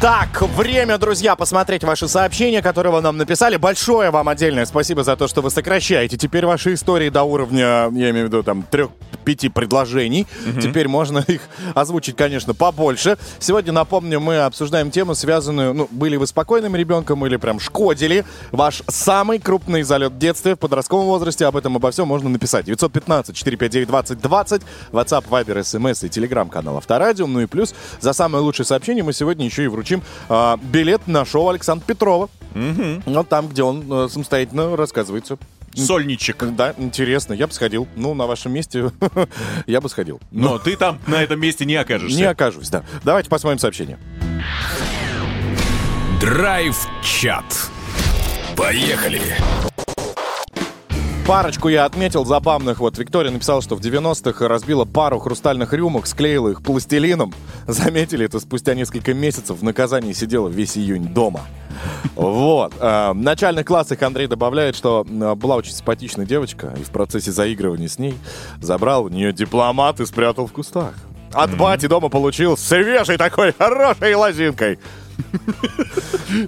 Так, 0.00 0.40
время, 0.40 0.96
друзья, 0.96 1.36
посмотреть 1.36 1.84
ваши 1.84 2.08
сообщения, 2.08 2.62
которые 2.62 2.90
вы 2.90 3.02
нам 3.02 3.18
написали. 3.18 3.58
Большое 3.58 4.10
вам 4.10 4.30
отдельное 4.30 4.64
спасибо 4.64 5.04
за 5.04 5.14
то, 5.14 5.28
что 5.28 5.42
вы 5.42 5.50
сокращаете. 5.50 6.16
Теперь 6.16 6.46
ваши 6.46 6.72
истории 6.72 7.10
до 7.10 7.22
уровня, 7.22 7.90
я 7.92 8.08
имею 8.08 8.24
в 8.24 8.28
виду, 8.28 8.42
там, 8.42 8.62
трех-пяти 8.62 9.50
предложений. 9.50 10.26
Теперь 10.58 10.88
можно 10.88 11.22
их 11.28 11.42
озвучить, 11.74 12.16
конечно, 12.16 12.54
побольше. 12.54 13.18
Сегодня, 13.40 13.72
напомню, 13.72 14.20
мы 14.20 14.38
обсуждаем 14.38 14.90
тему, 14.90 15.14
связанную, 15.14 15.74
ну, 15.74 15.86
были 15.90 16.16
вы 16.16 16.26
спокойным 16.26 16.74
ребенком 16.74 17.26
или 17.26 17.36
прям 17.36 17.60
шкодили. 17.60 18.24
Ваш 18.52 18.82
самый 18.88 19.38
крупный 19.38 19.82
залет 19.82 20.12
в 20.12 20.18
детстве, 20.18 20.54
в 20.54 20.58
подростковом 20.58 21.08
возрасте. 21.08 21.44
Об 21.44 21.58
этом, 21.58 21.76
обо 21.76 21.90
всем 21.90 22.08
можно 22.08 22.30
написать. 22.30 22.66
915-459-2020, 22.70 24.62
WhatsApp, 24.92 25.24
Viber, 25.28 25.60
SMS 25.60 26.06
и 26.06 26.08
телеграм-канал 26.08 26.78
Авторадио. 26.78 27.26
Ну 27.26 27.42
и 27.42 27.46
плюс 27.46 27.74
за 28.00 28.14
самое 28.14 28.42
лучшее 28.42 28.64
сообщение 28.64 29.04
мы 29.04 29.12
сегодня 29.12 29.44
еще 29.44 29.64
и 29.64 29.66
вручим 29.66 29.89
а, 30.28 30.58
билет 30.62 31.06
на 31.06 31.24
шоу 31.24 31.48
Александра 31.48 31.86
Петрова. 31.86 32.28
Ну, 32.54 33.24
там, 33.24 33.48
где 33.48 33.62
он 33.62 33.84
э, 33.90 34.08
самостоятельно 34.08 34.76
рассказывается. 34.76 35.38
Сольничек. 35.74 36.44
Да, 36.56 36.74
интересно, 36.78 37.32
я 37.32 37.46
бы 37.46 37.52
сходил. 37.52 37.86
Ну, 37.94 38.14
на 38.14 38.26
вашем 38.26 38.52
месте 38.52 38.90
я 39.66 39.80
бы 39.80 39.88
сходил. 39.88 40.20
Но 40.30 40.58
ты 40.58 40.76
там 40.76 40.98
на 41.06 41.22
этом 41.22 41.40
месте 41.40 41.64
не 41.64 41.76
окажешься. 41.76 42.16
Не 42.16 42.24
окажусь, 42.24 42.68
да. 42.70 42.84
Давайте 43.04 43.30
посмотрим 43.30 43.58
сообщение. 43.58 43.98
Драйв-чат. 46.20 47.70
Поехали. 48.56 49.22
Парочку 51.30 51.68
я 51.68 51.84
отметил 51.84 52.24
забавных. 52.24 52.80
Вот 52.80 52.98
Виктория 52.98 53.30
написала, 53.30 53.62
что 53.62 53.76
в 53.76 53.80
90-х 53.80 54.48
разбила 54.48 54.84
пару 54.84 55.20
хрустальных 55.20 55.72
рюмок, 55.72 56.08
склеила 56.08 56.48
их 56.48 56.60
пластилином. 56.60 57.32
Заметили 57.68 58.26
это 58.26 58.40
спустя 58.40 58.74
несколько 58.74 59.14
месяцев. 59.14 59.58
В 59.60 59.62
наказании 59.62 60.12
сидела 60.12 60.48
весь 60.48 60.76
июнь 60.76 61.06
дома. 61.06 61.42
Вот. 62.16 62.74
Э, 62.80 63.12
В 63.12 63.14
начальных 63.14 63.64
классах 63.64 64.02
Андрей 64.02 64.26
добавляет, 64.26 64.74
что 64.74 65.06
э, 65.08 65.34
была 65.36 65.54
очень 65.54 65.72
симпатичная 65.72 66.26
девочка, 66.26 66.74
и 66.76 66.82
в 66.82 66.90
процессе 66.90 67.30
заигрывания 67.30 67.86
с 67.86 68.00
ней 68.00 68.16
забрал 68.60 69.04
у 69.04 69.08
нее 69.08 69.32
дипломат 69.32 70.00
и 70.00 70.06
спрятал 70.06 70.48
в 70.48 70.52
кустах. 70.52 70.94
От 71.32 71.56
бати 71.56 71.86
дома 71.86 72.08
получил 72.08 72.56
свежей 72.56 73.16
такой 73.16 73.52
хорошей 73.56 74.16
лозинкой. 74.16 74.80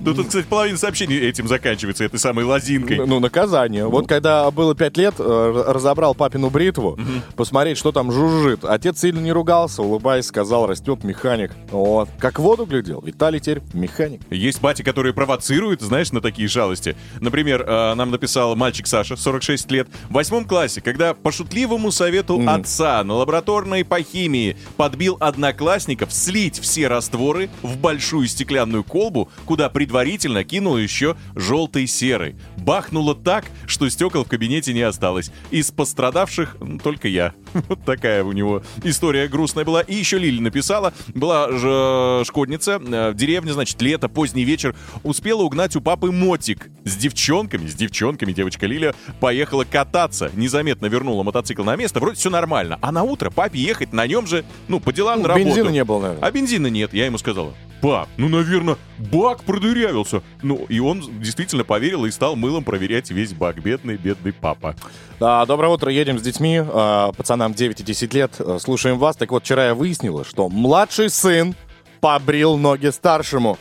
Ну, 0.00 0.14
тут, 0.14 0.28
кстати, 0.28 0.46
половина 0.46 0.78
сообщений 0.78 1.18
этим 1.18 1.48
заканчивается, 1.48 2.04
этой 2.04 2.18
самой 2.18 2.44
лозинкой. 2.44 3.04
Ну, 3.04 3.20
наказание. 3.20 3.86
Вот 3.86 4.06
когда 4.06 4.50
было 4.50 4.74
пять 4.74 4.96
лет, 4.96 5.14
э, 5.18 5.64
разобрал 5.66 6.14
папину 6.14 6.50
бритву, 6.50 6.98
посмотреть, 7.36 7.78
что 7.78 7.92
там 7.92 8.12
жужжит. 8.12 8.64
Отец 8.64 9.00
сильно 9.00 9.18
не 9.18 9.32
ругался, 9.32 9.82
улыбаясь, 9.82 10.26
сказал, 10.26 10.66
растет 10.66 11.04
механик. 11.04 11.52
Вот. 11.70 12.08
Как 12.18 12.38
воду 12.38 12.64
глядел. 12.64 13.00
Виталий 13.00 13.40
теперь 13.40 13.62
механик. 13.72 14.20
Есть 14.30 14.60
бати, 14.60 14.82
которые 14.82 15.12
провоцируют, 15.12 15.80
знаешь, 15.80 16.12
на 16.12 16.20
такие 16.20 16.48
жалости. 16.48 16.96
Например, 17.20 17.62
э, 17.66 17.94
нам 17.94 18.10
написал 18.10 18.54
мальчик 18.56 18.86
Саша, 18.86 19.16
46 19.16 19.70
лет, 19.70 19.88
в 20.08 20.12
восьмом 20.12 20.44
классе, 20.44 20.80
когда 20.80 21.14
по 21.14 21.32
шутливому 21.32 21.90
совету 21.90 22.40
отца 22.46 23.02
на 23.04 23.14
лабораторной 23.14 23.84
по 23.84 24.00
химии 24.02 24.56
подбил 24.76 25.16
одноклассников 25.20 26.12
слить 26.12 26.58
все 26.60 26.88
растворы 26.88 27.50
в 27.62 27.76
большую 27.76 28.26
стеклянную 28.28 28.61
колбу, 28.84 29.30
куда 29.44 29.68
предварительно 29.68 30.44
кинул 30.44 30.76
еще 30.76 31.16
желтой 31.34 31.86
серой. 31.86 32.36
Бахнуло 32.56 33.14
так, 33.14 33.46
что 33.66 33.88
стекол 33.88 34.24
в 34.24 34.28
кабинете 34.28 34.72
не 34.72 34.82
осталось. 34.82 35.32
Из 35.50 35.70
пострадавших 35.70 36.56
только 36.82 37.08
я. 37.08 37.34
Вот 37.68 37.84
такая 37.84 38.24
у 38.24 38.32
него 38.32 38.62
история 38.82 39.28
грустная 39.28 39.64
была. 39.64 39.82
И 39.82 39.94
еще 39.94 40.18
Лили 40.18 40.40
написала, 40.40 40.92
была 41.14 41.50
же 41.50 42.24
шкодница 42.24 42.80
э, 42.84 43.10
в 43.10 43.14
деревне, 43.14 43.52
значит, 43.52 43.80
лето, 43.82 44.08
поздний 44.08 44.44
вечер, 44.44 44.74
успела 45.02 45.42
угнать 45.42 45.76
у 45.76 45.80
папы 45.80 46.10
мотик 46.10 46.70
с 46.84 46.96
девчонками, 46.96 47.66
с 47.66 47.74
девчонками 47.74 48.32
девочка 48.32 48.66
Лиля 48.66 48.94
поехала 49.20 49.64
кататься, 49.64 50.30
незаметно 50.34 50.86
вернула 50.86 51.22
мотоцикл 51.22 51.62
на 51.64 51.76
место, 51.76 52.00
вроде 52.00 52.16
все 52.16 52.30
нормально, 52.30 52.78
а 52.80 52.92
на 52.92 53.02
утро 53.02 53.30
папе 53.30 53.58
ехать 53.58 53.92
на 53.92 54.06
нем 54.06 54.26
же, 54.26 54.44
ну, 54.68 54.80
по 54.80 54.92
делам 54.92 55.18
Ну, 55.18 55.22
на 55.22 55.28
работу. 55.28 55.46
бензина 55.46 55.68
не 55.68 55.84
было, 55.84 56.00
наверное. 56.00 56.26
А 56.28 56.30
бензина 56.30 56.66
нет, 56.68 56.92
я 56.94 57.06
ему 57.06 57.18
сказала. 57.18 57.54
Пап, 57.80 58.08
ну, 58.16 58.28
наверное, 58.28 58.76
бак 58.98 59.42
продырявился. 59.42 60.22
Ну, 60.42 60.66
и 60.68 60.78
он 60.78 61.00
действительно 61.20 61.64
поверил 61.64 62.04
и 62.04 62.12
стал 62.12 62.36
мылом 62.36 62.62
проверять 62.62 63.10
весь 63.10 63.32
бак. 63.32 63.60
Бедный, 63.60 63.96
бедный 63.96 64.32
папа. 64.32 64.76
Да, 65.22 65.46
доброе 65.46 65.68
утро, 65.68 65.88
едем 65.88 66.18
с 66.18 66.22
детьми, 66.22 66.60
э, 66.60 67.12
пацанам 67.16 67.54
9 67.54 67.78
и 67.78 67.84
10 67.84 68.12
лет, 68.12 68.32
э, 68.40 68.58
слушаем 68.60 68.98
вас. 68.98 69.14
Так 69.14 69.30
вот, 69.30 69.44
вчера 69.44 69.66
я 69.66 69.74
выяснила, 69.76 70.24
что 70.24 70.48
младший 70.48 71.10
сын 71.10 71.54
побрил 72.00 72.56
ноги 72.56 72.88
старшему. 72.88 73.56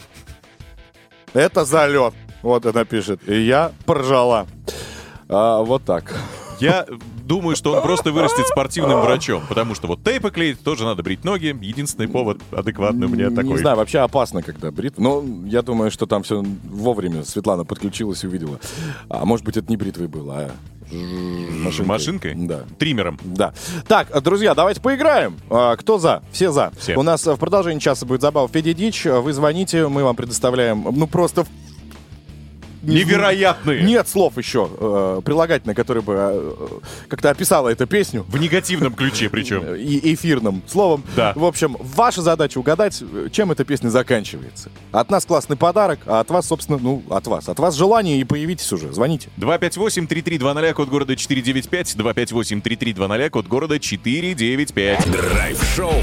Это 1.35 1.63
залет. 1.63 2.15
Вот 2.41 2.65
она 2.65 2.83
пишет. 2.83 3.29
И 3.29 3.41
я 3.41 3.73
поржала. 3.85 4.47
А, 5.29 5.61
вот 5.61 5.85
так. 5.85 6.15
Я 6.59 6.87
думаю, 7.21 7.55
что 7.55 7.73
он 7.73 7.81
просто 7.81 8.11
вырастет 8.11 8.47
спортивным 8.47 9.01
врачом, 9.05 9.43
потому 9.47 9.75
что 9.75 9.87
вот 9.87 10.03
тейпы 10.03 10.31
клеить 10.31 10.63
тоже 10.63 10.83
надо 10.85 11.03
брить 11.03 11.23
ноги. 11.23 11.55
Единственный 11.61 12.07
повод 12.07 12.39
адекватный 12.51 13.07
у 13.07 13.09
меня 13.09 13.29
Не 13.29 13.35
такой. 13.35 13.57
знаю, 13.57 13.77
вообще 13.77 13.99
опасно, 13.99 14.41
когда 14.43 14.71
брит. 14.71 14.97
Но 14.97 15.23
я 15.45 15.61
думаю, 15.61 15.91
что 15.91 16.05
там 16.05 16.23
все 16.23 16.43
вовремя 16.63 17.23
Светлана 17.23 17.65
подключилась 17.65 18.23
и 18.23 18.27
увидела. 18.27 18.59
А 19.09 19.25
может 19.25 19.45
быть, 19.45 19.57
это 19.57 19.69
не 19.69 19.77
бритвой 19.77 20.07
было, 20.07 20.35
а 20.37 20.51
машинкой. 20.93 21.85
Машинкой? 21.85 22.33
Да. 22.35 22.61
Триммером. 22.77 23.17
Да. 23.23 23.53
Так, 23.87 24.21
друзья, 24.21 24.53
давайте 24.53 24.81
поиграем. 24.81 25.37
А, 25.49 25.75
Кто 25.77 25.97
за? 25.97 26.21
Все 26.31 26.51
за. 26.51 26.71
Все. 26.77 26.95
У 26.97 27.03
нас 27.03 27.25
в 27.25 27.37
продолжении 27.37 27.79
часа 27.79 28.05
будет 28.05 28.21
забава 28.21 28.47
Федя 28.49 28.73
Дич. 28.73 29.05
Вы 29.05 29.31
звоните, 29.31 29.87
мы 29.87 30.03
вам 30.03 30.15
предоставляем, 30.15 30.85
ну, 30.91 31.07
просто... 31.07 31.45
Невероятные. 32.81 33.83
Нет 33.83 34.07
слов 34.07 34.37
еще 34.37 34.69
э, 34.79 35.21
прилагательное, 35.23 35.75
которое 35.75 36.01
бы 36.01 36.15
э, 36.17 36.79
как-то 37.07 37.29
описало 37.29 37.69
эту 37.69 37.87
песню. 37.87 38.25
В 38.27 38.37
негативном 38.37 38.93
ключе 38.93 39.29
причем. 39.29 39.75
И 39.75 40.13
эфирным 40.13 40.63
словом. 40.67 41.03
Да. 41.15 41.33
В 41.35 41.45
общем, 41.45 41.77
ваша 41.79 42.21
задача 42.21 42.57
угадать, 42.57 43.03
чем 43.31 43.51
эта 43.51 43.63
песня 43.63 43.89
заканчивается. 43.89 44.69
От 44.91 45.09
нас 45.11 45.25
классный 45.25 45.57
подарок, 45.57 45.99
а 46.05 46.19
от 46.19 46.29
вас, 46.29 46.47
собственно, 46.47 46.79
ну, 46.81 47.03
от 47.09 47.27
вас. 47.27 47.49
От 47.49 47.59
вас 47.59 47.75
желание 47.75 48.19
и 48.19 48.23
появитесь 48.23 48.71
уже. 48.71 48.91
Звоните. 48.91 49.29
258-3320, 49.37 50.73
код 50.73 50.89
города 50.89 51.15
495. 51.15 51.95
258-3320, 51.95 53.29
код 53.29 53.47
города 53.47 53.79
495. 53.79 55.11
Драйв-шоу. 55.11 55.93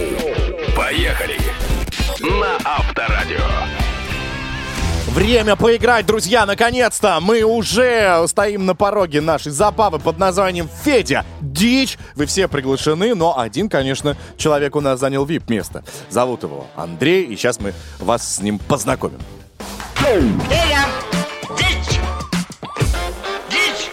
Поехали. 0.76 1.38
На 2.20 2.56
Авторадио. 2.64 3.77
Время 5.18 5.56
поиграть, 5.56 6.06
друзья, 6.06 6.46
наконец-то! 6.46 7.18
Мы 7.20 7.42
уже 7.42 8.24
стоим 8.28 8.66
на 8.66 8.76
пороге 8.76 9.20
нашей 9.20 9.50
забавы 9.50 9.98
под 9.98 10.16
названием 10.16 10.70
«Федя 10.84 11.26
Дичь». 11.40 11.98
Вы 12.14 12.26
все 12.26 12.46
приглашены, 12.46 13.16
но 13.16 13.36
один, 13.36 13.68
конечно, 13.68 14.16
человек 14.36 14.76
у 14.76 14.80
нас 14.80 15.00
занял 15.00 15.24
вип-место. 15.24 15.82
Зовут 16.08 16.44
его 16.44 16.68
Андрей, 16.76 17.24
и 17.24 17.34
сейчас 17.34 17.58
мы 17.58 17.74
вас 17.98 18.36
с 18.36 18.40
ним 18.40 18.60
познакомим. 18.60 19.18
Федя! 19.96 20.86
Дичь! 21.58 21.98
Дичь! 23.50 23.90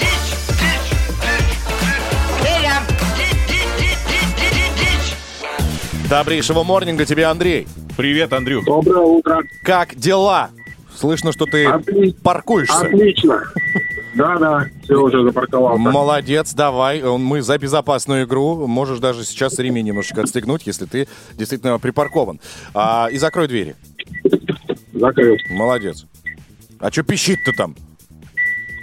Дичь! 0.00 0.34
Федя! 2.42 2.82
Добрейшего 6.10 6.64
морнинга 6.64 7.04
тебе, 7.04 7.26
Андрей. 7.26 7.68
Привет, 7.96 8.32
Андрюх. 8.32 8.64
Доброе 8.66 9.04
утро. 9.04 9.42
Как 9.62 9.94
дела? 9.94 10.50
Слышно, 10.94 11.32
что 11.32 11.46
ты 11.46 11.64
Отли- 11.64 12.14
паркуешься. 12.22 12.80
Отлично. 12.86 13.42
Да-да, 14.14 14.66
все 14.84 14.96
уже 14.96 15.22
запарковался. 15.22 15.78
Молодец, 15.78 16.54
давай. 16.54 17.02
Мы 17.02 17.42
за 17.42 17.58
безопасную 17.58 18.24
игру. 18.24 18.66
Можешь 18.66 18.98
даже 18.98 19.24
сейчас 19.24 19.58
ремень 19.58 19.86
немножечко 19.86 20.22
отстегнуть, 20.22 20.66
если 20.66 20.86
ты 20.86 21.08
действительно 21.34 21.78
припаркован. 21.78 22.40
А, 22.74 23.08
и 23.10 23.18
закрой 23.18 23.48
двери. 23.48 23.76
Закрыл. 24.94 25.36
Молодец. 25.50 26.06
А 26.78 26.90
что 26.90 27.02
пищит-то 27.02 27.52
там? 27.52 27.74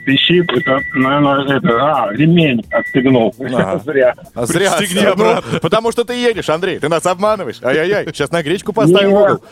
Пищит, 0.06 0.52
это, 0.52 0.80
наверное, 0.94 1.58
это, 1.58 1.70
а, 2.04 2.14
ремень 2.14 2.64
отстегнул. 2.72 3.34
Ага. 3.40 3.80
Зря. 3.86 4.14
А 4.34 4.46
Зря. 4.46 4.72
Пристегни 4.78 5.06
Ну, 5.06 5.12
обратно. 5.12 5.60
потому 5.60 5.92
что 5.92 6.04
ты 6.04 6.14
едешь, 6.16 6.50
Андрей. 6.50 6.80
Ты 6.80 6.90
нас 6.90 7.06
обманываешь. 7.06 7.62
Ай-яй-яй. 7.64 8.06
Сейчас 8.08 8.32
на 8.32 8.44
гречку 8.44 8.74
поставим 8.74 9.10
в 9.10 9.14
Нет. 9.14 9.32
угол. 9.32 9.44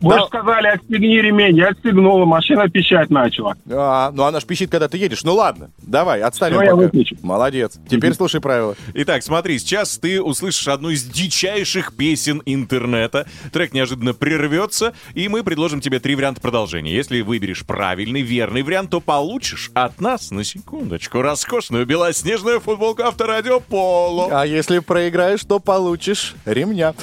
Вы 0.00 0.14
Да. 0.16 0.26
сказали, 0.26 0.66
отстегни 0.68 1.20
ремень. 1.20 1.56
Я 1.56 1.68
отстегнул, 1.68 2.24
машина 2.26 2.68
пищать 2.68 3.10
начала. 3.10 3.54
А, 3.70 4.10
ну 4.12 4.24
она 4.24 4.40
ж 4.40 4.44
пищит, 4.44 4.70
когда 4.70 4.88
ты 4.88 4.98
едешь. 4.98 5.22
Ну 5.24 5.34
ладно, 5.34 5.70
давай, 5.78 6.20
отставим 6.22 6.56
Всё, 6.58 6.64
я 6.64 6.74
выключу. 6.74 7.16
Молодец. 7.22 7.78
Теперь 7.88 8.14
слушай 8.14 8.40
правила. 8.40 8.74
Итак, 8.94 9.22
смотри, 9.22 9.58
сейчас 9.58 9.98
ты 9.98 10.20
услышишь 10.20 10.68
одну 10.68 10.90
из 10.90 11.04
дичайших 11.04 11.94
песен 11.96 12.42
интернета. 12.46 13.26
Трек 13.52 13.72
неожиданно 13.72 14.14
прервется, 14.14 14.92
и 15.14 15.28
мы 15.28 15.42
предложим 15.44 15.80
тебе 15.80 16.00
три 16.00 16.14
варианта 16.14 16.40
продолжения. 16.40 16.94
Если 16.94 17.20
выберешь 17.20 17.64
правильный, 17.64 18.22
верный 18.22 18.62
вариант, 18.62 18.90
то 18.90 19.00
получишь 19.00 19.70
от 19.74 19.91
от 19.92 20.00
нас, 20.00 20.30
на 20.30 20.44
секундочку, 20.44 21.22
роскошную 21.22 21.84
белоснежную 21.86 22.60
футболку 22.60 23.02
Авторадио 23.02 23.60
Поло. 23.60 24.28
А 24.32 24.46
если 24.46 24.78
проиграешь, 24.78 25.44
то 25.44 25.58
получишь 25.58 26.34
ремня. 26.46 26.94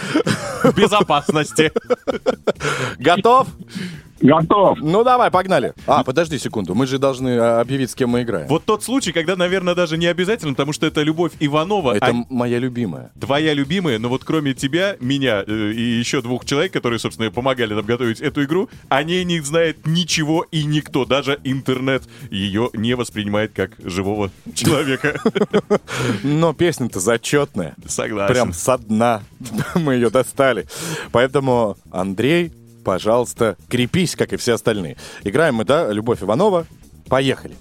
Безопасности. 0.75 1.71
Готов? 2.97 3.47
Готов. 4.21 4.79
Ну 4.81 5.03
давай, 5.03 5.31
погнали. 5.31 5.73
А, 5.87 6.03
подожди 6.03 6.37
секунду, 6.37 6.75
мы 6.75 6.87
же 6.87 6.99
должны 6.99 7.37
а, 7.37 7.61
объявить, 7.61 7.91
с 7.91 7.95
кем 7.95 8.09
мы 8.09 8.23
играем. 8.23 8.47
Вот 8.47 8.65
тот 8.65 8.83
случай, 8.83 9.11
когда, 9.11 9.35
наверное, 9.35 9.75
даже 9.75 9.97
не 9.97 10.07
обязательно, 10.07 10.53
потому 10.53 10.73
что 10.73 10.85
это 10.85 11.01
Любовь 11.01 11.33
Иванова. 11.39 11.95
Это 11.95 12.07
а 12.07 12.13
моя 12.29 12.59
любимая. 12.59 13.11
твоя 13.19 13.53
любимая, 13.53 13.99
но 13.99 14.09
вот 14.09 14.23
кроме 14.23 14.53
тебя, 14.53 14.97
меня 14.99 15.43
э, 15.45 15.71
и 15.71 15.81
еще 15.81 16.21
двух 16.21 16.45
человек, 16.45 16.73
которые, 16.73 16.99
собственно, 16.99 17.31
помогали 17.31 17.73
нам 17.73 17.85
готовить 17.85 18.19
эту 18.19 18.43
игру, 18.43 18.69
о 18.89 19.03
ней 19.03 19.23
не 19.23 19.39
знает 19.39 19.85
ничего 19.85 20.45
и 20.51 20.63
никто, 20.63 21.05
даже 21.05 21.39
интернет 21.43 22.03
ее 22.29 22.69
не 22.73 22.95
воспринимает 22.95 23.53
как 23.53 23.71
живого 23.79 24.31
человека. 24.53 25.19
Но 26.23 26.53
песня-то 26.53 26.99
зачетная. 26.99 27.75
Согласен. 27.87 28.33
Прям 28.33 28.53
со 28.53 28.77
дна 28.77 29.21
мы 29.75 29.95
ее 29.95 30.09
достали. 30.09 30.65
Поэтому, 31.11 31.77
Андрей, 31.91 32.51
пожалуйста, 32.89 33.55
крепись, 33.69 34.15
как 34.15 34.33
и 34.33 34.37
все 34.37 34.53
остальные. 34.55 34.97
Играем 35.23 35.53
мы, 35.53 35.63
да, 35.63 35.93
Любовь 35.93 36.23
Иванова. 36.23 36.65
Поехали. 37.07 37.55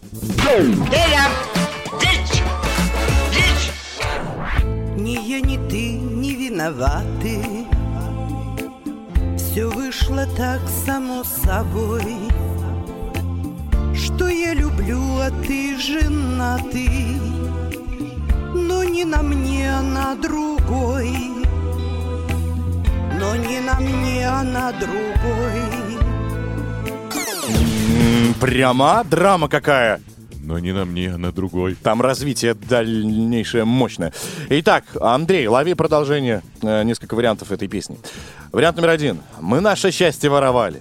Ни 4.96 5.28
я, 5.28 5.40
ни 5.42 5.58
ты 5.68 5.98
не 5.98 6.34
виноваты 6.34 7.42
Все 9.36 9.66
вышло 9.66 10.26
так 10.34 10.62
само 10.86 11.22
собой 11.24 12.06
Что 13.94 14.28
я 14.28 14.54
люблю, 14.54 15.02
а 15.18 15.30
ты 15.46 15.78
женатый 15.78 17.20
Но 18.54 18.82
не 18.82 19.04
на 19.04 19.22
мне, 19.22 19.70
а 19.70 19.82
на 19.82 20.14
другой 20.14 21.37
Но 23.18 23.34
не 23.36 23.60
на 23.60 23.74
мне, 23.80 24.28
а 24.28 24.42
на 24.42 24.72
другой 24.72 25.78
Прямо 28.40 29.04
драма 29.04 29.48
какая. 29.48 30.00
Но 30.40 30.58
не 30.58 30.72
на 30.72 30.84
мне, 30.84 31.12
а 31.12 31.18
на 31.18 31.32
другой. 31.32 31.74
Там 31.74 32.00
развитие 32.00 32.54
дальнейшее 32.54 33.64
мощное. 33.64 34.12
Итак, 34.48 34.84
Андрей, 35.00 35.48
лови 35.48 35.74
продолжение. 35.74 36.42
Э, 36.62 36.84
несколько 36.84 37.14
вариантов 37.14 37.50
этой 37.50 37.66
песни. 37.66 37.98
Вариант 38.52 38.76
номер 38.76 38.90
один. 38.90 39.20
Мы 39.40 39.60
наше 39.60 39.90
счастье 39.90 40.30
воровали. 40.30 40.80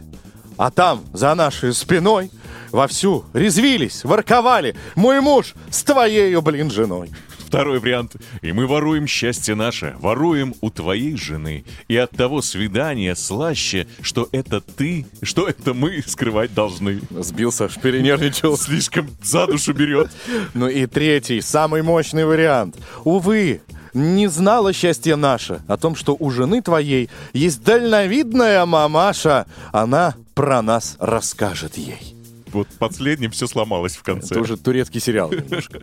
А 0.57 0.69
там, 0.71 1.03
за 1.13 1.33
нашей 1.35 1.73
спиной, 1.73 2.31
вовсю 2.71 3.25
резвились, 3.33 4.03
ворковали. 4.03 4.75
Мой 4.95 5.19
муж 5.19 5.55
с 5.69 5.83
твоею, 5.83 6.41
блин, 6.41 6.69
женой. 6.69 7.09
Второй 7.47 7.79
вариант. 7.79 8.17
И 8.41 8.51
мы 8.51 8.67
воруем 8.67 9.07
счастье 9.07 9.55
наше, 9.55 9.95
воруем 9.99 10.53
у 10.59 10.69
твоей 10.69 11.15
жены. 11.15 11.63
И 11.87 11.95
от 11.95 12.11
того 12.11 12.41
свидания 12.41 13.15
слаще, 13.15 13.87
что 14.01 14.27
это 14.33 14.59
ты, 14.59 15.05
что 15.21 15.47
это 15.47 15.73
мы 15.73 16.03
скрывать 16.05 16.53
должны. 16.53 16.99
Сбился, 17.09 17.69
перенервничал. 17.81 18.57
Слишком 18.57 19.09
за 19.23 19.47
душу 19.47 19.73
берет. 19.73 20.11
Ну 20.53 20.67
и 20.67 20.85
третий, 20.87 21.39
самый 21.39 21.83
мощный 21.83 22.25
вариант. 22.25 22.75
Увы, 23.05 23.61
не 23.93 24.27
знала 24.27 24.73
счастье 24.73 25.15
наше 25.15 25.61
о 25.69 25.77
том, 25.77 25.95
что 25.95 26.17
у 26.19 26.29
жены 26.29 26.61
твоей 26.61 27.09
есть 27.31 27.63
дальновидная 27.63 28.65
мамаша. 28.65 29.45
Она 29.71 30.15
про 30.35 30.61
нас 30.61 30.97
расскажет 30.99 31.77
ей. 31.77 32.17
Вот 32.51 32.67
последним 32.79 33.31
все 33.31 33.47
сломалось 33.47 33.95
в 33.95 34.03
конце. 34.03 34.33
Это 34.35 34.41
уже 34.41 34.57
турецкий 34.57 35.01
сериал 35.01 35.31
немножко. 35.31 35.81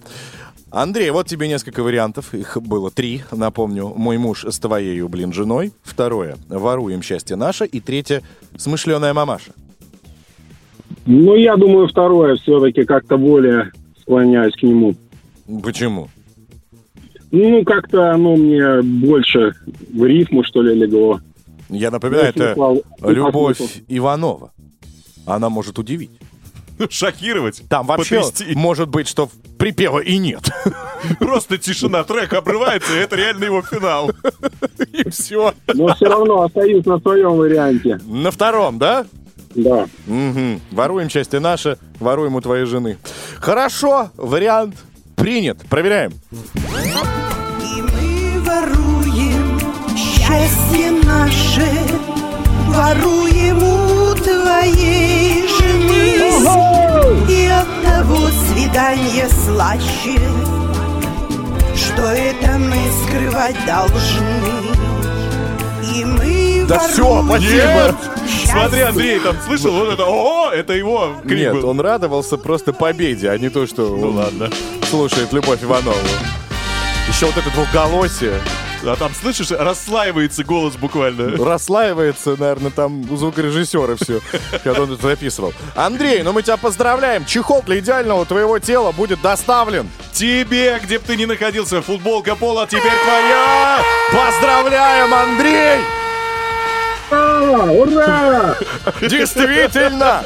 Андрей, 0.77 1.11
вот 1.11 1.29
тебе 1.29 1.47
несколько 1.47 1.85
вариантов. 1.85 2.35
Их 2.35 2.59
было 2.61 2.91
три, 2.91 3.23
напомню. 3.31 3.93
«Мой 3.95 4.19
муж 4.19 4.45
с 4.45 4.59
твоею, 4.59 5.09
блин, 5.09 5.33
женой». 5.33 5.73
Второе 5.85 6.37
«Воруем 6.49 7.01
счастье 7.01 7.37
наше». 7.37 7.65
И 7.65 7.79
третье 7.79 8.23
«Смышленая 8.57 9.15
мамаша». 9.15 9.53
Ну, 11.07 11.37
я 11.37 11.57
думаю, 11.57 11.87
второе 11.87 12.35
все-таки 12.37 12.85
как-то 12.85 13.17
более 13.19 13.71
склоняюсь 14.01 14.55
к 14.57 14.63
нему. 14.65 14.97
Почему? 15.63 16.09
Ну, 17.31 17.63
как-то 17.65 18.11
оно 18.13 18.35
мне 18.35 18.83
больше 18.83 19.53
в 19.93 20.05
рифму, 20.05 20.43
что 20.43 20.61
ли, 20.63 20.75
легло. 20.75 21.21
Я 21.69 21.93
напоминаю, 21.93 22.33
Ну, 22.35 22.43
это 22.43 22.55
смысл- 22.55 22.83
Любовь. 23.11 23.61
Иванова. 23.87 24.53
Она 25.25 25.51
может 25.51 25.79
удивить. 25.79 26.11
Шокировать. 26.91 27.63
Там 27.69 27.87
вообще 27.87 28.21
потрясти. 28.23 28.55
может 28.57 28.89
быть, 28.89 29.07
что 29.07 29.29
припева 29.65 30.01
и 30.01 30.19
нет. 30.19 30.51
Просто 31.19 31.57
тишина, 31.57 32.05
трек 32.05 32.35
обрывается, 32.35 32.93
и 32.93 32.99
это 32.99 33.17
реально 33.17 33.45
его 33.45 33.63
финал. 33.63 34.11
И 34.93 35.09
все. 35.09 35.55
Но 35.73 35.95
все 35.95 36.05
равно 36.05 36.43
остаюсь 36.43 36.85
на 36.85 36.99
своем 37.01 37.31
варианте. 37.31 37.99
На 38.07 38.31
втором, 38.31 38.79
да? 38.79 39.07
Да. 39.55 39.87
Мгм. 40.07 40.61
Воруем 40.71 41.09
счастье 41.09 41.41
наше, 41.41 41.79
воруем 41.99 42.35
у 42.35 42.43
твоей 42.43 42.67
жены. 42.67 42.99
Хорошо, 43.37 44.11
вариант 44.19 44.75
принят. 45.17 45.57
Проверяем. 45.71 46.13
И 47.63 47.81
мы 47.81 48.41
воруем 48.43 49.59
счастье 49.97 50.91
наше, 51.05 51.67
воруем 52.69 53.63
у 53.63 54.04
твоей 54.25 55.47
жены. 55.49 56.05
И 57.29 57.47
от 57.47 57.69
того 57.83 58.29
свидания 58.53 59.29
слаще, 59.45 60.19
что 61.77 62.03
это 62.03 62.59
мы 62.59 62.77
скрывать 63.07 63.57
должны. 63.67 64.75
И 65.95 66.05
мы 66.05 66.65
Да 66.67 66.79
воруем 66.97 67.27
спасибо. 67.29 67.97
Смотри, 68.51 68.81
Андрей, 68.81 69.21
там 69.21 69.37
слышал 69.47 69.73
вот 69.73 69.93
это, 69.93 70.05
о, 70.07 70.51
это 70.51 70.73
его 70.73 71.17
крик 71.25 71.39
Нет, 71.39 71.53
был. 71.55 71.69
он 71.71 71.81
радовался 71.81 72.37
просто 72.39 72.73
победе, 72.73 73.31
а 73.31 73.39
не 73.39 73.49
то, 73.49 73.67
что 73.67 73.83
Ну 73.97 74.09
он 74.11 74.17
ладно. 74.17 74.51
слушает 74.91 75.33
Любовь 75.33 75.63
Иванову. 75.63 75.97
Еще 77.09 77.27
вот 77.27 77.37
это 77.37 77.51
двухголосие 77.51 78.41
А 78.87 78.97
там, 78.97 79.13
слышишь, 79.15 79.51
расслаивается 79.51 80.45
голос 80.45 80.77
буквально. 80.77 81.43
расслаивается, 81.43 82.37
наверное, 82.39 82.71
там 82.71 83.11
у 83.11 83.17
звукорежиссера 83.17 83.97
все, 83.97 84.21
когда 84.63 84.83
он 84.83 84.93
это 84.93 85.03
записывал. 85.03 85.53
Андрей, 85.75 86.23
ну 86.23 86.33
мы 86.33 86.43
тебя 86.43 86.57
поздравляем. 86.57 87.25
Чехол 87.25 87.63
для 87.63 87.79
идеального 87.79 88.27
твоего 88.27 88.59
тела 88.59 88.93
будет 88.93 89.21
доставлен. 89.23 89.89
Тебе, 90.13 90.79
где 90.83 90.99
бы 90.99 91.05
ты 91.07 91.17
ни 91.17 91.25
находился, 91.25 91.83
футболка 91.83 92.37
пола 92.37 92.67
теперь 92.67 92.83
твоя! 92.83 93.81
Поздравляем, 94.13 95.13
Андрей! 95.15 95.81
А, 97.11 97.65
ура! 97.71 98.57
Действительно! 99.01 100.23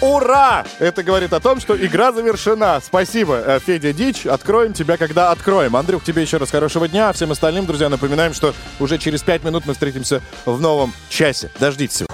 Ура! 0.00 0.64
Это 0.78 1.02
говорит 1.02 1.32
о 1.32 1.40
том, 1.40 1.60
что 1.60 1.76
игра 1.76 2.12
завершена. 2.12 2.80
Спасибо, 2.84 3.42
э, 3.44 3.58
Федя 3.64 3.92
Дич. 3.92 4.26
Откроем 4.26 4.72
тебя, 4.72 4.96
когда 4.96 5.32
откроем. 5.32 5.76
Андрюх, 5.76 6.04
тебе 6.04 6.22
еще 6.22 6.36
раз 6.36 6.50
хорошего 6.50 6.86
дня. 6.86 7.08
А 7.08 7.12
всем 7.12 7.32
остальным, 7.32 7.66
друзья, 7.66 7.88
напоминаем, 7.88 8.32
что 8.32 8.54
уже 8.78 8.98
через 8.98 9.22
пять 9.22 9.42
минут 9.42 9.64
мы 9.66 9.72
встретимся 9.72 10.22
в 10.44 10.60
новом 10.60 10.92
часе. 11.08 11.50
Дождитесь. 11.58 12.04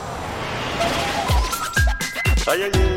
Поехали. 2.47 2.95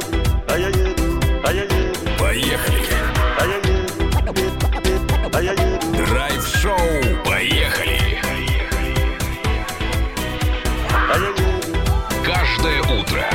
Драйв-шоу. 5.97 6.77
Поехали. 7.25 8.21
Каждое 12.23 12.81
утро 12.81 13.25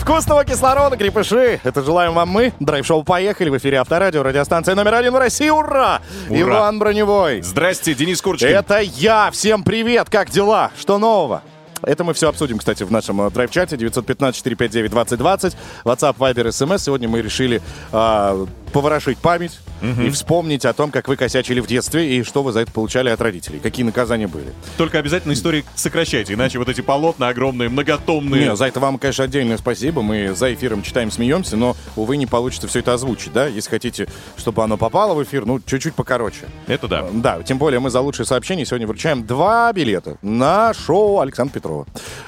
Вкусного 0.00 0.46
кислорода, 0.46 0.96
крепыши! 0.96 1.60
Это 1.62 1.82
желаем 1.82 2.14
вам 2.14 2.30
мы. 2.30 2.54
Драйв-шоу 2.58 3.04
«Поехали» 3.04 3.50
в 3.50 3.58
эфире 3.58 3.76
Авторадио, 3.78 4.22
радиостанция 4.22 4.74
номер 4.74 4.94
один 4.94 5.12
в 5.12 5.18
России. 5.18 5.50
Ура! 5.50 6.00
Ура! 6.30 6.40
Иван 6.40 6.78
Броневой. 6.78 7.42
Здрасте, 7.42 7.92
Денис 7.94 8.22
Курочкин. 8.22 8.48
Это 8.48 8.80
я. 8.80 9.30
Всем 9.30 9.62
привет. 9.62 10.08
Как 10.08 10.30
дела? 10.30 10.70
Что 10.80 10.96
нового? 10.98 11.42
Это 11.82 12.02
мы 12.04 12.14
все 12.14 12.28
обсудим, 12.28 12.58
кстати, 12.58 12.82
в 12.82 12.90
нашем 12.90 13.20
э, 13.22 13.30
драйв-чате 13.30 13.76
915-459-2020, 13.76 15.54
WhatsApp, 15.84 16.16
Viber, 16.16 16.48
SMS. 16.48 16.78
Сегодня 16.78 17.08
мы 17.08 17.22
решили 17.22 17.62
а, 17.92 18.46
поворошить 18.70 19.18
память 19.18 19.58
и 19.82 20.10
вспомнить 20.10 20.64
о 20.64 20.72
том, 20.72 20.90
как 20.90 21.08
вы 21.08 21.16
косячили 21.16 21.60
в 21.60 21.66
детстве 21.66 22.18
и 22.18 22.22
что 22.22 22.42
вы 22.42 22.52
за 22.52 22.60
это 22.60 22.72
получали 22.72 23.08
от 23.08 23.20
родителей. 23.20 23.60
Какие 23.60 23.84
наказания 23.84 24.26
были. 24.26 24.52
Только 24.76 24.98
обязательно 24.98 25.32
истории 25.32 25.64
сокращайте, 25.74 26.34
иначе 26.34 26.58
вот 26.58 26.68
эти 26.68 26.80
полотна 26.80 27.28
огромные, 27.28 27.68
многотомные. 27.68 28.48
Не, 28.48 28.56
за 28.56 28.66
это 28.66 28.80
вам, 28.80 28.98
конечно, 28.98 29.24
отдельное 29.24 29.58
спасибо. 29.58 30.02
Мы 30.02 30.34
за 30.34 30.52
эфиром 30.52 30.82
читаем, 30.82 31.10
смеемся, 31.10 31.56
но, 31.56 31.76
увы, 31.96 32.16
не 32.16 32.26
получится 32.26 32.68
все 32.68 32.80
это 32.80 32.94
озвучить, 32.94 33.32
да? 33.32 33.46
Если 33.46 33.70
хотите, 33.70 34.06
чтобы 34.36 34.62
оно 34.62 34.76
попало 34.76 35.14
в 35.14 35.22
эфир, 35.22 35.46
ну, 35.46 35.60
чуть-чуть 35.60 35.94
покороче. 35.94 36.46
Это 36.66 36.88
да. 36.88 37.06
Да, 37.12 37.42
тем 37.42 37.58
более 37.58 37.80
мы 37.80 37.90
за 37.90 38.00
лучшее 38.00 38.26
сообщение 38.26 38.66
сегодня 38.66 38.86
вручаем 38.86 39.26
два 39.26 39.72
билета 39.72 40.18
на 40.22 40.74
шоу 40.74 41.20
Александра 41.20 41.54
Петрова. 41.54 41.86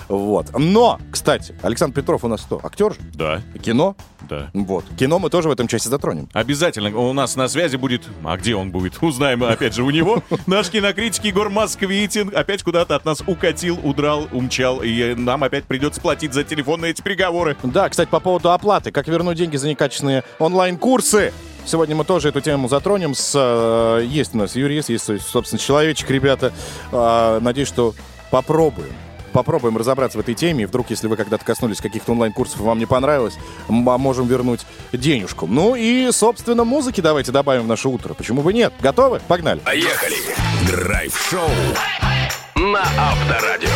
Вот. 0.08 0.46
Но, 0.58 0.98
кстати, 1.10 1.54
Александр 1.62 1.96
Петров 1.96 2.24
у 2.24 2.28
нас 2.28 2.40
что, 2.40 2.60
актер 2.62 2.94
же? 2.94 2.98
Да, 3.14 3.42
Кино? 3.62 3.96
Да. 4.28 4.50
Вот. 4.52 4.84
Кино 4.98 5.18
мы 5.18 5.30
тоже 5.30 5.48
в 5.48 5.52
этом 5.52 5.68
части 5.68 5.88
затронем. 5.88 6.28
Обязательно 6.32 6.96
у 6.96 7.12
нас 7.12 7.36
на 7.36 7.48
связи 7.48 7.76
будет... 7.76 8.02
А 8.24 8.36
где 8.36 8.54
он 8.54 8.70
будет? 8.70 9.02
Узнаем 9.02 9.42
опять 9.44 9.74
же 9.74 9.82
у 9.82 9.90
него. 9.90 10.22
Наш 10.46 10.70
кинокритик 10.70 11.24
Егор 11.24 11.50
Москвитин 11.50 12.32
опять 12.34 12.62
куда-то 12.62 12.96
от 12.96 13.04
нас 13.04 13.22
укатил, 13.26 13.78
удрал, 13.82 14.28
умчал. 14.32 14.82
И 14.82 15.14
нам 15.14 15.44
опять 15.44 15.64
придется 15.64 16.00
платить 16.00 16.32
за 16.32 16.44
телефонные 16.44 16.92
эти 16.92 17.02
переговоры. 17.02 17.56
Да, 17.62 17.88
кстати, 17.88 18.08
по 18.08 18.20
поводу 18.20 18.52
оплаты. 18.52 18.90
Как 18.90 19.08
вернуть 19.08 19.36
деньги 19.36 19.56
за 19.56 19.68
некачественные 19.68 20.24
онлайн-курсы? 20.38 21.32
Сегодня 21.64 21.94
мы 21.94 22.04
тоже 22.04 22.28
эту 22.28 22.40
тему 22.40 22.68
затронем. 22.68 23.14
С, 23.14 23.32
э, 23.34 24.04
есть 24.04 24.34
у 24.34 24.38
нас 24.38 24.56
юрист, 24.56 24.88
есть, 24.88 25.04
собственно, 25.22 25.60
человечек, 25.60 26.10
ребята. 26.10 26.52
Э, 26.90 27.38
надеюсь, 27.40 27.68
что 27.68 27.94
попробуем. 28.30 28.92
Попробуем 29.32 29.76
разобраться 29.76 30.18
в 30.18 30.20
этой 30.20 30.34
теме. 30.34 30.64
И 30.64 30.66
вдруг, 30.66 30.90
если 30.90 31.06
вы 31.08 31.16
когда-то 31.16 31.44
коснулись 31.44 31.80
каких-то 31.80 32.12
онлайн-курсов 32.12 32.60
и 32.60 32.62
вам 32.62 32.78
не 32.78 32.86
понравилось, 32.86 33.34
м- 33.68 33.88
а 33.88 33.98
можем 33.98 34.26
вернуть 34.26 34.66
денежку. 34.92 35.46
Ну 35.46 35.74
и, 35.74 36.10
собственно, 36.12 36.64
музыки 36.64 37.00
давайте 37.00 37.32
добавим 37.32 37.62
в 37.64 37.66
наше 37.68 37.88
утро. 37.88 38.14
Почему 38.14 38.42
бы 38.42 38.52
нет? 38.52 38.72
Готовы? 38.80 39.20
Погнали. 39.28 39.60
Поехали. 39.60 40.16
Драйв-шоу 40.70 41.48
на 42.56 42.82
Авторадио. 42.98 43.68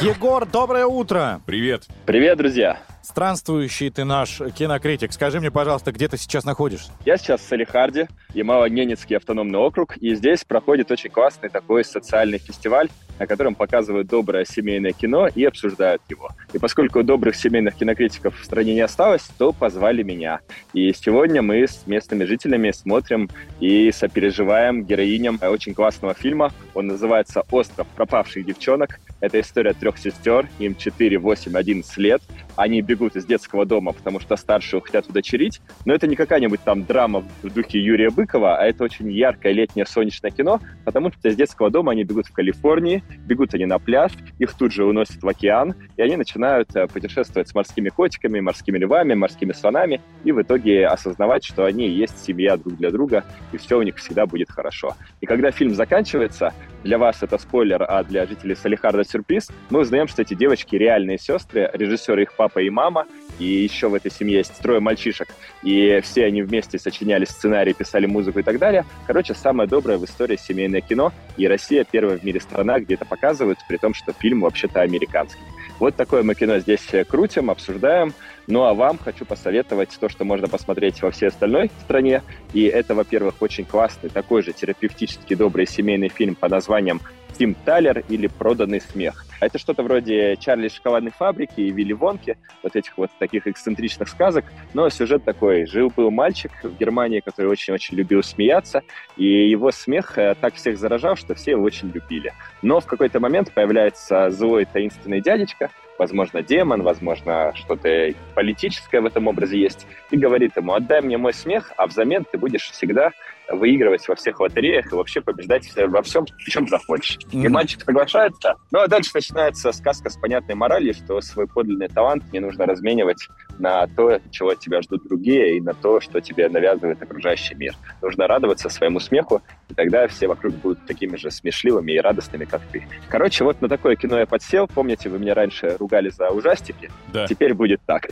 Егор, 0.00 0.44
доброе 0.46 0.86
утро! 0.86 1.40
Привет. 1.46 1.84
Привет, 2.06 2.38
друзья! 2.38 2.78
Странствующий 3.06 3.88
ты 3.90 4.02
наш 4.02 4.42
кинокритик. 4.58 5.12
Скажи 5.12 5.38
мне, 5.38 5.52
пожалуйста, 5.52 5.92
где 5.92 6.08
ты 6.08 6.16
сейчас 6.16 6.44
находишься? 6.44 6.90
Я 7.04 7.16
сейчас 7.16 7.40
в 7.40 7.44
Салихарде, 7.44 8.08
Ямало-Ненецкий 8.34 9.16
автономный 9.16 9.60
округ, 9.60 9.96
и 9.98 10.16
здесь 10.16 10.42
проходит 10.42 10.90
очень 10.90 11.10
классный 11.10 11.48
такой 11.48 11.84
социальный 11.84 12.38
фестиваль, 12.38 12.88
на 13.20 13.28
котором 13.28 13.54
показывают 13.54 14.08
доброе 14.08 14.44
семейное 14.44 14.90
кино 14.90 15.28
и 15.32 15.44
обсуждают 15.44 16.02
его. 16.08 16.30
И 16.52 16.58
поскольку 16.58 17.04
добрых 17.04 17.36
семейных 17.36 17.76
кинокритиков 17.76 18.38
в 18.38 18.44
стране 18.44 18.74
не 18.74 18.80
осталось, 18.80 19.22
то 19.38 19.52
позвали 19.52 20.02
меня. 20.02 20.40
И 20.72 20.92
сегодня 20.92 21.42
мы 21.42 21.62
с 21.68 21.86
местными 21.86 22.24
жителями 22.24 22.72
смотрим 22.72 23.30
и 23.60 23.92
сопереживаем 23.92 24.84
героиням 24.84 25.38
очень 25.40 25.74
классного 25.74 26.14
фильма. 26.14 26.52
Он 26.74 26.88
называется 26.88 27.44
«Остров 27.52 27.86
пропавших 27.94 28.44
девчонок». 28.44 28.98
Это 29.20 29.40
история 29.40 29.72
трех 29.74 29.96
сестер, 29.96 30.48
им 30.58 30.74
4, 30.74 31.18
8, 31.18 31.56
11 31.56 31.96
лет. 31.98 32.22
Они 32.56 32.80
бегут 32.80 33.16
из 33.16 33.24
детского 33.26 33.66
дома, 33.66 33.92
потому 33.92 34.20
что 34.20 34.36
старшую 34.36 34.80
хотят 34.80 35.08
удочерить. 35.08 35.60
Но 35.84 35.94
это 35.94 36.06
не 36.06 36.16
какая-нибудь 36.16 36.60
там 36.62 36.84
драма 36.84 37.24
в 37.42 37.52
духе 37.52 37.80
Юрия 37.80 38.10
Быкова, 38.10 38.56
а 38.56 38.64
это 38.64 38.84
очень 38.84 39.10
яркое 39.12 39.52
летнее 39.52 39.86
солнечное 39.86 40.30
кино, 40.30 40.60
потому 40.84 41.12
что 41.12 41.28
из 41.28 41.36
детского 41.36 41.70
дома 41.70 41.92
они 41.92 42.04
бегут 42.04 42.26
в 42.26 42.32
Калифорнии, 42.32 43.02
бегут 43.26 43.54
они 43.54 43.66
на 43.66 43.78
пляж, 43.78 44.12
их 44.38 44.54
тут 44.54 44.72
же 44.72 44.84
уносят 44.84 45.22
в 45.22 45.28
океан, 45.28 45.74
и 45.96 46.02
они 46.02 46.16
начинают 46.16 46.74
э, 46.74 46.86
путешествовать 46.86 47.48
с 47.48 47.54
морскими 47.54 47.88
котиками, 47.88 48.40
морскими 48.40 48.78
львами, 48.78 49.14
морскими 49.14 49.52
слонами, 49.52 50.00
и 50.24 50.32
в 50.32 50.42
итоге 50.42 50.86
осознавать, 50.86 51.44
что 51.44 51.64
они 51.64 51.88
есть 51.88 52.24
семья 52.24 52.56
друг 52.56 52.76
для 52.76 52.90
друга, 52.90 53.24
и 53.52 53.56
все 53.56 53.78
у 53.78 53.82
них 53.82 53.96
всегда 53.96 54.26
будет 54.26 54.50
хорошо. 54.50 54.96
И 55.20 55.26
когда 55.26 55.50
фильм 55.50 55.74
заканчивается, 55.74 56.52
для 56.86 56.98
вас 56.98 57.22
это 57.22 57.36
спойлер, 57.36 57.84
а 57.86 58.04
для 58.04 58.26
жителей 58.26 58.54
Салихарда 58.54 59.04
сюрприз, 59.04 59.50
мы 59.70 59.80
узнаем, 59.80 60.06
что 60.06 60.22
эти 60.22 60.34
девочки 60.34 60.76
реальные 60.76 61.18
сестры, 61.18 61.68
режиссеры 61.72 62.22
их 62.22 62.32
папа 62.34 62.60
и 62.60 62.70
мама, 62.70 63.06
и 63.40 63.44
еще 63.44 63.88
в 63.88 63.94
этой 63.94 64.10
семье 64.10 64.38
есть 64.38 64.56
трое 64.60 64.78
мальчишек, 64.78 65.28
и 65.64 66.00
все 66.02 66.24
они 66.24 66.42
вместе 66.42 66.78
сочиняли 66.78 67.24
сценарий, 67.24 67.74
писали 67.74 68.06
музыку 68.06 68.38
и 68.38 68.42
так 68.42 68.58
далее. 68.58 68.84
Короче, 69.06 69.34
самое 69.34 69.68
доброе 69.68 69.98
в 69.98 70.04
истории 70.04 70.36
семейное 70.36 70.80
кино, 70.80 71.12
и 71.36 71.48
Россия 71.48 71.84
первая 71.84 72.18
в 72.18 72.24
мире 72.24 72.40
страна, 72.40 72.78
где 72.78 72.94
это 72.94 73.04
показывают, 73.04 73.58
при 73.68 73.78
том, 73.78 73.92
что 73.92 74.12
фильм 74.12 74.40
вообще-то 74.40 74.80
американский. 74.80 75.40
Вот 75.80 75.96
такое 75.96 76.22
мы 76.22 76.34
кино 76.34 76.58
здесь 76.60 76.86
крутим, 77.08 77.50
обсуждаем. 77.50 78.14
Ну 78.46 78.62
а 78.62 78.74
вам 78.74 78.98
хочу 78.98 79.24
посоветовать 79.24 79.96
то, 79.98 80.08
что 80.08 80.24
можно 80.24 80.48
посмотреть 80.48 81.02
во 81.02 81.10
всей 81.10 81.28
остальной 81.28 81.70
стране. 81.82 82.22
И 82.52 82.62
это, 82.64 82.94
во-первых, 82.94 83.34
очень 83.40 83.64
классный, 83.64 84.08
такой 84.08 84.42
же 84.42 84.52
терапевтически 84.52 85.34
добрый 85.34 85.66
семейный 85.66 86.08
фильм 86.08 86.36
под 86.36 86.52
названием 86.52 87.00
«Тим 87.36 87.54
Талер» 87.64 88.04
или 88.08 88.28
«Проданный 88.28 88.80
смех». 88.80 89.26
Это 89.40 89.58
что-то 89.58 89.82
вроде 89.82 90.36
«Чарли 90.36 90.68
шоколадной 90.68 91.10
фабрики» 91.10 91.60
и 91.60 91.70
«Вилли 91.70 91.92
Вонки», 91.92 92.38
вот 92.62 92.76
этих 92.76 92.96
вот 92.96 93.10
таких 93.18 93.46
эксцентричных 93.46 94.08
сказок. 94.08 94.44
Но 94.72 94.88
сюжет 94.88 95.24
такой. 95.24 95.66
Жил-был 95.66 96.10
мальчик 96.10 96.52
в 96.62 96.76
Германии, 96.78 97.20
который 97.20 97.48
очень-очень 97.48 97.96
любил 97.96 98.22
смеяться, 98.22 98.82
и 99.16 99.50
его 99.50 99.70
смех 99.72 100.16
э, 100.16 100.34
так 100.40 100.54
всех 100.54 100.78
заражал, 100.78 101.16
что 101.16 101.34
все 101.34 101.50
его 101.52 101.64
очень 101.64 101.90
любили. 101.90 102.32
Но 102.62 102.80
в 102.80 102.86
какой-то 102.86 103.20
момент 103.20 103.52
появляется 103.52 104.30
злой 104.30 104.64
таинственный 104.64 105.20
дядечка, 105.20 105.70
возможно, 105.98 106.42
демон, 106.42 106.82
возможно, 106.82 107.52
что-то 107.54 108.12
политическое 108.34 109.00
в 109.00 109.06
этом 109.06 109.26
образе 109.26 109.58
есть, 109.58 109.86
и 110.10 110.16
говорит 110.16 110.56
ему, 110.56 110.74
отдай 110.74 111.00
мне 111.00 111.18
мой 111.18 111.32
смех, 111.32 111.72
а 111.76 111.86
взамен 111.86 112.24
ты 112.30 112.38
будешь 112.38 112.70
всегда 112.70 113.12
выигрывать 113.50 114.06
во 114.08 114.14
всех 114.14 114.40
лотереях 114.40 114.92
и 114.92 114.94
вообще 114.96 115.20
побеждать 115.20 115.70
во 115.76 116.02
всем, 116.02 116.24
в 116.26 116.50
чем 116.50 116.66
захочешь. 116.68 117.18
И 117.32 117.38
Мгм. 117.38 117.52
мальчик 117.52 117.80
соглашается, 117.82 118.54
ну 118.70 118.80
а 118.80 118.88
дальше 118.88 119.10
начинается 119.14 119.72
сказка 119.72 120.10
с 120.10 120.16
понятной 120.16 120.54
моралью, 120.54 120.94
что 120.94 121.20
свой 121.20 121.46
подлинный 121.46 121.88
талант 121.88 122.24
не 122.32 122.40
нужно 122.40 122.66
разменивать 122.66 123.28
на 123.58 123.86
то, 123.86 124.18
чего 124.30 124.50
от 124.50 124.60
тебя 124.60 124.82
ждут 124.82 125.04
другие, 125.08 125.56
и 125.56 125.60
на 125.60 125.74
то, 125.74 126.00
что 126.00 126.20
тебе 126.20 126.48
навязывает 126.48 127.02
окружающий 127.02 127.54
мир. 127.54 127.74
Нужно 128.02 128.26
радоваться 128.26 128.68
своему 128.68 129.00
смеху, 129.00 129.40
и 129.68 129.74
тогда 129.74 130.06
все 130.08 130.26
вокруг 130.28 130.54
будут 130.56 130.84
такими 130.86 131.16
же 131.16 131.30
смешливыми 131.30 131.92
и 131.92 131.98
радостными, 131.98 132.44
как 132.44 132.60
ты. 132.72 132.86
Короче, 133.08 133.44
вот 133.44 133.60
на 133.62 133.68
такое 133.68 133.96
кино 133.96 134.18
я 134.18 134.26
подсел. 134.26 134.66
Помните, 134.66 135.08
вы 135.08 135.18
меня 135.18 135.34
раньше 135.34 135.76
ругали 135.78 136.10
за 136.10 136.30
ужастики? 136.30 136.90
Да. 137.12 137.26
Теперь 137.26 137.54
будет 137.54 137.80
так. 137.86 138.08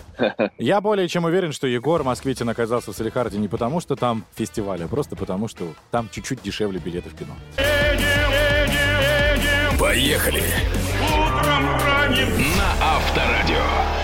Я 0.58 0.80
более 0.80 1.08
чем 1.08 1.24
уверен, 1.24 1.52
что 1.52 1.66
Егор 1.66 2.02
Москвитин 2.04 2.48
оказался 2.48 2.92
в 2.92 2.96
Салихарде 2.96 3.38
не 3.38 3.48
потому, 3.48 3.80
что 3.80 3.96
там 3.96 4.24
фестиваль, 4.34 4.82
а 4.82 4.88
просто 4.88 5.16
потому, 5.24 5.48
что 5.48 5.74
там 5.90 6.10
чуть-чуть 6.12 6.42
дешевле 6.42 6.78
билеты 6.78 7.08
в 7.08 7.14
кино. 7.16 7.34
Поехали. 9.78 10.42
На 12.58 12.96
Авторадио. 12.96 14.03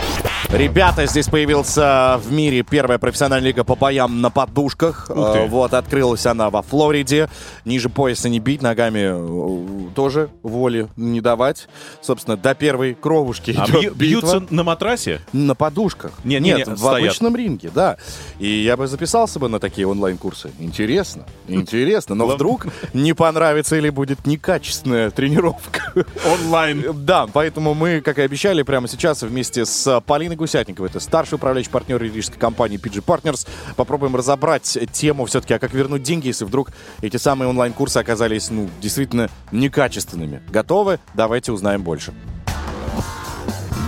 Ребята, 0.53 1.07
здесь 1.07 1.29
появился 1.29 2.21
в 2.25 2.33
мире 2.33 2.65
первая 2.65 2.99
профессиональная 2.99 3.51
лига 3.51 3.63
по 3.63 3.77
боям 3.77 4.21
на 4.21 4.31
подушках. 4.31 5.07
Э, 5.09 5.47
Вот, 5.47 5.73
открылась 5.75 6.27
она 6.27 6.51
во 6.51 6.63
Флориде. 6.63 7.29
Ниже 7.65 7.89
пояса 7.89 8.29
не 8.29 8.41
бить, 8.41 8.61
ногами 8.61 8.99
э, 9.13 9.91
тоже 9.95 10.29
воли 10.43 10.89
не 10.97 11.21
давать. 11.21 11.69
Собственно, 12.03 12.37
до 12.37 12.57
первой 12.57 12.95
кровушки 12.95 13.55
А 13.57 13.65
идет 13.65 13.93
бью- 13.93 13.95
бьются 13.95 14.43
на 14.51 14.65
матрасе? 14.65 15.21
На 15.33 15.55
подушках. 15.55 16.11
Не, 16.25 16.41
не, 16.41 16.51
Нет, 16.53 16.67
не, 16.67 16.75
в 16.75 16.79
стоят. 16.79 16.99
обычном 17.05 17.37
ринге, 17.37 17.71
да. 17.73 17.97
И 18.41 18.49
я 18.49 18.77
бы 18.77 18.89
записался 18.89 19.39
бы 19.39 19.49
на 19.49 19.61
такие 19.61 19.87
онлайн-курсы. 19.87 20.51
Интересно, 20.59 21.27
интересно. 21.47 22.17
Но 22.17 22.27
вдруг 22.27 22.67
не 22.93 23.13
понравится 23.13 23.77
или 23.77 23.89
будет 23.91 24.27
некачественная 24.27 25.11
тренировка. 25.13 25.95
Онлайн. 26.27 26.85
Да, 26.93 27.29
поэтому 27.33 27.75
мы, 27.75 28.01
как 28.01 28.19
и 28.19 28.23
обещали, 28.23 28.63
прямо 28.65 28.89
сейчас 28.89 29.23
вместе 29.23 29.65
с 29.65 30.01
Полиной 30.01 30.40
Гусятниковой, 30.41 30.89
это 30.89 31.01
старший 31.01 31.37
управляющий 31.37 31.71
партнер 31.71 32.03
юридической 32.03 32.39
компании 32.39 32.81
PG 32.81 33.05
Partners, 33.05 33.47
попробуем 33.77 34.17
разобрать 34.17 34.79
тему 34.93 35.27
все-таки, 35.27 35.55
а 35.55 35.59
как 35.59 35.73
вернуть 35.73 36.03
деньги, 36.03 36.29
если 36.29 36.45
вдруг 36.45 36.71
эти 37.03 37.19
самые 37.19 37.49
онлайн-курсы 37.49 37.99
оказались, 37.99 38.51
ну, 38.51 38.69
действительно 38.81 39.29
некачественными. 39.53 40.43
Готовы? 40.49 40.99
Давайте 41.15 41.53
узнаем 41.53 41.83
больше. 41.83 42.15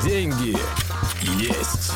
Деньги 0.04 0.56
есть. 1.38 1.92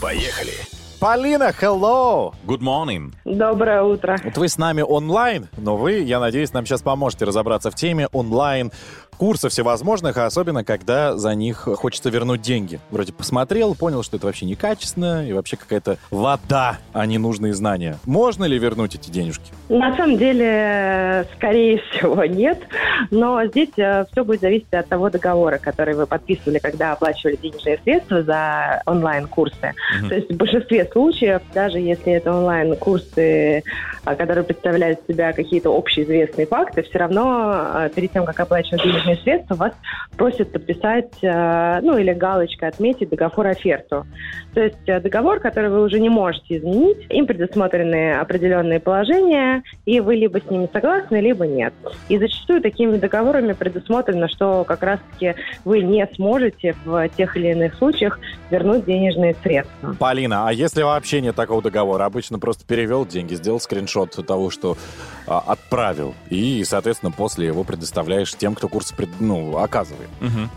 Поехали. 0.00 0.54
Полина, 1.00 1.52
hello! 1.60 2.34
Good 2.44 2.58
morning. 2.58 3.12
Доброе 3.24 3.84
утро. 3.84 4.18
Вот 4.24 4.36
вы 4.36 4.48
с 4.48 4.58
нами 4.58 4.82
онлайн, 4.82 5.48
но 5.56 5.76
вы, 5.76 6.00
я 6.00 6.18
надеюсь, 6.18 6.52
нам 6.52 6.66
сейчас 6.66 6.82
поможете 6.82 7.24
разобраться 7.24 7.70
в 7.70 7.76
теме 7.76 8.08
онлайн 8.10 8.72
курсов 9.18 9.52
всевозможных, 9.52 10.16
а 10.16 10.26
особенно, 10.26 10.64
когда 10.64 11.16
за 11.16 11.34
них 11.34 11.68
хочется 11.76 12.08
вернуть 12.08 12.40
деньги. 12.40 12.80
Вроде 12.90 13.12
посмотрел, 13.12 13.74
понял, 13.74 14.02
что 14.02 14.16
это 14.16 14.26
вообще 14.26 14.46
некачественно 14.46 15.28
и 15.28 15.32
вообще 15.32 15.56
какая-то 15.56 15.98
вода, 16.10 16.78
а 16.92 17.04
не 17.04 17.18
нужные 17.18 17.52
знания. 17.52 17.98
Можно 18.06 18.44
ли 18.44 18.58
вернуть 18.58 18.94
эти 18.94 19.10
денежки? 19.10 19.52
На 19.68 19.94
самом 19.96 20.16
деле, 20.16 21.26
скорее 21.34 21.82
всего, 21.90 22.24
нет. 22.24 22.60
Но 23.10 23.44
здесь 23.46 23.70
все 23.72 24.24
будет 24.24 24.40
зависеть 24.40 24.72
от 24.72 24.88
того 24.88 25.10
договора, 25.10 25.58
который 25.58 25.94
вы 25.94 26.06
подписывали, 26.06 26.58
когда 26.58 26.92
оплачивали 26.92 27.36
денежные 27.36 27.78
средства 27.82 28.22
за 28.22 28.82
онлайн-курсы. 28.86 29.74
Мгм. 29.98 30.08
То 30.08 30.14
есть 30.14 30.32
в 30.32 30.36
большинстве 30.36 30.88
случаев, 30.90 31.42
даже 31.52 31.78
если 31.78 32.12
это 32.12 32.32
онлайн-курсы, 32.32 33.64
а, 34.04 34.14
которые 34.14 34.44
представляют 34.44 35.00
себя 35.08 35.32
какие-то 35.32 35.76
общеизвестные 35.76 36.46
факты, 36.46 36.82
все 36.82 36.98
равно 36.98 37.24
а, 37.26 37.88
перед 37.88 38.12
тем, 38.12 38.24
как 38.24 38.38
оплачивать 38.40 38.82
денежные 38.82 39.07
денежные 39.08 39.16
средства, 39.16 39.54
вас 39.54 39.72
просят 40.16 40.52
подписать, 40.52 41.12
э, 41.22 41.80
ну 41.82 41.96
или 41.96 42.12
галочкой 42.12 42.68
отметить 42.68 43.08
договор-оферту. 43.10 44.06
То 44.54 44.60
есть 44.60 44.88
э, 44.88 45.00
договор, 45.00 45.40
который 45.40 45.70
вы 45.70 45.82
уже 45.82 46.00
не 46.00 46.08
можете 46.08 46.58
изменить, 46.58 47.06
им 47.10 47.26
предусмотрены 47.26 48.14
определенные 48.14 48.80
положения, 48.80 49.62
и 49.86 50.00
вы 50.00 50.16
либо 50.16 50.40
с 50.40 50.50
ними 50.50 50.68
согласны, 50.72 51.20
либо 51.20 51.46
нет. 51.46 51.72
И 52.08 52.18
зачастую 52.18 52.60
такими 52.60 52.96
договорами 52.96 53.52
предусмотрено, 53.52 54.28
что 54.28 54.64
как 54.64 54.82
раз-таки 54.82 55.34
вы 55.64 55.80
не 55.82 56.06
сможете 56.14 56.74
в 56.84 57.08
тех 57.10 57.36
или 57.36 57.48
иных 57.52 57.74
случаях 57.74 58.18
вернуть 58.50 58.84
денежные 58.84 59.34
средства. 59.42 59.94
Полина, 59.98 60.48
а 60.48 60.52
если 60.52 60.82
вообще 60.82 61.20
нет 61.20 61.36
такого 61.36 61.62
договора? 61.62 62.04
Обычно 62.04 62.38
просто 62.38 62.66
перевел 62.66 63.06
деньги, 63.06 63.34
сделал 63.34 63.60
скриншот 63.60 64.18
того, 64.26 64.50
что 64.50 64.76
а, 65.26 65.40
отправил, 65.46 66.14
и, 66.30 66.64
соответственно, 66.64 67.12
после 67.12 67.46
его 67.46 67.62
предоставляешь 67.62 68.34
тем, 68.34 68.54
кто 68.54 68.68
курс 68.68 68.92
ну, 69.20 69.58
оказывает. 69.58 70.08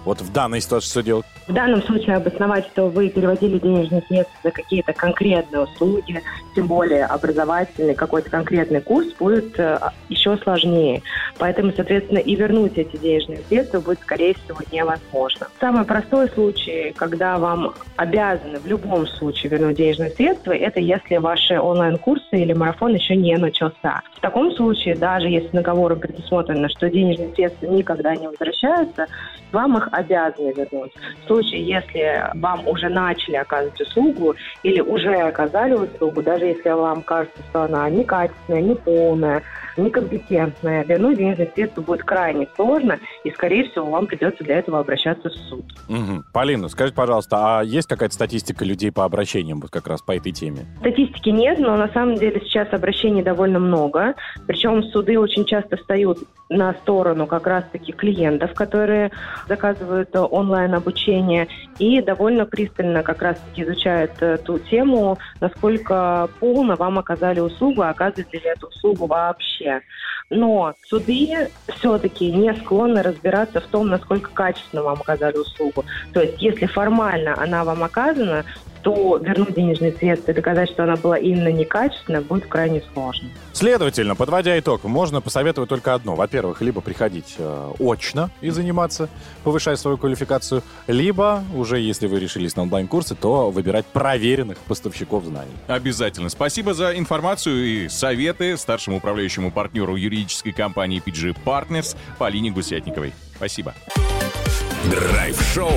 Вот 0.05 0.21
в 0.21 0.31
данной 0.31 0.61
ситуации 0.61 0.89
что 0.89 1.03
делать? 1.03 1.25
В 1.47 1.53
данном 1.53 1.81
случае 1.83 2.15
обосновать, 2.15 2.65
что 2.67 2.87
вы 2.87 3.09
переводили 3.09 3.59
денежные 3.59 4.01
средства 4.07 4.37
за 4.43 4.51
какие-то 4.51 4.93
конкретные 4.93 5.63
услуги, 5.63 6.21
тем 6.55 6.67
более 6.67 7.05
образовательный 7.05 7.95
какой-то 7.95 8.29
конкретный 8.29 8.79
курс, 8.79 9.07
будет 9.19 9.59
э, 9.59 9.79
еще 10.07 10.37
сложнее. 10.37 11.01
Поэтому, 11.39 11.73
соответственно, 11.75 12.19
и 12.19 12.35
вернуть 12.35 12.77
эти 12.77 12.95
денежные 12.97 13.39
средства 13.49 13.79
будет, 13.79 13.99
скорее 14.01 14.35
всего, 14.35 14.59
невозможно. 14.71 15.47
Самый 15.59 15.83
простой 15.83 16.29
случай, 16.29 16.93
когда 16.95 17.37
вам 17.37 17.73
обязаны 17.95 18.59
в 18.59 18.67
любом 18.67 19.07
случае 19.07 19.49
вернуть 19.49 19.77
денежные 19.77 20.11
средства, 20.11 20.51
это 20.51 20.79
если 20.79 21.17
ваши 21.17 21.59
онлайн-курсы 21.59 22.31
или 22.31 22.53
марафон 22.53 22.93
еще 22.93 23.15
не 23.15 23.35
начался. 23.37 24.01
В 24.15 24.21
таком 24.21 24.51
случае, 24.55 24.95
даже 24.95 25.27
если 25.27 25.49
договором 25.49 25.99
предусмотрено, 25.99 26.69
что 26.69 26.89
денежные 26.89 27.33
средства 27.33 27.65
никогда 27.65 28.15
не 28.15 28.27
возвращаются, 28.31 29.07
вам 29.51 29.77
их 29.77 29.89
обязаны 29.91 30.53
вернуть. 30.53 30.91
В 31.23 31.27
случае, 31.27 31.63
если 31.63 32.29
вам 32.35 32.67
уже 32.67 32.89
начали 32.89 33.35
оказывать 33.35 33.79
услугу 33.79 34.35
или 34.63 34.81
уже 34.81 35.13
оказали 35.15 35.73
услугу, 35.73 36.21
даже 36.21 36.45
если 36.45 36.69
вам 36.69 37.01
кажется, 37.01 37.41
что 37.49 37.63
она 37.63 37.89
некачественная, 37.89 38.61
неполная, 38.61 39.43
некомпетентная, 39.77 40.83
вернуть 40.83 41.17
денежные 41.17 41.51
средства 41.53 41.81
будет 41.81 42.03
крайне 42.03 42.47
сложно, 42.55 42.99
и, 43.23 43.31
скорее 43.31 43.69
всего, 43.69 43.85
вам 43.85 44.07
придется 44.07 44.43
для 44.43 44.59
этого 44.59 44.79
обращаться 44.79 45.29
в 45.29 45.33
суд. 45.33 45.65
Мгм. 45.87 46.23
Полина, 46.33 46.67
скажите, 46.69 46.95
пожалуйста, 46.95 47.59
а 47.59 47.63
есть 47.63 47.87
какая-то 47.87 48.13
статистика 48.13 48.65
людей 48.65 48.91
по 48.91 49.05
обращениям 49.05 49.59
вот 49.59 49.71
как 49.71 49.87
раз 49.87 50.01
по 50.01 50.15
этой 50.15 50.31
теме? 50.31 50.65
Статистики 50.79 51.29
нет, 51.29 51.59
но 51.59 51.77
на 51.77 51.87
самом 51.89 52.15
деле 52.15 52.41
сейчас 52.41 52.67
обращений 52.71 53.23
довольно 53.23 53.59
много. 53.59 54.15
Причем 54.47 54.83
суды 54.83 55.19
очень 55.19 55.45
часто 55.45 55.77
встают 55.77 56.19
на 56.49 56.73
сторону 56.73 57.27
как 57.27 57.47
раз-таки 57.47 57.93
клиентов, 57.93 58.53
которые 58.53 59.11
заказывают 59.47 60.09
э, 60.13 60.19
онлайн-обучение, 60.19 61.47
и 61.77 62.01
довольно 62.01 62.45
пристально 62.45 63.03
как 63.03 63.21
раз-таки 63.21 63.63
изучают 63.63 64.11
э, 64.21 64.37
ту 64.37 64.59
тему, 64.59 65.17
насколько 65.39 66.29
полно 66.39 66.75
вам 66.75 66.99
оказали 66.99 67.39
услугу, 67.39 67.81
оказываете 67.81 68.39
ли 68.39 68.49
эту 68.49 68.67
услугу 68.67 69.07
вообще. 69.07 69.81
Но 70.29 70.75
суды 70.87 71.49
все-таки 71.67 72.31
не 72.31 72.53
склонны 72.55 73.01
разбираться 73.01 73.59
в 73.59 73.67
том, 73.67 73.89
насколько 73.89 74.31
качественно 74.33 74.83
вам 74.83 75.01
оказали 75.01 75.37
услугу. 75.37 75.83
То 76.13 76.21
есть, 76.21 76.41
если 76.41 76.67
формально 76.67 77.35
она 77.41 77.63
вам 77.63 77.83
оказана, 77.83 78.45
то 78.81 79.17
вернуть 79.17 79.53
денежные 79.53 79.91
средства 79.93 80.31
и 80.31 80.33
доказать, 80.33 80.69
что 80.69 80.83
она 80.83 80.95
была 80.95 81.17
именно 81.17 81.51
некачественная, 81.51 82.21
будет 82.21 82.47
крайне 82.47 82.81
сложно. 82.93 83.29
Следовательно, 83.53 84.15
подводя 84.15 84.57
итог, 84.59 84.83
можно 84.83 85.21
посоветовать 85.21 85.69
только 85.69 85.93
одно. 85.93 86.15
Во-первых, 86.15 86.61
либо 86.61 86.81
приходить 86.81 87.35
э, 87.37 87.71
очно 87.79 88.29
и 88.41 88.49
заниматься, 88.49 89.09
повышая 89.43 89.75
свою 89.75 89.97
квалификацию, 89.97 90.63
либо, 90.87 91.43
уже 91.55 91.79
если 91.79 92.07
вы 92.07 92.19
решились 92.19 92.55
на 92.55 92.63
онлайн-курсы, 92.63 93.15
то 93.15 93.51
выбирать 93.51 93.85
проверенных 93.85 94.57
поставщиков 94.59 95.25
знаний. 95.25 95.51
Обязательно. 95.67 96.29
Спасибо 96.29 96.73
за 96.73 96.97
информацию 96.97 97.65
и 97.65 97.89
советы 97.89 98.57
старшему 98.57 98.97
управляющему 98.97 99.51
партнеру 99.51 99.95
юридической 99.95 100.51
компании 100.51 101.01
PG 101.05 101.37
Partners 101.45 101.95
Полине 102.17 102.51
Гусятниковой. 102.51 103.13
Спасибо. 103.35 103.73
Драйв-шоу. 104.89 105.71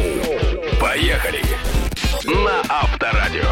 Поехали. 0.80 1.53
На 2.26 2.62
Авторадио. 2.70 3.44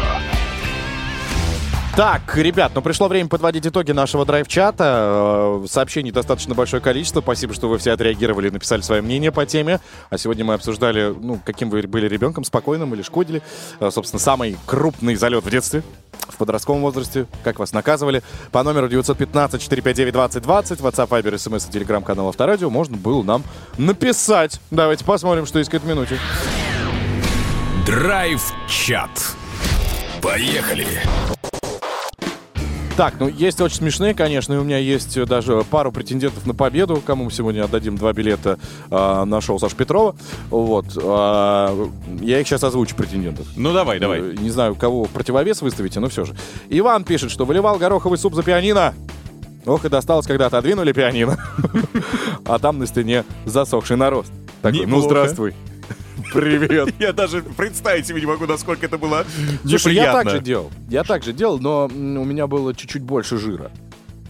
Так, 1.95 2.35
ребят, 2.35 2.71
ну 2.73 2.81
пришло 2.81 3.07
время 3.07 3.29
подводить 3.29 3.67
итоги 3.67 3.91
нашего 3.91 4.25
драйв-чата. 4.25 5.61
Э, 5.63 5.65
Сообщений 5.69 6.11
достаточно 6.11 6.55
большое 6.55 6.81
количество. 6.81 7.21
Спасибо, 7.21 7.53
что 7.53 7.69
вы 7.69 7.77
все 7.77 7.91
отреагировали 7.91 8.47
и 8.47 8.51
написали 8.51 8.81
свое 8.81 9.03
мнение 9.03 9.31
по 9.31 9.45
теме. 9.45 9.79
А 10.09 10.17
сегодня 10.17 10.43
мы 10.43 10.55
обсуждали, 10.55 11.13
ну, 11.15 11.39
каким 11.45 11.69
вы 11.69 11.83
были 11.83 12.07
ребенком, 12.07 12.45
спокойным 12.45 12.95
или 12.95 13.03
шкодили. 13.03 13.43
Э, 13.79 13.91
Собственно, 13.91 14.19
самый 14.19 14.57
крупный 14.65 15.13
залет 15.13 15.43
в 15.43 15.51
детстве, 15.51 15.83
в 16.29 16.37
подростковом 16.37 16.81
возрасте. 16.81 17.27
Как 17.43 17.59
вас 17.59 17.73
наказывали. 17.73 18.23
По 18.51 18.63
номеру 18.63 18.87
915-459-2020, 18.87 20.81
WhatsApp, 20.81 21.09
Viber, 21.09 21.35
SMS 21.35 21.69
и 21.69 21.71
телеграм-канал 21.71 22.29
Авторадио 22.29 22.71
можно 22.71 22.97
было 22.97 23.21
нам 23.21 23.43
написать. 23.77 24.59
Давайте 24.71 25.05
посмотрим, 25.05 25.45
что 25.45 25.59
есть 25.59 25.69
к 25.69 25.75
этой 25.75 25.85
минуте. 25.85 26.17
Драйв-чат. 27.85 29.09
Поехали. 30.21 30.87
Так, 32.95 33.15
ну 33.19 33.27
есть 33.27 33.59
очень 33.59 33.77
смешные, 33.77 34.13
конечно, 34.13 34.53
и 34.53 34.57
у 34.57 34.63
меня 34.63 34.77
есть 34.77 35.17
э, 35.17 35.25
даже 35.25 35.63
пару 35.69 35.91
претендентов 35.91 36.45
на 36.45 36.53
победу, 36.53 37.01
кому 37.05 37.25
мы 37.25 37.31
сегодня 37.31 37.63
отдадим 37.65 37.97
два 37.97 38.13
билета 38.13 38.57
э, 38.89 39.23
на 39.25 39.41
шоу 39.41 39.59
Саши 39.59 39.75
Петрова. 39.75 40.15
Вот. 40.49 40.85
э, 40.95 41.87
я 42.21 42.39
их 42.39 42.47
сейчас 42.47 42.63
озвучу, 42.63 42.95
претендентов. 42.95 43.47
Ну, 43.57 43.73
давай, 43.73 43.99
давай. 43.99 44.19
Э, 44.21 44.35
Не 44.39 44.49
знаю, 44.49 44.75
кого 44.75 45.03
в 45.03 45.09
противовес 45.09 45.61
выставите, 45.61 45.99
но 45.99 46.07
все 46.07 46.23
же. 46.23 46.35
Иван 46.69 47.03
пишет, 47.03 47.31
что 47.31 47.43
выливал 47.45 47.77
гороховый 47.77 48.17
суп 48.17 48.35
за 48.35 48.43
пианино. 48.43 48.93
Ох, 49.65 49.83
и 49.83 49.89
досталось, 49.89 50.27
когда 50.27 50.45
отодвинули 50.45 50.93
пианино. 50.93 51.37
А 52.45 52.59
там 52.59 52.77
на 52.77 52.85
стене 52.85 53.23
засохший 53.45 53.97
нарост. 53.97 54.31
Такой, 54.61 54.85
ну 54.85 55.01
здравствуй. 55.01 55.53
Привет. 56.33 56.93
Я 56.99 57.13
даже 57.13 57.41
представить 57.41 58.07
себе 58.07 58.19
не 58.21 58.27
могу, 58.27 58.45
насколько 58.45 58.85
это 58.85 58.97
было 58.97 59.25
Слушай, 59.65 59.93
я 59.93 60.11
так 60.11 60.29
же 60.29 60.41
делал. 60.41 60.71
Я 60.89 61.03
так 61.03 61.23
же 61.23 61.33
делал, 61.33 61.59
но 61.59 61.85
у 61.85 62.25
меня 62.25 62.47
было 62.47 62.73
чуть-чуть 62.73 63.03
больше 63.03 63.37
жира 63.37 63.71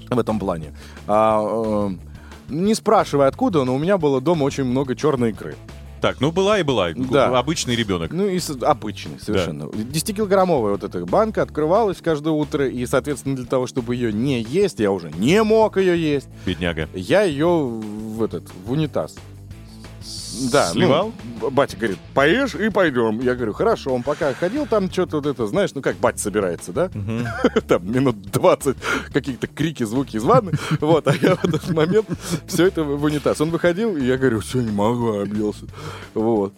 в 0.10 0.20
этом 0.20 0.38
плане. 0.40 0.76
А, 1.08 1.90
э, 1.90 1.90
не 2.50 2.76
спрашивай 2.76 3.28
откуда, 3.28 3.64
но 3.64 3.76
у 3.76 3.80
меня 3.80 3.98
было 3.98 4.22
дома 4.22 4.44
очень 4.44 4.66
много 4.66 4.96
черной 4.96 5.32
икры. 5.32 5.56
Так, 6.02 6.20
ну 6.20 6.34
была 6.34 6.60
и 6.60 6.64
была. 6.64 6.90
Да. 6.94 7.40
Обычный 7.40 7.78
ребенок. 7.78 8.12
Ну, 8.12 8.28
и 8.28 8.38
с- 8.38 8.62
обычный 8.62 9.20
совершенно. 9.22 9.64
10-килограммовая 9.64 10.72
вот 10.72 10.84
эта 10.84 11.06
банка 11.06 11.42
открывалась 11.42 12.00
каждое 12.02 12.32
утро, 12.34 12.68
и, 12.68 12.86
соответственно, 12.86 13.38
для 13.38 13.46
того, 13.46 13.68
чтобы 13.68 13.96
ее 13.96 14.12
не 14.12 14.42
есть, 14.42 14.82
я 14.82 14.92
уже 14.92 15.12
не 15.12 15.42
мог 15.44 15.78
ее 15.78 15.98
есть. 15.98 16.28
Бедняга. 16.46 16.90
Я 16.94 17.22
ее 17.24 17.48
в 17.48 18.22
этот, 18.22 18.44
в 18.66 18.72
унитаз. 18.74 19.16
Да, 20.52 20.68
ну, 20.74 20.80
Сливал? 20.80 21.14
б- 21.42 21.50
батя 21.50 21.78
говорит, 21.78 21.98
поешь 22.14 22.56
и 22.56 22.70
пойдем. 22.70 23.20
Я 23.22 23.36
говорю, 23.36 23.54
хорошо. 23.54 23.94
Он 23.94 24.04
пока 24.04 24.34
ходил, 24.34 24.66
там 24.66 24.92
что-то 24.92 25.18
вот 25.18 25.26
это, 25.26 25.48
знаешь, 25.48 25.72
ну 25.76 25.82
как 25.82 25.96
батя 25.98 26.20
собирается, 26.20 26.72
да? 26.72 26.90
Там 27.68 27.92
минут 27.92 28.22
20 28.32 28.76
какие-то 29.14 29.48
крики, 29.48 29.84
звуки 29.84 30.18
из 30.18 30.24
ванны. 30.24 30.54
Вот, 30.82 31.08
а 31.08 31.14
я 31.16 31.36
в 31.36 31.46
этот 31.46 31.70
момент 31.70 32.08
все 32.48 32.66
это 32.68 32.84
в 32.84 33.04
унитаз. 33.04 33.40
Он 33.42 33.50
выходил, 33.50 33.96
и 33.96 34.04
я 34.06 34.18
говорю, 34.18 34.40
все, 34.42 34.60
не 34.62 34.72
могу, 34.72 35.20
объелся. 35.20 35.66
Вот. 36.14 36.54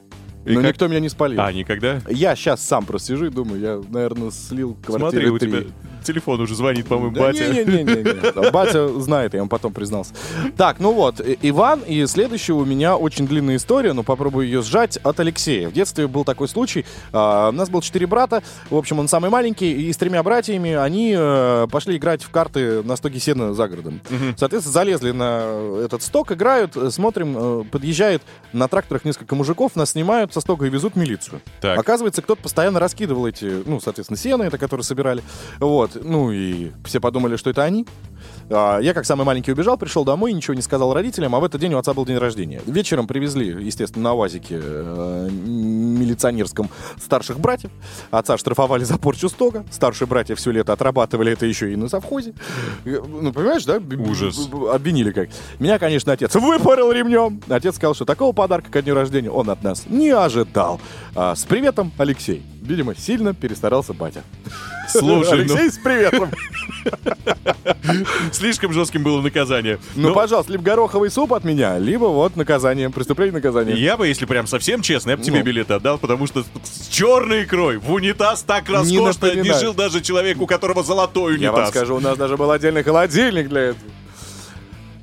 И 0.46 0.52
Но 0.54 0.62
как- 0.62 0.70
никто 0.74 0.88
меня 0.88 1.00
не 1.00 1.10
спалил. 1.10 1.42
А, 1.42 1.52
никогда? 1.52 2.02
Я 2.08 2.36
сейчас 2.36 2.62
сам 2.64 2.86
просто 2.86 3.10
сижу 3.10 3.26
и 3.26 3.30
думаю, 3.30 3.60
я, 3.60 3.82
наверное, 3.90 4.30
слил 4.32 4.78
Смотри, 4.86 5.00
квартиры 5.00 5.32
у 5.32 5.40
три. 5.40 5.50
тебя 5.52 5.64
телефон 6.06 6.40
уже 6.42 6.56
звонит, 6.56 6.88
по-моему, 6.88 7.16
Да 7.16 7.22
батя. 7.22 7.48
Не-не-не. 7.48 8.52
Батя 8.52 8.88
знает, 9.00 9.34
я 9.34 9.40
ему 9.40 9.50
потом 9.50 9.74
признался. 9.74 10.14
Так, 10.56 10.80
ну 10.80 10.94
вот, 10.94 11.22
Иван, 11.42 11.82
и 11.82 12.06
следующая 12.06 12.54
у 12.54 12.64
меня 12.64 12.96
очень 12.96 13.28
длинная 13.28 13.58
история, 13.58 13.94
но 13.94 14.04
попробую 14.04 14.46
ее 14.46 14.62
сжать 14.62 14.98
от 14.98 15.20
Алексея. 15.20 15.70
В 15.70 15.74
детстве 15.74 16.08
был 16.08 16.24
такой 16.24 16.48
случай. 16.48 16.86
а, 17.12 17.50
У 17.50 17.52
нас 17.52 17.70
было 17.70 17.82
четыре 17.82 18.08
брата, 18.08 18.44
в 18.70 18.76
общем, 18.76 19.00
он 19.00 19.08
самый 19.08 19.30
маленький, 19.30 19.72
и 19.74 19.92
с 19.92 19.98
тремя 19.98 20.24
братьями 20.24 20.74
они 20.74 21.14
э, 21.18 21.68
пошли 21.72 21.98
играть 21.98 22.24
в 22.24 22.30
карты 22.30 22.84
на 22.84 22.96
стоге 22.96 23.20
сена 23.20 23.54
за 23.54 23.68
городом. 23.68 24.00
Соответственно, 24.38 24.74
залезли 24.74 25.12
на 25.12 25.82
этот 25.84 26.02
сток, 26.04 26.32
играют, 26.32 26.76
э, 26.78 26.92
смотрим, 26.92 27.36
э, 27.38 27.64
подъезжает 27.72 28.22
на 28.54 28.68
тракторах 28.68 29.06
несколько 29.06 29.36
мужиков, 29.36 29.76
нас 29.76 29.92
снимают 29.92 30.34
со 30.34 30.42
стога 30.42 30.66
и 30.66 30.70
везут 30.70 30.94
в 30.94 30.98
милицию. 30.98 31.42
Так. 31.62 31.78
Оказывается, 31.80 32.22
кто-то 32.22 32.42
постоянно 32.42 32.80
раскидывал 32.80 33.26
эти, 33.28 33.64
ну, 33.66 33.80
соответственно, 33.80 34.18
сено, 34.18 34.44
это, 34.44 34.58
которые 34.58 34.84
собирали. 34.84 35.24
Вот. 35.60 35.95
Ну, 36.04 36.32
и 36.32 36.72
все 36.86 37.00
подумали, 37.00 37.36
что 37.38 37.50
это 37.50 37.64
они. 37.64 37.86
А, 38.50 38.80
Я, 38.80 38.94
как 38.94 39.06
самый 39.06 39.24
маленький, 39.24 39.52
убежал, 39.52 39.78
пришел 39.78 40.04
домой, 40.04 40.34
ничего 40.34 40.54
не 40.54 40.62
сказал 40.62 40.94
родителям, 40.94 41.36
а 41.36 41.40
в 41.40 41.44
этот 41.44 41.60
день 41.62 41.74
у 41.74 41.78
отца 41.78 41.94
был 41.94 42.06
день 42.06 42.18
рождения. 42.18 42.62
Вечером 42.66 43.08
привезли, 43.08 43.48
естественно, 43.48 44.04
на 44.04 44.14
УАЗике 44.14 44.60
э, 44.62 45.30
милиционерском 45.32 46.70
старших 47.02 47.40
братьев. 47.40 47.72
Отца 48.12 48.38
штрафовали 48.38 48.84
за 48.84 48.98
порчу 48.98 49.30
стога. 49.30 49.66
Старшие 49.72 50.08
братья 50.08 50.36
все 50.36 50.52
лето 50.52 50.74
отрабатывали 50.74 51.32
это 51.32 51.46
еще 51.46 51.72
и 51.72 51.76
на 51.76 51.90
совхозе. 51.90 52.34
Ну, 52.86 53.32
понимаешь, 53.34 53.66
да? 53.66 53.82
Ужас. 54.10 54.50
Обвинили 54.72 55.12
как. 55.12 55.30
Меня, 55.60 55.80
конечно, 55.80 56.14
отец 56.14 56.36
выпорол 56.36 56.92
ремнем. 56.92 57.42
Отец 57.50 57.76
сказал, 57.76 57.96
что 57.96 58.06
такого 58.06 58.32
подарка 58.34 58.72
ко 58.72 58.82
дню 58.82 58.94
рождения 58.94 59.32
он 59.32 59.50
от 59.50 59.64
нас 59.64 59.86
не 59.88 60.10
ожидал. 60.10 60.80
А, 61.16 61.36
с 61.36 61.44
приветом, 61.44 61.92
Алексей. 61.98 62.44
Видимо, 62.62 62.96
сильно 62.96 63.34
перестарался 63.34 63.94
батя. 63.94 64.24
Слушай, 65.00 65.46
ну, 65.46 65.54
Алексей, 65.56 65.72
с 65.72 65.78
приветом. 65.78 66.32
слишком 68.32 68.74
жестким 68.74 69.04
было 69.04 69.22
наказание. 69.22 69.80
Ну, 69.96 70.10
Но 70.10 70.14
пожалуйста, 70.16 70.52
либо 70.52 70.64
гороховый 70.64 71.10
суп 71.10 71.34
от 71.34 71.44
меня, 71.44 71.78
либо 71.78 72.06
вот 72.06 72.36
наказание, 72.36 72.90
преступление 72.90 73.34
наказание. 73.34 73.78
Я 73.78 73.98
бы, 73.98 74.08
если 74.08 74.26
прям 74.26 74.48
совсем 74.48 74.82
честно, 74.82 75.12
я 75.12 75.18
бы 75.18 75.24
тебе 75.24 75.40
Ну. 75.40 75.46
билет 75.46 75.72
отдал, 75.72 75.98
потому 75.98 76.28
что 76.28 76.44
с 76.64 76.88
черной 76.88 77.44
икрой 77.44 77.78
в 77.78 77.92
унитаз 77.92 78.44
так 78.44 78.70
роскошно 78.70 79.34
не, 79.34 79.54
жил 79.60 79.74
даже 79.74 80.02
человек, 80.02 80.40
у 80.42 80.48
которого 80.48 80.84
золотой 80.84 81.34
унитаз. 81.36 81.44
Я 81.44 81.52
вам 81.52 81.68
скажу, 81.68 81.96
у 81.96 82.00
нас 82.00 82.18
даже 82.18 82.38
был 82.38 82.52
отдельный 82.52 82.84
холодильник 82.84 83.50
для 83.50 83.62
этого. 83.62 83.92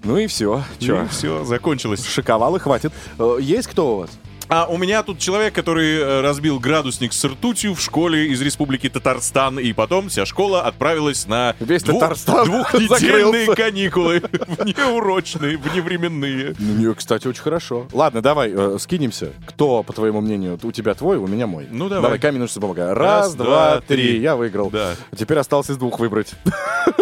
Ну 0.05 0.16
и 0.18 0.26
все. 0.26 0.62
Че? 0.80 1.07
все, 1.11 1.45
закончилось. 1.45 2.05
Шиковал 2.05 2.57
и 2.57 2.59
хватит. 2.59 2.93
Э, 3.20 3.36
Есть 3.40 3.68
кто 3.68 3.95
у 3.95 3.99
вас? 4.01 4.11
А 4.55 4.66
у 4.66 4.76
меня 4.76 5.03
тут 5.03 5.18
человек, 5.18 5.55
который 5.55 5.96
э, 5.98 6.20
разбил 6.20 6.61
градусник 6.61 7.14
с 7.14 7.24
ртутью 7.24 7.74
в 7.74 7.80
школе 7.80 8.26
из 8.26 8.42
Республики 8.42 8.90
Татарстан, 8.90 9.59
и 9.59 9.72
потом 9.72 10.11
вся 10.11 10.26
школа 10.26 10.61
отправилась 10.66 11.26
на 11.26 11.57
Весь 11.59 11.82
двух- 11.82 12.00
Татарстан 12.03 12.44
двухнедельные 12.44 13.46
закрылся. 13.46 13.55
каникулы, 13.55 14.22
внеурочные, 14.59 15.57
вневременные. 15.57 16.55
Ну, 16.59 16.94
кстати, 16.94 17.26
очень 17.28 17.40
хорошо. 17.40 17.86
Ладно, 17.94 18.20
давай, 18.20 18.53
э, 18.55 18.76
скинемся. 18.78 19.32
Кто, 19.46 19.82
по 19.82 19.94
твоему 19.94 20.20
мнению, 20.20 20.59
у 20.62 20.70
тебя 20.70 20.92
твой, 20.92 21.16
у 21.16 21.26
меня 21.26 21.46
мой? 21.46 21.66
Ну, 21.70 21.88
давай. 21.88 22.03
Давай, 22.03 22.18
камень, 22.18 22.40
ножницы, 22.40 22.61
бумага. 22.61 22.94
Раз, 22.94 23.34
два, 23.34 23.80
три. 23.80 24.18
Я 24.20 24.36
выиграл. 24.36 24.68
Да. 24.68 24.96
Теперь 25.16 25.38
осталось 25.38 25.70
из 25.70 25.78
двух 25.78 25.98
выбрать. 25.98 26.32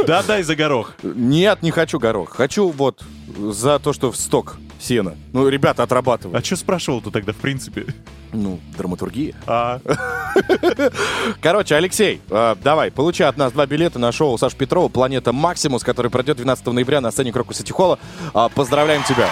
Да, 0.06 0.22
дай 0.22 0.44
за 0.44 0.54
горох. 0.54 0.92
Нет, 1.02 1.62
не 1.62 1.72
хочу 1.72 1.98
горох. 1.98 2.30
Хочу 2.30 2.68
вот 2.68 3.02
за 3.38 3.80
то, 3.80 3.92
что 3.92 4.12
в 4.12 4.16
сток 4.16 4.56
сена. 4.80 5.14
Ну, 5.32 5.48
ребята 5.48 5.82
А 5.82 5.84
отрабатывают. 5.84 6.44
что 6.44 6.56
спрашивал-то 6.56 7.10
тогда, 7.10 7.32
в 7.32 7.36
принципе? 7.36 7.86
Ну, 8.32 8.58
драматургия. 8.76 9.34
А, 9.46 9.80
Короче, 11.40 11.74
Алексей, 11.74 12.20
э, 12.30 12.56
давай, 12.62 12.90
получай 12.90 13.28
от 13.28 13.36
нас 13.36 13.52
два 13.52 13.66
билета 13.66 13.98
на 13.98 14.12
шоу 14.12 14.38
Саш 14.38 14.54
Петрова 14.54 14.88
«Планета 14.88 15.32
Максимус», 15.32 15.82
который 15.82 16.10
пройдет 16.10 16.36
12 16.36 16.66
ноября 16.66 17.00
на 17.00 17.10
сцене 17.10 17.32
Крокуса 17.32 17.62
Тихола. 17.64 17.98
А, 18.34 18.48
Поздравляем 18.48 19.02
тебя. 19.04 19.28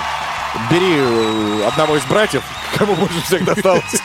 Бери 0.71 0.95
э, 0.97 1.67
одного 1.67 1.97
из 1.97 2.05
братьев, 2.05 2.43
кому 2.77 2.95
больше 2.95 3.21
всех 3.23 3.45
досталось, 3.45 4.03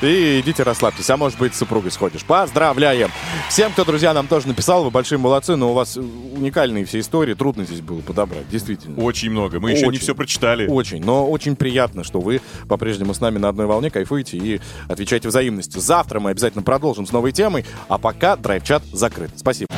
и 0.00 0.40
идите 0.40 0.62
расслабьтесь. 0.62 1.08
А 1.10 1.16
может 1.16 1.38
быть, 1.38 1.54
с 1.54 1.58
супругой 1.58 1.90
сходишь. 1.90 2.24
Поздравляем. 2.24 3.10
Всем, 3.48 3.70
кто, 3.72 3.84
друзья, 3.84 4.14
нам 4.14 4.26
тоже 4.26 4.48
написал, 4.48 4.82
вы 4.84 4.90
большие 4.90 5.18
молодцы, 5.18 5.56
но 5.56 5.70
у 5.70 5.74
вас 5.74 5.96
уникальные 5.96 6.84
все 6.86 7.00
истории, 7.00 7.34
трудно 7.34 7.64
здесь 7.64 7.80
было 7.80 8.00
подобрать, 8.00 8.48
действительно. 8.48 9.02
очень 9.02 9.30
много. 9.30 9.60
Мы 9.60 9.72
еще 9.72 9.82
не 9.82 9.88
Очень. 9.88 10.00
все 10.00 10.14
прочитали. 10.14 10.66
Очень, 10.66 11.04
но 11.04 11.28
очень 11.28 11.54
приятно, 11.54 12.02
что 12.02 12.20
вы 12.20 12.40
по-прежнему 12.68 13.12
с 13.14 13.20
нами 13.20 13.38
на 13.38 13.48
одной 13.50 13.66
волне, 13.66 13.90
кайфуете 13.90 14.38
и 14.38 14.60
отвечаете 14.88 15.28
взаимностью. 15.28 15.80
Завтра 15.80 16.18
мы 16.18 16.30
обязательно 16.30 16.62
продолжим 16.62 17.06
с 17.06 17.12
новой 17.12 17.32
темой, 17.32 17.64
а 17.88 17.98
пока 17.98 18.36
драйв-чат 18.36 18.82
закрыт. 18.92 19.30
Спасибо. 19.36 19.68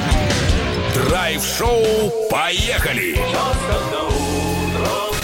Драйв-шоу 0.94 1.84
«Поехали!» 2.30 3.16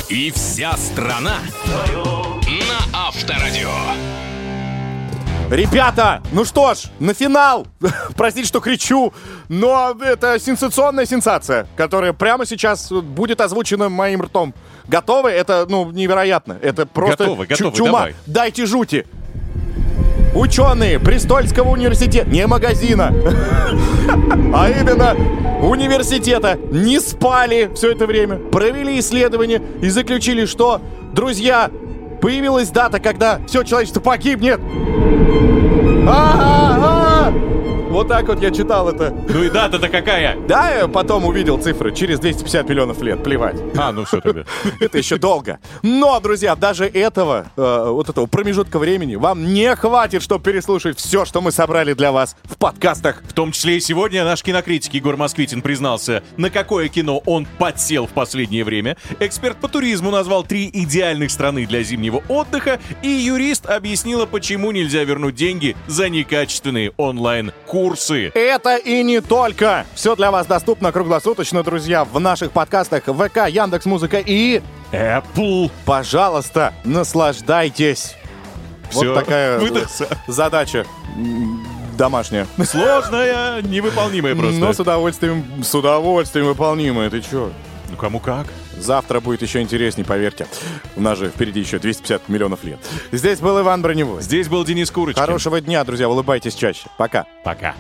И 0.09 0.31
вся 0.31 0.77
страна 0.77 1.39
на 2.47 3.07
Авторадио. 3.09 3.71
Ребята, 5.51 6.23
ну 6.33 6.45
что 6.45 6.75
ж, 6.75 6.85
на 6.99 7.13
финал. 7.15 7.67
Простите, 8.17 8.47
что 8.49 8.61
кричу, 8.61 9.13
но 9.49 9.95
это 10.01 10.39
сенсационная 10.39 11.05
сенсация, 11.05 11.67
которая 11.77 12.13
прямо 12.15 12.47
сейчас 12.47 12.91
будет 12.91 13.41
озвучена 13.41 13.89
моим 13.91 14.23
ртом. 14.23 14.55
Готовы? 14.89 15.31
Это, 15.31 15.67
ну, 15.69 15.91
невероятно. 15.91 16.59
Это 16.61 16.87
просто 16.87 17.25
Готовы, 17.25 17.47
готовы, 17.47 17.77
чума. 17.77 17.91
давай. 17.93 18.15
Дайте 18.27 18.67
жути. 18.67 19.07
Ученые 20.35 20.99
Бристольского 20.99 21.71
университета, 21.71 22.29
не 22.29 22.47
магазина, 22.47 23.13
а 24.55 24.71
именно 24.71 25.15
университета, 25.63 26.59
не 26.71 27.01
спали 27.01 27.71
все 27.75 27.93
это 27.93 28.07
время, 28.07 28.37
провели 28.37 28.99
исследование 28.99 29.61
и 29.83 29.89
заключили, 29.89 30.47
что, 30.47 30.81
друзья, 31.13 31.71
появилась 32.21 32.71
дата, 32.71 32.99
когда 32.99 33.41
все 33.47 33.63
человечество 33.63 34.01
погибнет. 34.01 34.61
А-а-а! 36.09 36.82
Вот 37.93 38.09
так 38.09 38.27
вот 38.27 38.41
я 38.41 38.51
читал 38.51 38.89
это. 38.89 39.15
Ну 39.29 39.45
и 39.45 39.51
дата-то 39.51 39.91
какая? 39.91 40.39
Да, 40.49 40.75
я 40.75 40.89
потом 40.89 41.27
увидел 41.27 41.61
цифры. 41.61 41.95
Через 41.95 42.21
250 42.21 42.67
миллионов 42.67 43.03
лет. 43.03 43.23
Плевать. 43.23 43.57
А, 43.77 43.93
ну 43.93 44.07
все 44.07 44.23
тогда. 44.23 44.45
Это 44.81 44.97
еще 44.97 45.19
долго. 45.19 45.59
Но, 45.83 46.19
друзья, 46.19 46.57
даже 46.57 46.87
этого, 46.87 47.49
э, 47.55 47.85
вот 47.91 48.09
этого 48.09 48.25
промежутка 48.25 48.79
времени 48.79 49.17
вам 49.17 49.53
не 49.53 49.77
хватит, 49.77 50.23
чтобы 50.23 50.43
переслушать 50.43 50.99
все, 50.99 51.27
что 51.27 51.43
мы 51.43 51.53
собрали 51.53 51.93
для 51.93 52.13
вас 52.13 52.35
в 52.45 52.57
подкастах. 52.57 53.23
В 53.29 53.35
том 53.35 53.53
числе 53.53 53.77
и 53.77 53.81
сегодня 53.81 54.25
наш 54.25 54.43
кинокритик 54.43 54.95
Егор 54.95 55.19
Москвитин 55.19 55.61
признался, 55.61 56.23
на 56.39 56.49
какое 56.49 56.89
кино 56.89 57.19
он 57.27 57.47
подсел 57.59 58.07
в 58.07 58.13
последнее 58.13 58.65
время. 58.65 58.97
Эксперт 59.21 59.59
по 59.59 59.69
туризму 59.69 60.11
назвал 60.11 60.45
три 60.45 60.71
идеальных 60.73 61.31
страны 61.31 61.67
для 61.67 61.83
зимнего 61.83 62.23
отдыха, 62.31 62.81
и 63.03 63.09
юрист 63.09 63.67
объяснила, 63.67 64.25
почему 64.25 64.71
нельзя 64.71 65.05
вернуть 65.05 65.35
деньги 65.35 65.77
за 65.89 66.09
некачественные 66.09 66.93
онлайн-курсы. 66.97 67.82
Это 68.35 68.77
и 68.77 69.03
не 69.03 69.21
только. 69.21 69.87
Все 69.95 70.15
для 70.17 70.31
вас 70.31 70.47
доступно 70.47 70.93
круглосуточно, 70.93 71.63
друзья, 71.63 72.05
в 72.05 72.19
наших 72.21 72.53
подкастах 72.53 73.05
ВК, 73.05 73.49
Яндекс 73.49 73.87
Музыка 73.87 74.19
и... 74.25 74.63
Apple. 74.93 75.71
Пожалуйста, 75.85 76.75
наслаждайтесь. 76.85 78.15
Всё, 78.91 79.15
вот 79.15 79.25
такая 79.25 79.59
выдохся. 79.61 80.07
задача 80.27 80.87
домашняя. 81.97 82.47
Сложная, 82.65 83.63
невыполнимая 83.63 84.35
просто. 84.35 84.59
Но 84.61 84.73
с 84.73 84.81
удовольствием, 84.81 85.45
с 85.63 85.75
удовольствием 85.75 86.47
выполнимая. 86.47 87.11
Ты 87.11 87.21
чё? 87.21 87.51
Ну 87.93 87.99
кому 87.99 88.21
как. 88.21 88.47
Завтра 88.79 89.21
будет 89.21 89.43
еще 89.43 89.61
интересней, 89.61 90.03
поверьте. 90.03 90.47
У 90.97 91.03
нас 91.03 91.19
же 91.19 91.29
впереди 91.29 91.61
еще 91.61 91.79
250 91.79 92.27
миллионов 92.31 92.65
лет. 92.65 92.79
Здесь 93.13 93.39
был 93.39 93.61
Иван 93.61 93.83
Броневой. 93.83 94.23
Здесь 94.23 94.49
был 94.49 94.65
Денис 94.65 94.91
Курочкин. 94.91 95.21
Хорошего 95.21 95.61
дня, 95.61 95.85
друзья. 95.85 96.09
Улыбайтесь 96.09 96.55
чаще. 96.55 96.89
Пока. 96.97 97.27
Пока. 97.45 97.75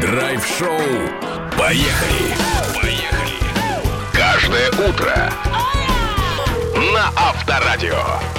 Драйв-шоу 0.00 0.68
«Поехали!» 1.58 2.34
Поехали! 2.80 3.32
Каждое 4.12 4.70
утро 4.88 5.32
на 6.94 7.08
Авторадио. 7.16 8.38